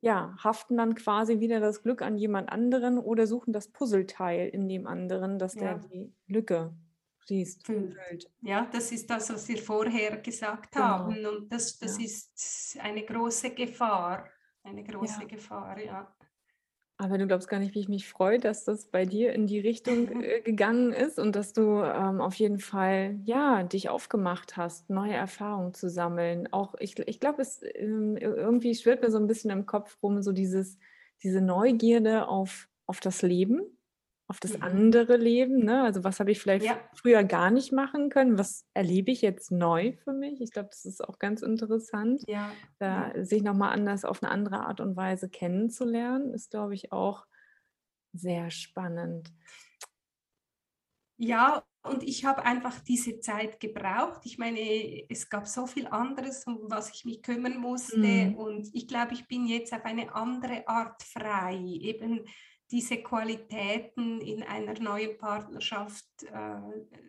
ja, 0.02 0.36
haften 0.44 0.76
dann 0.76 0.96
quasi 0.96 1.40
wieder 1.40 1.62
das 1.62 1.82
Glück 1.82 2.02
an 2.02 2.18
jemand 2.18 2.50
anderen 2.52 2.98
oder 2.98 3.26
suchen 3.26 3.54
das 3.54 3.70
Puzzleteil 3.70 4.50
in 4.50 4.68
dem 4.68 4.86
anderen, 4.86 5.40
dass 5.40 5.54
der 5.54 5.72
Ja. 5.74 5.78
die 5.78 6.14
Lücke 6.28 6.74
schließt. 7.20 7.66
Ja, 8.42 8.66
das 8.66 8.92
ist 8.92 9.10
das, 9.10 9.30
was 9.34 9.48
wir 9.48 9.58
vorher 9.58 10.18
gesagt 10.18 10.74
Genau. 10.74 10.86
haben. 10.86 11.26
Und 11.26 11.50
das, 11.54 11.78
das 11.80 11.98
Ja. 11.98 12.06
ist 12.06 12.78
eine 12.82 13.06
große 13.06 13.52
Gefahr. 13.52 14.28
Eine 14.64 14.84
große. 14.84 15.26
Gefahr, 15.26 15.80
ja. 15.80 16.14
Aber 17.04 17.18
du 17.18 17.28
glaubst 17.28 17.50
gar 17.50 17.60
nicht, 17.60 17.76
wie 17.76 17.82
ich 17.82 17.90
mich 17.90 18.08
freue, 18.08 18.40
dass 18.40 18.64
das 18.64 18.86
bei 18.86 19.06
dir 19.06 19.34
in 19.34 19.46
die 19.46 19.60
Richtung 19.60 20.08
äh, 20.24 20.40
gegangen 20.40 20.94
ist 20.94 21.20
und 21.20 21.36
dass 21.36 21.52
du 21.52 21.82
ähm, 21.82 22.22
auf 22.22 22.36
jeden 22.36 22.60
Fall 22.60 23.20
ja 23.26 23.64
dich 23.64 23.90
aufgemacht 23.90 24.56
hast, 24.56 24.90
neue 24.90 25.14
Erfahrungen 25.14 25.74
zu 25.74 25.90
sammeln. 25.90 26.48
Auch 26.54 26.76
ich, 26.80 26.98
ich 27.00 27.20
glaube, 27.20 27.42
es 27.42 27.62
ähm, 27.76 28.16
irgendwie 28.16 28.74
schwirrt 28.74 29.02
mir 29.02 29.12
so 29.12 29.18
ein 29.18 29.28
bisschen 29.28 29.52
im 29.52 29.66
Kopf 29.66 29.98
rum, 30.02 30.22
so 30.22 30.32
dieses, 30.32 30.80
diese 31.24 31.42
Neugierde 31.42 32.30
auf, 32.30 32.70
auf 32.86 33.02
das 33.02 33.22
Leben, 33.22 33.62
auf 34.34 34.40
das 34.40 34.58
mhm. 34.58 34.64
andere 34.64 35.16
Leben. 35.16 35.64
Ne? 35.64 35.84
Also 35.84 36.04
was 36.04 36.20
habe 36.20 36.32
ich 36.32 36.42
vielleicht 36.42 36.66
ja. 36.66 36.80
früher 36.96 37.24
gar 37.24 37.52
nicht 37.52 37.72
machen 37.72 38.10
können? 38.10 38.40
Was 38.40 38.66
erlebe 38.74 39.12
ich 39.12 39.22
jetzt 39.22 39.52
neu 39.52 39.94
für 40.04 40.12
mich? 40.12 40.42
Ich 40.42 40.52
glaube, 40.52 40.70
das 40.72 40.86
ist 40.86 41.08
auch 41.08 41.20
ganz 41.20 41.44
interessant, 41.44 42.24
ja. 42.28 42.52
da 42.80 43.14
ja. 43.14 43.24
sich 43.24 43.44
nochmal 43.44 43.74
anders 43.74 44.06
auf 44.06 44.24
eine 44.24 44.32
andere 44.32 44.62
Art 44.62 44.80
und 44.80 44.96
Weise 44.96 45.30
kennenzulernen, 45.30 46.34
ist, 46.34 46.50
glaube 46.50 46.74
ich, 46.74 46.92
auch 46.92 47.28
sehr 48.12 48.50
spannend. 48.50 49.32
Ja, 51.18 51.64
und 51.84 52.02
ich 52.02 52.26
habe 52.26 52.44
einfach 52.44 52.80
diese 52.80 53.20
Zeit 53.20 53.60
gebraucht. 53.60 54.22
Ich 54.24 54.40
meine, 54.40 54.60
es 55.10 55.30
gab 55.30 55.48
so 55.48 55.68
viel 55.68 55.86
anderes, 55.86 56.44
um 56.48 56.60
was 56.64 56.92
ich 56.92 57.06
mich 57.06 57.22
kümmern 57.22 57.58
musste. 57.58 57.98
Mhm. 57.98 58.36
Und 58.36 58.74
ich 58.74 58.88
glaube, 58.88 59.14
ich 59.14 59.28
bin 59.28 59.46
jetzt 59.46 59.74
auf 59.74 59.86
eine 59.86 60.16
andere 60.16 60.68
Art 60.68 61.04
frei. 61.04 61.56
Eben 61.58 62.26
diese 62.74 62.98
Qualitäten 62.98 64.20
in 64.20 64.42
einer 64.42 64.74
neuen 64.80 65.16
Partnerschaft 65.20 66.08
äh, 66.24 67.04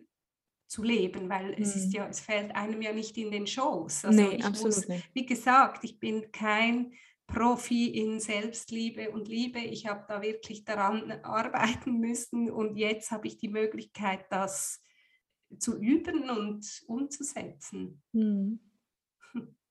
zu 0.67 0.83
leben, 0.83 1.27
weil 1.27 1.47
mhm. 1.47 1.63
es 1.63 1.75
ist 1.75 1.87
mhm. 1.87 1.93
ja, 1.93 2.07
es 2.07 2.19
fällt 2.19 2.55
einem 2.55 2.83
ja 2.83 2.93
nicht 2.93 3.17
in 3.17 3.31
den 3.31 3.47
Schoß. 3.47 4.05
Also 4.05 4.21
nee, 4.21 4.43
absolut 4.43 4.75
muss, 4.75 4.87
nicht. 4.87 5.09
Wie 5.13 5.25
gesagt, 5.25 5.83
ich 5.83 5.99
bin 5.99 6.31
kein 6.31 6.93
Profi 7.25 7.87
in 7.87 8.19
Selbstliebe 8.19 9.09
und 9.09 9.27
Liebe. 9.27 9.57
Ich 9.57 9.87
habe 9.87 10.05
da 10.07 10.21
wirklich 10.21 10.65
daran 10.65 11.11
arbeiten 11.23 11.99
müssen 11.99 12.51
und 12.51 12.77
jetzt 12.77 13.09
habe 13.09 13.25
ich 13.25 13.37
die 13.37 13.49
Möglichkeit, 13.49 14.25
das 14.29 14.83
zu 15.57 15.79
üben 15.79 16.29
und 16.29 16.83
umzusetzen. 16.85 18.03
Mhm. 18.11 18.59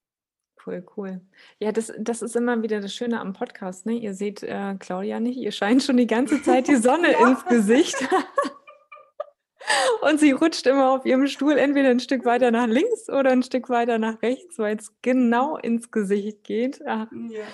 Cool, 0.64 0.84
cool. 0.96 1.20
Ja, 1.58 1.72
das, 1.72 1.92
das 1.98 2.22
ist 2.22 2.36
immer 2.36 2.62
wieder 2.62 2.80
das 2.80 2.94
Schöne 2.94 3.20
am 3.20 3.32
Podcast. 3.32 3.84
Ne? 3.86 3.94
Ihr 3.94 4.14
seht 4.14 4.42
äh, 4.42 4.74
Claudia 4.78 5.20
nicht, 5.20 5.36
ihr 5.36 5.52
scheint 5.52 5.82
schon 5.82 5.96
die 5.96 6.06
ganze 6.06 6.42
Zeit 6.42 6.68
die 6.68 6.76
Sonne 6.76 7.12
ja. 7.20 7.28
ins 7.28 7.44
Gesicht. 7.44 7.96
Und 10.02 10.20
sie 10.20 10.32
rutscht 10.32 10.66
immer 10.66 10.90
auf 10.90 11.06
ihrem 11.06 11.26
Stuhl 11.26 11.56
entweder 11.56 11.88
ein 11.88 12.00
Stück 12.00 12.24
weiter 12.24 12.50
nach 12.50 12.66
links 12.66 13.08
oder 13.08 13.30
ein 13.30 13.42
Stück 13.42 13.70
weiter 13.70 13.98
nach 13.98 14.20
rechts, 14.20 14.58
weil 14.58 14.76
es 14.76 14.92
genau 15.00 15.56
ins 15.56 15.90
Gesicht 15.90 16.44
geht. 16.44 16.86
Ah, 16.86 17.08
ja. 17.30 17.44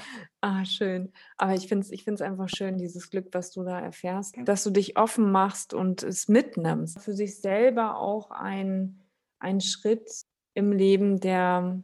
ah 0.41 0.65
schön. 0.65 1.13
Aber 1.37 1.55
ich 1.55 1.69
finde 1.69 1.85
es 1.85 1.93
ich 1.93 2.05
find's 2.05 2.21
einfach 2.21 2.49
schön, 2.49 2.79
dieses 2.79 3.11
Glück, 3.11 3.29
was 3.33 3.53
du 3.53 3.63
da 3.63 3.79
erfährst, 3.79 4.37
ja. 4.37 4.43
dass 4.43 4.65
du 4.65 4.71
dich 4.71 4.99
offen 4.99 5.31
machst 5.31 5.75
und 5.75 6.03
es 6.03 6.29
mitnimmst. 6.29 7.01
Für 7.01 7.13
sich 7.13 7.41
selber 7.41 7.99
auch 7.99 8.31
ein, 8.33 9.01
ein 9.39 9.61
Schritt 9.61 10.11
im 10.55 10.73
Leben, 10.73 11.21
der 11.21 11.81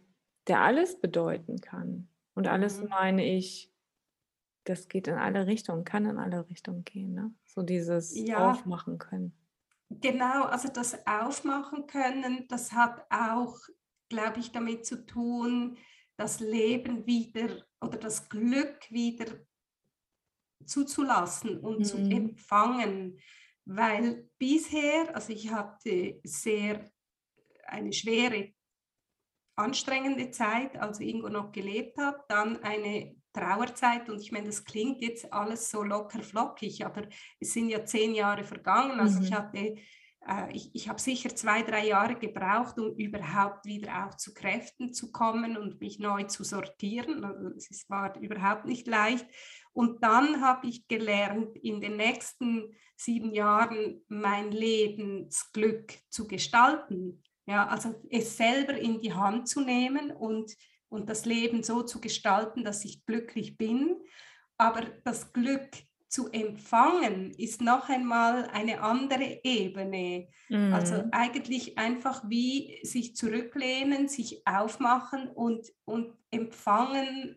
der 0.49 0.61
alles 0.61 1.01
bedeuten 1.01 1.61
kann. 1.61 2.09
Und 2.34 2.47
alles 2.47 2.80
mhm. 2.80 2.88
meine 2.88 3.24
ich, 3.24 3.72
das 4.64 4.88
geht 4.88 5.09
in 5.09 5.14
alle 5.14 5.47
Richtungen, 5.47 5.84
kann 5.84 6.07
in 6.07 6.18
alle 6.18 6.49
Richtungen 6.49 6.84
gehen. 6.84 7.14
Ne? 7.14 7.34
So 7.44 7.62
dieses 7.62 8.16
ja, 8.16 8.51
Aufmachen 8.51 8.99
können. 8.99 9.32
Genau, 9.88 10.44
also 10.44 10.68
das 10.68 11.07
Aufmachen 11.07 11.86
können, 11.86 12.47
das 12.49 12.72
hat 12.72 13.07
auch, 13.09 13.57
glaube 14.09 14.40
ich, 14.40 14.51
damit 14.51 14.84
zu 14.84 15.07
tun, 15.07 15.78
das 16.16 16.40
Leben 16.40 17.07
wieder 17.07 17.64
oder 17.80 17.99
das 17.99 18.28
Glück 18.28 18.90
wieder 18.90 19.26
zuzulassen 20.64 21.61
und 21.61 21.80
mhm. 21.80 21.84
zu 21.84 21.99
empfangen. 21.99 23.20
Weil 23.64 24.28
bisher, 24.38 25.14
also 25.14 25.32
ich 25.32 25.51
hatte 25.51 26.20
sehr 26.24 26.90
eine 27.64 27.92
schwere 27.92 28.55
anstrengende 29.57 30.30
Zeit, 30.30 30.76
als 30.76 31.00
Ingo 31.00 31.28
noch 31.28 31.50
gelebt 31.52 31.98
hat, 31.98 32.24
dann 32.28 32.62
eine 32.62 33.16
Trauerzeit 33.32 34.09
und 34.09 34.20
ich 34.20 34.32
meine, 34.32 34.46
das 34.46 34.64
klingt 34.64 35.02
jetzt 35.02 35.32
alles 35.32 35.70
so 35.70 35.82
locker 35.82 36.22
flockig, 36.22 36.84
aber 36.84 37.02
es 37.38 37.52
sind 37.52 37.68
ja 37.68 37.84
zehn 37.84 38.14
Jahre 38.14 38.44
vergangen. 38.44 38.98
Also 38.98 39.18
mhm. 39.18 39.24
ich 39.24 39.32
hatte, 39.32 39.59
äh, 39.59 40.52
ich, 40.52 40.70
ich 40.74 40.88
habe 40.88 40.98
sicher 40.98 41.34
zwei, 41.34 41.62
drei 41.62 41.86
Jahre 41.86 42.16
gebraucht, 42.16 42.78
um 42.78 42.94
überhaupt 42.96 43.66
wieder 43.66 44.07
auch 44.07 44.16
zu 44.16 44.32
Kräften 44.32 44.94
zu 44.94 45.12
kommen 45.12 45.59
und 45.59 45.80
mich 45.80 45.98
neu 45.98 46.24
zu 46.24 46.44
sortieren. 46.44 47.24
Also 47.24 47.50
es 47.57 47.84
war 47.90 48.18
überhaupt 48.18 48.64
nicht 48.64 48.86
leicht. 48.86 49.26
Und 49.72 50.02
dann 50.02 50.40
habe 50.40 50.68
ich 50.68 50.88
gelernt, 50.88 51.57
in 51.57 51.82
den 51.82 51.96
nächsten 51.96 52.74
sieben 52.96 53.34
Jahren 53.34 54.02
mein 54.09 54.50
Lebensglück 54.50 55.98
zu 56.09 56.26
gestalten. 56.26 57.22
Ja, 57.47 57.68
also 57.68 57.94
es 58.11 58.36
selber 58.36 58.76
in 58.76 59.01
die 59.01 59.12
Hand 59.12 59.49
zu 59.49 59.61
nehmen 59.61 60.11
und, 60.11 60.53
und 60.88 61.09
das 61.09 61.24
Leben 61.24 61.62
so 61.62 61.82
zu 61.82 62.01
gestalten, 62.01 62.64
dass 62.64 62.84
ich 62.84 63.07
glücklich 63.07 63.57
bin. 63.57 63.97
Aber 64.59 64.82
das 65.05 65.32
Glück 65.32 65.70
zu 66.09 66.30
empfangen 66.30 67.32
ist 67.32 67.61
noch 67.61 67.88
einmal 67.88 68.47
eine 68.47 68.80
andere 68.80 69.40
Ebene. 69.44 70.28
Mhm. 70.49 70.72
Also 70.72 71.05
eigentlich 71.12 71.78
einfach 71.78 72.22
wie 72.28 72.80
sich 72.82 73.14
zurücklehnen, 73.14 74.09
sich 74.09 74.42
aufmachen 74.47 75.28
und, 75.28 75.68
und 75.84 76.14
empfangen. 76.30 77.36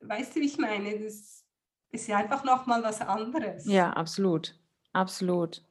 Weißt 0.00 0.36
du, 0.36 0.40
wie 0.40 0.46
ich 0.46 0.58
meine? 0.58 0.98
Das 1.00 1.44
ist 1.90 2.06
ja 2.06 2.18
einfach 2.18 2.44
noch 2.44 2.66
mal 2.66 2.82
was 2.82 3.00
anderes. 3.00 3.66
Ja, 3.66 3.90
absolut. 3.90 4.58
Absolut. 4.92 5.64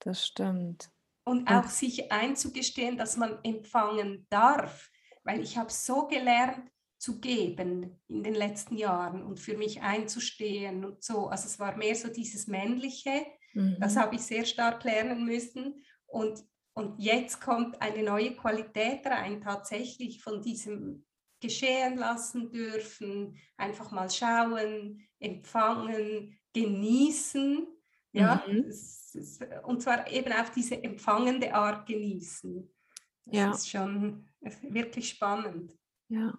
Das 0.00 0.26
stimmt. 0.26 0.90
Und 1.24 1.48
auch 1.48 1.68
sich 1.68 2.10
einzugestehen, 2.10 2.96
dass 2.96 3.16
man 3.16 3.38
empfangen 3.44 4.26
darf, 4.28 4.90
weil 5.22 5.40
ich 5.40 5.56
habe 5.56 5.70
so 5.70 6.08
gelernt 6.08 6.68
zu 6.98 7.20
geben 7.20 8.00
in 8.08 8.22
den 8.22 8.34
letzten 8.34 8.76
Jahren 8.76 9.22
und 9.24 9.40
für 9.40 9.56
mich 9.56 9.82
einzustehen 9.82 10.84
und 10.84 11.02
so. 11.02 11.28
Also 11.28 11.46
es 11.46 11.58
war 11.58 11.76
mehr 11.76 11.94
so 11.94 12.08
dieses 12.08 12.46
Männliche, 12.46 13.26
mhm. 13.54 13.76
das 13.80 13.96
habe 13.96 14.16
ich 14.16 14.22
sehr 14.22 14.44
stark 14.44 14.84
lernen 14.84 15.24
müssen. 15.24 15.84
Und, 16.06 16.44
und 16.74 17.00
jetzt 17.00 17.40
kommt 17.40 17.80
eine 17.80 18.02
neue 18.02 18.34
Qualität 18.34 19.06
rein, 19.06 19.40
tatsächlich 19.40 20.22
von 20.22 20.42
diesem 20.42 21.04
geschehen 21.42 21.96
lassen 21.96 22.50
dürfen, 22.50 23.36
einfach 23.56 23.90
mal 23.90 24.08
schauen, 24.08 25.06
empfangen, 25.18 26.38
genießen. 26.54 27.66
Ja, 28.12 28.44
mhm. 28.46 28.64
es, 28.68 29.40
und 29.64 29.82
zwar 29.82 30.10
eben 30.10 30.32
auf 30.32 30.50
diese 30.50 30.82
empfangende 30.82 31.54
Art 31.54 31.86
genießen. 31.86 32.70
Das 33.26 33.34
ja. 33.34 33.50
ist 33.50 33.70
schon 33.70 34.28
wirklich 34.62 35.08
spannend. 35.08 35.76
Ja. 36.08 36.38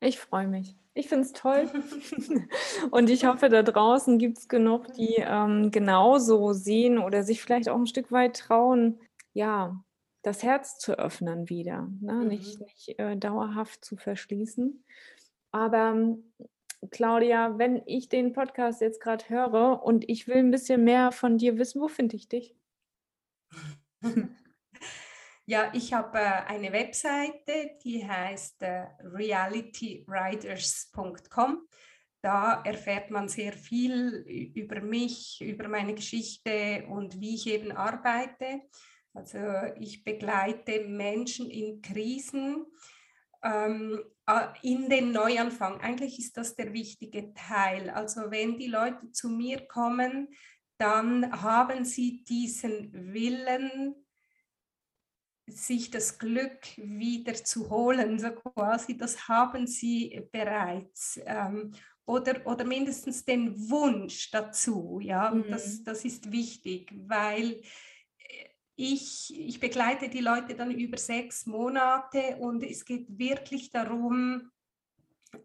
Ich 0.00 0.18
freue 0.18 0.48
mich. 0.48 0.76
Ich 0.94 1.08
finde 1.08 1.24
es 1.24 1.32
toll. 1.32 1.70
und 2.90 3.10
ich 3.10 3.24
hoffe, 3.24 3.48
da 3.48 3.62
draußen 3.62 4.18
gibt 4.18 4.38
es 4.38 4.48
genug, 4.48 4.92
die 4.94 5.16
ähm, 5.18 5.70
genauso 5.70 6.52
sehen 6.52 6.98
oder 6.98 7.22
sich 7.22 7.42
vielleicht 7.42 7.68
auch 7.68 7.78
ein 7.78 7.86
Stück 7.86 8.10
weit 8.10 8.36
trauen, 8.36 8.98
ja, 9.32 9.82
das 10.22 10.42
Herz 10.42 10.78
zu 10.78 10.98
öffnen 10.98 11.48
wieder. 11.48 11.88
Ne? 12.00 12.14
Mhm. 12.14 12.28
Nicht, 12.28 12.60
nicht 12.60 12.98
äh, 12.98 13.16
dauerhaft 13.16 13.84
zu 13.84 13.96
verschließen. 13.96 14.84
Aber 15.52 16.16
Claudia, 16.90 17.58
wenn 17.58 17.82
ich 17.86 18.08
den 18.08 18.32
Podcast 18.32 18.80
jetzt 18.80 19.00
gerade 19.00 19.28
höre 19.28 19.82
und 19.82 20.08
ich 20.08 20.26
will 20.26 20.36
ein 20.36 20.50
bisschen 20.50 20.84
mehr 20.84 21.12
von 21.12 21.38
dir 21.38 21.58
wissen, 21.58 21.80
wo 21.80 21.88
finde 21.88 22.16
ich 22.16 22.28
dich? 22.28 22.54
Ja, 25.50 25.70
ich 25.74 25.92
habe 25.92 26.16
äh, 26.16 26.44
eine 26.46 26.72
Webseite, 26.72 27.76
die 27.82 28.06
heißt 28.06 28.62
äh, 28.62 28.86
realityriders.com. 29.02 31.66
Da 32.22 32.62
erfährt 32.62 33.10
man 33.10 33.26
sehr 33.26 33.52
viel 33.52 34.24
über 34.54 34.80
mich, 34.80 35.40
über 35.40 35.66
meine 35.66 35.96
Geschichte 35.96 36.86
und 36.88 37.20
wie 37.20 37.34
ich 37.34 37.48
eben 37.48 37.72
arbeite. 37.72 38.60
Also 39.12 39.38
ich 39.80 40.04
begleite 40.04 40.84
Menschen 40.84 41.50
in 41.50 41.82
Krisen 41.82 42.66
ähm, 43.42 44.00
in 44.62 44.88
den 44.88 45.12
Neuanfang. 45.12 45.80
Eigentlich 45.80 46.18
ist 46.18 46.36
das 46.36 46.54
der 46.54 46.72
wichtige 46.72 47.34
Teil. 47.34 47.90
Also 47.90 48.30
wenn 48.30 48.58
die 48.58 48.68
Leute 48.68 49.10
zu 49.12 49.28
mir 49.28 49.66
kommen, 49.66 50.28
dann 50.78 51.42
haben 51.42 51.84
sie 51.84 52.24
diesen 52.24 53.12
Willen, 53.12 53.94
sich 55.46 55.90
das 55.90 56.18
Glück 56.18 56.60
wieder 56.76 57.34
zu 57.34 57.68
holen, 57.70 58.18
so 58.18 58.30
quasi, 58.30 58.96
das 58.96 59.28
haben 59.28 59.66
sie 59.66 60.28
bereits. 60.30 61.20
Ähm, 61.24 61.72
oder, 62.06 62.46
oder 62.46 62.64
mindestens 62.64 63.24
den 63.24 63.70
Wunsch 63.70 64.30
dazu, 64.30 65.00
ja, 65.02 65.30
mhm. 65.30 65.50
das, 65.50 65.82
das 65.82 66.04
ist 66.04 66.32
wichtig, 66.32 66.92
weil 67.06 67.60
ich, 68.80 69.38
ich 69.38 69.60
begleite 69.60 70.08
die 70.08 70.20
Leute 70.20 70.54
dann 70.54 70.70
über 70.70 70.96
sechs 70.96 71.44
Monate 71.44 72.36
und 72.38 72.62
es 72.62 72.86
geht 72.86 73.06
wirklich 73.18 73.70
darum, 73.70 74.50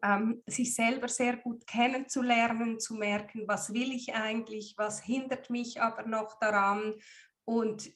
ähm, 0.01 0.41
sich 0.47 0.73
selber 0.73 1.09
sehr 1.09 1.36
gut 1.36 1.67
kennenzulernen, 1.67 2.79
zu 2.79 2.93
merken, 2.93 3.43
was 3.45 3.73
will 3.73 3.91
ich 3.91 4.15
eigentlich, 4.15 4.75
was 4.77 5.01
hindert 5.01 5.49
mich 5.49 5.81
aber 5.81 6.03
noch 6.07 6.39
daran 6.39 6.95
und 7.43 7.91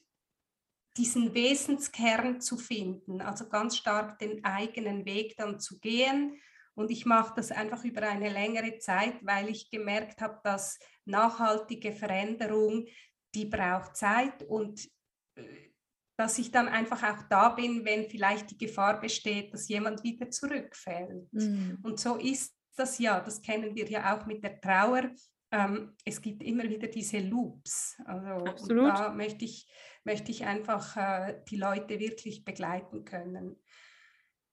diesen 0.98 1.32
Wesenskern 1.32 2.42
zu 2.42 2.58
finden, 2.58 3.22
also 3.22 3.48
ganz 3.48 3.78
stark 3.78 4.18
den 4.18 4.44
eigenen 4.44 5.06
Weg 5.06 5.36
dann 5.38 5.58
zu 5.58 5.78
gehen. 5.80 6.36
Und 6.74 6.90
ich 6.90 7.06
mache 7.06 7.32
das 7.36 7.50
einfach 7.50 7.82
über 7.84 8.02
eine 8.02 8.30
längere 8.30 8.78
Zeit, 8.78 9.14
weil 9.22 9.48
ich 9.48 9.70
gemerkt 9.70 10.20
habe, 10.20 10.38
dass 10.44 10.78
nachhaltige 11.06 11.92
Veränderung, 11.92 12.86
die 13.34 13.46
braucht 13.46 13.96
Zeit 13.96 14.42
und 14.42 14.86
dass 16.16 16.38
ich 16.38 16.50
dann 16.50 16.68
einfach 16.68 17.02
auch 17.02 17.22
da 17.30 17.48
bin, 17.48 17.84
wenn 17.84 18.08
vielleicht 18.10 18.50
die 18.50 18.58
Gefahr 18.58 19.00
besteht, 19.00 19.54
dass 19.54 19.68
jemand 19.68 20.02
wieder 20.02 20.30
zurückfällt. 20.30 21.32
Mhm. 21.32 21.78
Und 21.82 21.98
so 21.98 22.16
ist 22.16 22.54
das 22.76 22.98
ja, 22.98 23.20
das 23.20 23.40
kennen 23.40 23.74
wir 23.74 23.88
ja 23.88 24.14
auch 24.14 24.26
mit 24.26 24.44
der 24.44 24.60
Trauer. 24.60 25.10
Ähm, 25.50 25.96
es 26.04 26.20
gibt 26.20 26.42
immer 26.42 26.64
wieder 26.64 26.88
diese 26.88 27.20
Loops. 27.20 27.96
Also, 28.04 28.44
da 28.68 29.10
möchte 29.14 29.44
ich, 29.44 29.66
möchte 30.04 30.30
ich 30.30 30.44
einfach 30.44 30.96
äh, 30.96 31.40
die 31.48 31.56
Leute 31.56 31.98
wirklich 31.98 32.44
begleiten 32.44 33.04
können. 33.04 33.56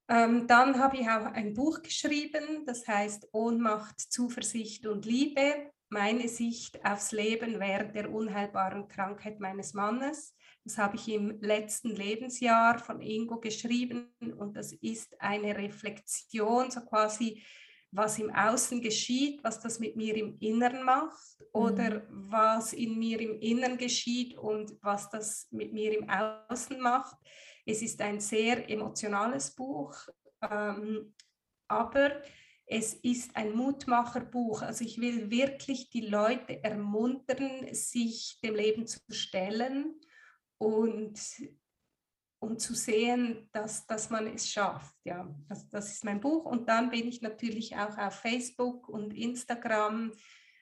Ähm, 0.09 0.47
dann 0.47 0.79
habe 0.79 0.97
ich 0.97 1.09
auch 1.09 1.25
ein 1.25 1.53
Buch 1.53 1.81
geschrieben, 1.81 2.65
das 2.65 2.87
heißt 2.87 3.27
Ohnmacht, 3.33 3.99
Zuversicht 3.99 4.87
und 4.87 5.05
Liebe, 5.05 5.71
meine 5.89 6.29
Sicht 6.29 6.83
aufs 6.85 7.11
Leben 7.11 7.59
während 7.59 7.93
der 7.93 8.09
unheilbaren 8.09 8.87
Krankheit 8.87 9.41
meines 9.41 9.73
Mannes. 9.73 10.33
Das 10.67 10.77
habe 10.77 10.97
ich 10.97 11.07
im 11.07 11.39
letzten 11.39 11.91
Lebensjahr 11.91 12.77
von 12.77 12.99
Ingo 12.99 13.39
geschrieben 13.39 14.13
und 14.37 14.57
das 14.57 14.73
ist 14.73 15.15
eine 15.21 15.57
Reflexion, 15.57 16.69
so 16.69 16.81
quasi, 16.81 17.41
was 17.89 18.19
im 18.19 18.29
Außen 18.35 18.81
geschieht, 18.81 19.41
was 19.45 19.61
das 19.61 19.79
mit 19.79 19.95
mir 19.95 20.13
im 20.17 20.37
Inneren 20.39 20.83
macht 20.83 21.41
oder 21.53 22.01
mhm. 22.01 22.31
was 22.31 22.73
in 22.73 22.99
mir 22.99 23.21
im 23.21 23.39
Inneren 23.39 23.77
geschieht 23.77 24.37
und 24.37 24.75
was 24.81 25.09
das 25.09 25.47
mit 25.51 25.71
mir 25.71 25.97
im 25.97 26.09
Außen 26.09 26.81
macht. 26.81 27.15
Es 27.65 27.81
ist 27.81 28.01
ein 28.01 28.19
sehr 28.19 28.69
emotionales 28.69 29.55
Buch, 29.55 29.95
ähm, 30.41 31.13
aber 31.69 32.21
es 32.65 32.93
ist 32.93 33.33
ein 33.37 33.55
Mutmacherbuch. 33.55 34.63
Also 34.63 34.83
ich 34.83 34.99
will 34.99 35.31
wirklich 35.31 35.89
die 35.91 36.07
Leute 36.07 36.61
ermuntern, 36.61 37.73
sich 37.73 38.37
dem 38.43 38.55
Leben 38.55 38.85
zu 38.85 38.99
stellen 39.09 39.97
und, 40.57 41.19
und 42.39 42.61
zu 42.61 42.73
sehen, 42.73 43.49
dass, 43.51 43.85
dass 43.87 44.09
man 44.09 44.27
es 44.27 44.49
schafft. 44.49 44.95
Ja, 45.03 45.27
das, 45.49 45.69
das 45.69 45.91
ist 45.91 46.03
mein 46.03 46.19
Buch. 46.19 46.45
Und 46.45 46.67
dann 46.69 46.89
bin 46.89 47.07
ich 47.07 47.21
natürlich 47.21 47.75
auch 47.75 47.97
auf 47.97 48.15
Facebook 48.15 48.89
und 48.89 49.13
Instagram. 49.13 50.11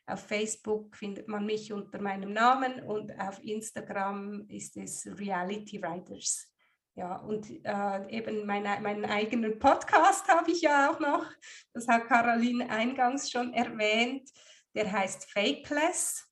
Auf 0.07 0.27
Facebook 0.27 0.95
findet 0.95 1.27
man 1.27 1.45
mich 1.45 1.73
unter 1.73 1.99
meinem 1.99 2.31
Namen 2.33 2.83
und 2.83 3.17
auf 3.19 3.43
Instagram 3.43 4.45
ist 4.49 4.77
es 4.77 5.07
Reality 5.17 5.81
Writers. 5.81 6.51
Ja, 6.97 7.17
und 7.17 7.49
äh, 7.65 8.09
eben 8.09 8.45
meine, 8.45 8.79
meinen 8.79 9.03
eigenen 9.03 9.59
Podcast 9.59 10.29
habe 10.29 10.51
ich 10.51 10.61
ja 10.61 10.89
auch 10.89 10.99
noch. 10.99 11.29
Das 11.73 11.87
hat 11.89 12.07
Caroline 12.07 12.69
eingangs 12.69 13.29
schon 13.29 13.53
erwähnt. 13.53 14.29
Der 14.73 14.89
heißt 14.89 15.29
Fakeless 15.29 16.25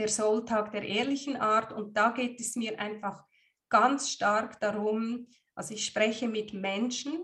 der 0.00 0.08
Soultag 0.08 0.72
der 0.72 0.82
ehrlichen 0.82 1.36
Art. 1.36 1.72
Und 1.72 1.94
da 1.94 2.10
geht 2.10 2.40
es 2.40 2.56
mir 2.56 2.80
einfach 2.80 3.22
ganz 3.68 4.10
stark 4.10 4.58
darum, 4.58 5.26
also 5.54 5.74
ich 5.74 5.84
spreche 5.84 6.26
mit 6.26 6.54
Menschen 6.54 7.22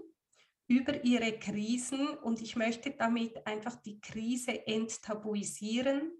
über 0.68 1.02
ihre 1.04 1.38
Krisen 1.38 2.08
und 2.08 2.42
ich 2.42 2.54
möchte 2.54 2.90
damit 2.90 3.46
einfach 3.46 3.76
die 3.76 3.98
Krise 4.00 4.66
enttabuisieren. 4.66 6.12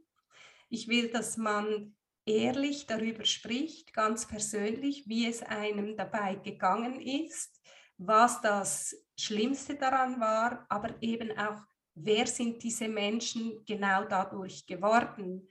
Ich 0.71 0.89
will, 0.89 1.11
dass 1.11 1.37
man 1.37 1.95
ehrlich 2.25 2.87
darüber 2.87 3.25
spricht, 3.25 3.93
ganz 3.93 4.27
persönlich, 4.27 5.07
wie 5.07 5.27
es 5.27 5.43
einem 5.43 5.97
dabei 5.97 6.37
gegangen 6.37 7.01
ist, 7.01 7.61
was 7.99 8.41
das 8.41 8.97
Schlimmste 9.19 9.75
daran 9.75 10.21
war, 10.21 10.65
aber 10.71 10.95
eben 11.03 11.37
auch, 11.37 11.61
wer 11.95 12.27
sind 12.27 12.63
diese 12.63 12.89
Menschen 12.89 13.63
genau 13.65 14.05
dadurch 14.05 14.67
geworden. 14.67 15.49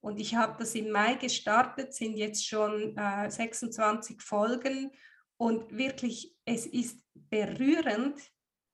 Und 0.00 0.20
ich 0.20 0.34
habe 0.34 0.56
das 0.58 0.74
im 0.74 0.90
Mai 0.90 1.14
gestartet, 1.14 1.94
sind 1.94 2.16
jetzt 2.16 2.46
schon 2.46 2.96
äh, 2.96 3.30
26 3.30 4.22
Folgen. 4.22 4.90
Und 5.36 5.76
wirklich, 5.76 6.34
es 6.44 6.66
ist 6.66 7.00
berührend, 7.14 8.20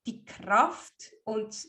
die 0.06 0.24
Kraft 0.24 1.12
und 1.24 1.66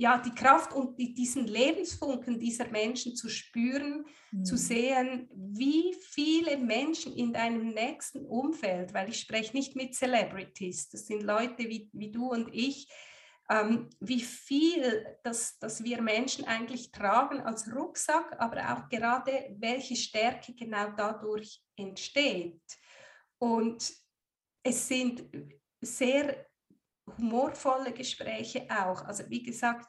ja, 0.00 0.16
die 0.16 0.34
Kraft 0.34 0.72
und 0.72 0.98
die, 0.98 1.12
diesen 1.12 1.46
Lebensfunken 1.46 2.38
dieser 2.38 2.68
Menschen 2.68 3.16
zu 3.16 3.28
spüren, 3.28 4.06
mhm. 4.30 4.44
zu 4.46 4.56
sehen, 4.56 5.28
wie 5.34 5.94
viele 6.00 6.56
Menschen 6.56 7.14
in 7.14 7.34
deinem 7.34 7.68
nächsten 7.68 8.24
Umfeld, 8.24 8.94
weil 8.94 9.10
ich 9.10 9.20
spreche 9.20 9.54
nicht 9.54 9.76
mit 9.76 9.94
Celebrities, 9.94 10.88
das 10.88 11.06
sind 11.06 11.22
Leute 11.22 11.68
wie, 11.68 11.90
wie 11.92 12.10
du 12.10 12.30
und 12.30 12.48
ich, 12.54 12.88
ähm, 13.50 13.90
wie 13.98 14.20
viel 14.20 15.18
das, 15.24 15.58
das 15.58 15.82
wir 15.82 16.00
Menschen 16.00 16.44
eigentlich 16.44 16.92
tragen 16.92 17.40
als 17.40 17.70
Rucksack, 17.74 18.40
aber 18.40 18.72
auch 18.72 18.88
gerade 18.88 19.56
welche 19.58 19.96
Stärke 19.96 20.54
genau 20.54 20.92
dadurch 20.96 21.60
entsteht. 21.76 22.62
Und 23.38 23.92
es 24.62 24.86
sind 24.86 25.24
sehr 25.80 26.46
humorvolle 27.18 27.92
Gespräche 27.92 28.66
auch. 28.70 29.04
Also 29.04 29.28
wie 29.28 29.42
gesagt, 29.42 29.88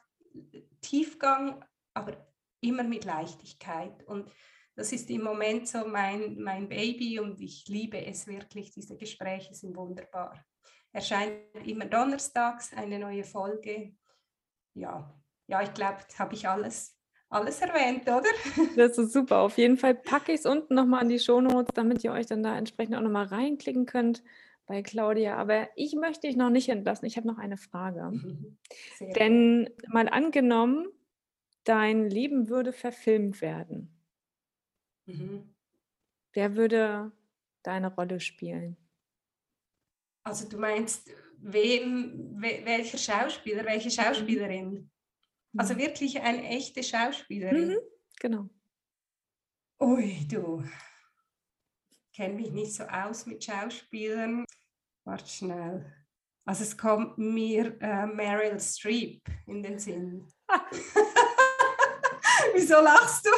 Tiefgang, 0.80 1.64
aber 1.94 2.26
immer 2.60 2.82
mit 2.82 3.04
Leichtigkeit. 3.04 4.02
Und 4.08 4.32
das 4.74 4.92
ist 4.92 5.08
im 5.10 5.22
Moment 5.22 5.68
so 5.68 5.86
mein, 5.86 6.36
mein 6.42 6.68
Baby 6.68 7.20
und 7.20 7.40
ich 7.40 7.68
liebe 7.68 8.04
es 8.04 8.26
wirklich. 8.26 8.72
Diese 8.72 8.96
Gespräche 8.96 9.54
sind 9.54 9.76
wunderbar 9.76 10.42
erscheint 10.92 11.34
immer 11.64 11.86
donnerstags 11.86 12.72
eine 12.74 12.98
neue 12.98 13.24
Folge. 13.24 13.94
Ja, 14.74 15.12
ja 15.46 15.62
ich 15.62 15.74
glaube, 15.74 15.98
jetzt 16.00 16.18
habe 16.18 16.34
ich 16.34 16.48
alles, 16.48 16.96
alles 17.28 17.60
erwähnt, 17.60 18.02
oder? 18.02 18.22
Das 18.76 18.98
ist 18.98 19.12
super. 19.12 19.38
Auf 19.38 19.58
jeden 19.58 19.78
Fall 19.78 19.94
packe 19.94 20.32
ich 20.32 20.40
es 20.40 20.46
unten 20.46 20.74
nochmal 20.74 21.02
in 21.02 21.08
die 21.08 21.18
Shownotes, 21.18 21.74
damit 21.74 22.04
ihr 22.04 22.12
euch 22.12 22.26
dann 22.26 22.42
da 22.42 22.56
entsprechend 22.56 22.96
auch 22.96 23.00
nochmal 23.00 23.26
reinklicken 23.26 23.86
könnt 23.86 24.22
bei 24.66 24.82
Claudia. 24.82 25.36
Aber 25.36 25.68
ich 25.76 25.94
möchte 25.94 26.26
dich 26.26 26.36
noch 26.36 26.50
nicht 26.50 26.68
entlassen. 26.68 27.06
Ich 27.06 27.16
habe 27.16 27.26
noch 27.26 27.38
eine 27.38 27.56
Frage. 27.56 28.12
Sehr 28.98 29.12
Denn 29.14 29.70
mal 29.88 30.08
angenommen, 30.08 30.88
dein 31.64 32.08
Leben 32.08 32.48
würde 32.48 32.72
verfilmt 32.72 33.40
werden. 33.40 33.98
Mhm. 35.06 35.54
Wer 36.32 36.56
würde 36.56 37.12
deine 37.62 37.94
Rolle 37.94 38.20
spielen? 38.20 38.76
Also 40.24 40.48
du 40.48 40.58
meinst, 40.58 41.10
wem, 41.38 42.40
welcher 42.40 42.98
Schauspieler, 42.98 43.64
welche 43.64 43.88
mhm. 43.88 43.92
Schauspielerin? 43.92 44.90
Also 45.56 45.74
mhm. 45.74 45.78
wirklich 45.78 46.20
eine 46.20 46.44
echte 46.44 46.82
Schauspielerin. 46.82 47.70
Mhm, 47.70 47.78
genau. 48.20 48.48
Ui, 49.80 50.26
du. 50.30 50.62
Kenne 52.14 52.34
mich 52.34 52.50
nicht 52.50 52.74
so 52.74 52.84
aus 52.84 53.24
mit 53.26 53.42
Schauspielern. 53.42 54.44
Warte 55.04 55.28
schnell. 55.28 55.92
Also 56.44 56.64
es 56.64 56.76
kommt 56.76 57.16
mir 57.18 57.80
äh, 57.80 58.06
Meryl 58.06 58.58
Streep 58.60 59.22
in 59.46 59.62
den 59.62 59.78
Sinn. 59.78 60.26
Wieso 62.54 62.80
lachst 62.80 63.26
du? 63.26 63.30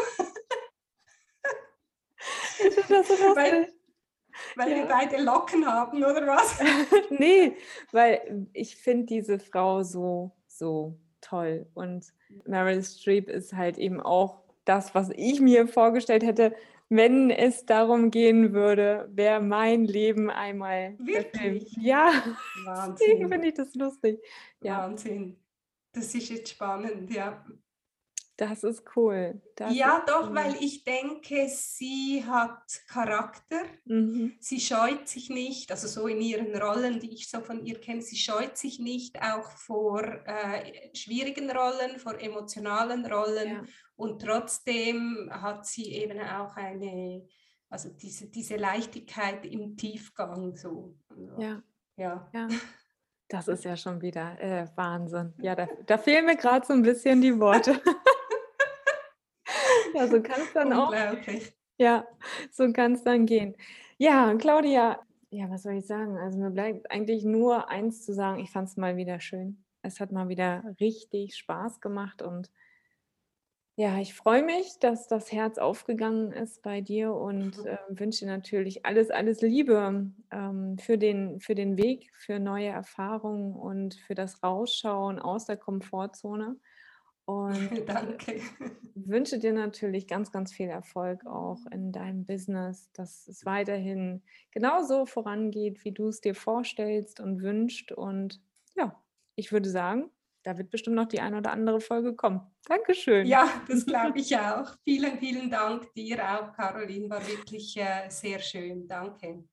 ich 2.67 2.87
das 2.87 3.09
so 3.09 3.15
lustig. 3.15 3.75
Weil 4.57 4.71
ja. 4.71 4.77
wir 4.77 4.87
beide 4.87 5.23
Locken 5.23 5.67
haben, 5.67 5.99
oder 5.99 6.27
was? 6.27 6.59
nee, 7.11 7.57
weil 7.93 8.47
ich 8.53 8.77
finde 8.77 9.07
diese 9.07 9.39
Frau 9.39 9.83
so, 9.83 10.33
so 10.47 10.99
toll. 11.21 11.67
Und 11.75 12.13
Meryl 12.47 12.83
Streep 12.83 13.29
ist 13.29 13.55
halt 13.55 13.79
eben 13.79 14.01
auch 14.01 14.41
das, 14.65 14.95
was 14.95 15.11
ich 15.15 15.41
mir 15.41 15.67
vorgestellt 15.69 16.25
hätte, 16.25 16.55
wenn 16.89 17.31
es 17.31 17.67
darum 17.67 18.11
gehen 18.11 18.53
würde, 18.53 19.09
wer 19.13 19.41
mein 19.41 19.85
Leben 19.85 20.31
einmal 20.31 20.97
Wirklich? 20.99 21.31
Verfilmt. 21.31 21.69
Ja, 21.81 22.13
Wahnsinn. 22.65 22.97
deswegen 22.99 23.29
finde 23.29 23.49
ich 23.49 23.55
das 23.55 23.75
lustig. 23.75 24.23
Ja. 24.61 24.79
Wahnsinn. 24.79 25.37
Das 25.93 26.15
ist 26.15 26.29
jetzt 26.29 26.51
spannend, 26.51 27.11
ja. 27.13 27.45
Das 28.37 28.65
ist 28.65 28.83
cool. 28.97 29.41
Das 29.55 29.75
ja, 29.75 29.99
ist 29.99 30.09
doch, 30.09 30.29
cool. 30.29 30.35
weil 30.35 30.57
ich 30.57 30.83
denke, 30.83 31.47
sie 31.49 32.25
hat 32.27 32.65
Charakter. 32.89 33.63
Mhm. 33.85 34.35
Sie 34.41 34.59
scheut 34.59 35.07
sich 35.07 35.31
nicht, 35.31 35.71
also 35.71 35.87
so 35.87 36.09
in 36.09 36.21
ihren 36.21 36.55
Rollen, 36.61 36.99
die 36.99 37.15
ich 37.15 37.31
so 37.31 37.41
von 37.41 37.65
ihr 37.65 37.81
kenne, 37.81 38.03
sie 38.03 38.17
scheut 38.17 38.59
sich 38.59 38.81
nicht 38.81 39.23
auch 39.23 39.49
vor 39.53 40.03
äh, 40.03 40.97
schwierigen 40.97 41.49
Rollen, 41.49 42.01
vor 42.01 42.21
emotionalen 42.21 43.07
Rollen. 43.07 43.49
Ja. 43.49 43.63
Und 43.95 44.21
trotzdem 44.23 45.31
hat 45.31 45.65
sie 45.67 45.93
eben 45.93 46.19
auch 46.21 46.57
eine, 46.57 47.29
also 47.71 47.91
diese, 47.91 48.29
diese 48.31 48.57
Leichtigkeit 48.57 49.47
im 49.47 49.77
Tiefgang. 49.77 50.57
So. 50.57 50.97
Also, 51.09 51.41
ja. 51.41 51.63
ja. 51.97 52.31
ja. 52.33 52.49
Das 53.27 53.49
ist 53.49 53.65
ja 53.65 53.75
schon 53.75 54.03
wieder 54.03 54.39
äh, 54.39 54.67
Wahnsinn. 54.77 55.33
Ja, 55.39 55.55
da, 55.55 55.67
da 55.87 55.97
fehlen 55.99 56.27
mir 56.27 56.37
gerade 56.37 56.67
so 56.67 56.75
ein 56.75 56.83
bisschen 56.83 57.21
die 57.21 57.39
Worte. 57.41 57.81
Ja, 59.95 60.09
so 60.09 60.21
kann 60.23 60.43
es 60.43 60.53
dann 60.53 60.73
auch. 60.73 60.93
Ja, 61.79 62.07
so 62.53 62.73
kann 62.73 62.93
es 62.95 63.03
dann 63.05 63.27
gehen. 63.27 63.57
Ja, 63.99 64.35
Claudia, 64.37 65.01
ja, 65.31 65.51
was 65.51 65.63
soll 65.65 65.75
ich 65.75 65.87
sagen? 65.87 66.17
Also 66.19 66.39
mir 66.39 66.51
bleibt 66.51 66.91
eigentlich 66.91 67.25
nur 67.25 67.69
eins 67.69 68.05
zu 68.05 68.15
sagen. 68.15 68.41
Ich 68.41 68.51
fand 68.51 68.69
es 68.69 68.77
mal 68.77 68.97
wieder 68.97 69.21
schön. 69.21 69.65
Es 69.83 70.01
hat 70.01 70.13
mal 70.13 70.29
wieder 70.29 70.65
richtig 70.81 71.37
Spaß 71.37 71.81
gemacht 71.81 72.23
und 72.23 72.51
Ja, 73.77 73.99
ich 73.99 74.15
freue 74.15 74.45
mich, 74.45 74.79
dass 74.79 75.09
das 75.09 75.33
Herz 75.33 75.59
aufgegangen 75.59 76.31
ist 76.31 76.63
bei 76.63 76.81
dir 76.81 77.13
und, 77.13 77.65
äh, 77.67 77.77
wünsche 77.89 78.21
dir 78.25 78.31
natürlich 78.31 78.87
alles, 78.87 79.11
alles 79.11 79.41
Liebe, 79.43 80.13
ähm, 80.31 80.79
für 80.79 80.97
den 80.97 81.41
für 81.41 81.57
den 81.57 81.77
Weg, 81.77 82.09
für 82.15 82.39
neue 82.39 82.69
Erfahrungen 82.69 83.53
und 83.53 83.95
für 83.97 84.15
das 84.15 84.45
Rausschauen 84.45 85.19
aus 85.19 85.47
der 85.47 85.57
Komfortzone. 85.57 86.57
Und, 87.27 87.73
äh, 87.73 87.85
Danke. 87.85 88.41
wünsche 88.95 89.39
dir 89.39 89.53
natürlich 89.53 90.07
ganz, 90.07 90.31
ganz 90.31 90.53
viel 90.53 90.69
Erfolg 90.69 91.27
auch 91.27 91.65
in 91.71 91.93
deinem 91.93 92.25
Business, 92.27 92.91
dass 92.93 93.27
es 93.29 93.45
weiterhin 93.47 94.23
genauso 94.51 95.07
vorangeht, 95.07 95.85
wie 95.85 95.93
du 95.93 96.09
es 96.09 96.21
dir 96.21 96.35
vorstellst 96.35 97.21
und 97.21 97.43
wünschst. 97.43 97.93
Und 97.93 98.41
ja, 98.77 99.03
ich 99.37 99.53
würde 99.53 99.69
sagen, 99.69 100.11
da 100.43 100.59
wird 100.59 100.71
bestimmt 100.71 100.97
noch 100.97 101.07
die 101.07 101.21
eine 101.21 101.39
oder 101.39 101.53
andere 101.53 101.81
Folge 101.81 102.15
kommen. 102.15 102.43
Dankeschön. 102.67 103.27
Ja, 103.27 103.49
das 103.67 103.87
glaube 103.87 104.19
ich 104.19 104.37
auch. 104.37 104.77
Vielen, 104.85 105.19
vielen 105.19 105.51
Dank 105.51 105.93
dir 105.95 106.19
auch, 106.23 106.53
Caroline. 106.53 107.09
War 107.09 107.27
wirklich 107.27 107.77
äh, 107.79 108.09
sehr 108.11 108.39
schön. 108.39 108.87
Danke. 108.87 109.45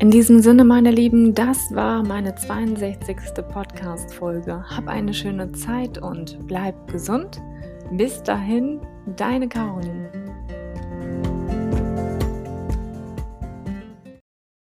In 0.00 0.10
diesem 0.10 0.40
Sinne, 0.40 0.64
meine 0.64 0.90
Lieben, 0.90 1.34
das 1.34 1.74
war 1.74 2.02
meine 2.02 2.34
62. 2.34 3.18
Podcast-Folge. 3.52 4.64
Hab 4.66 4.88
eine 4.88 5.12
schöne 5.12 5.52
Zeit 5.52 5.98
und 5.98 6.38
bleib 6.46 6.90
gesund. 6.90 7.42
Bis 7.90 8.22
dahin, 8.22 8.80
deine 9.16 9.46
Caroline. 9.46 10.10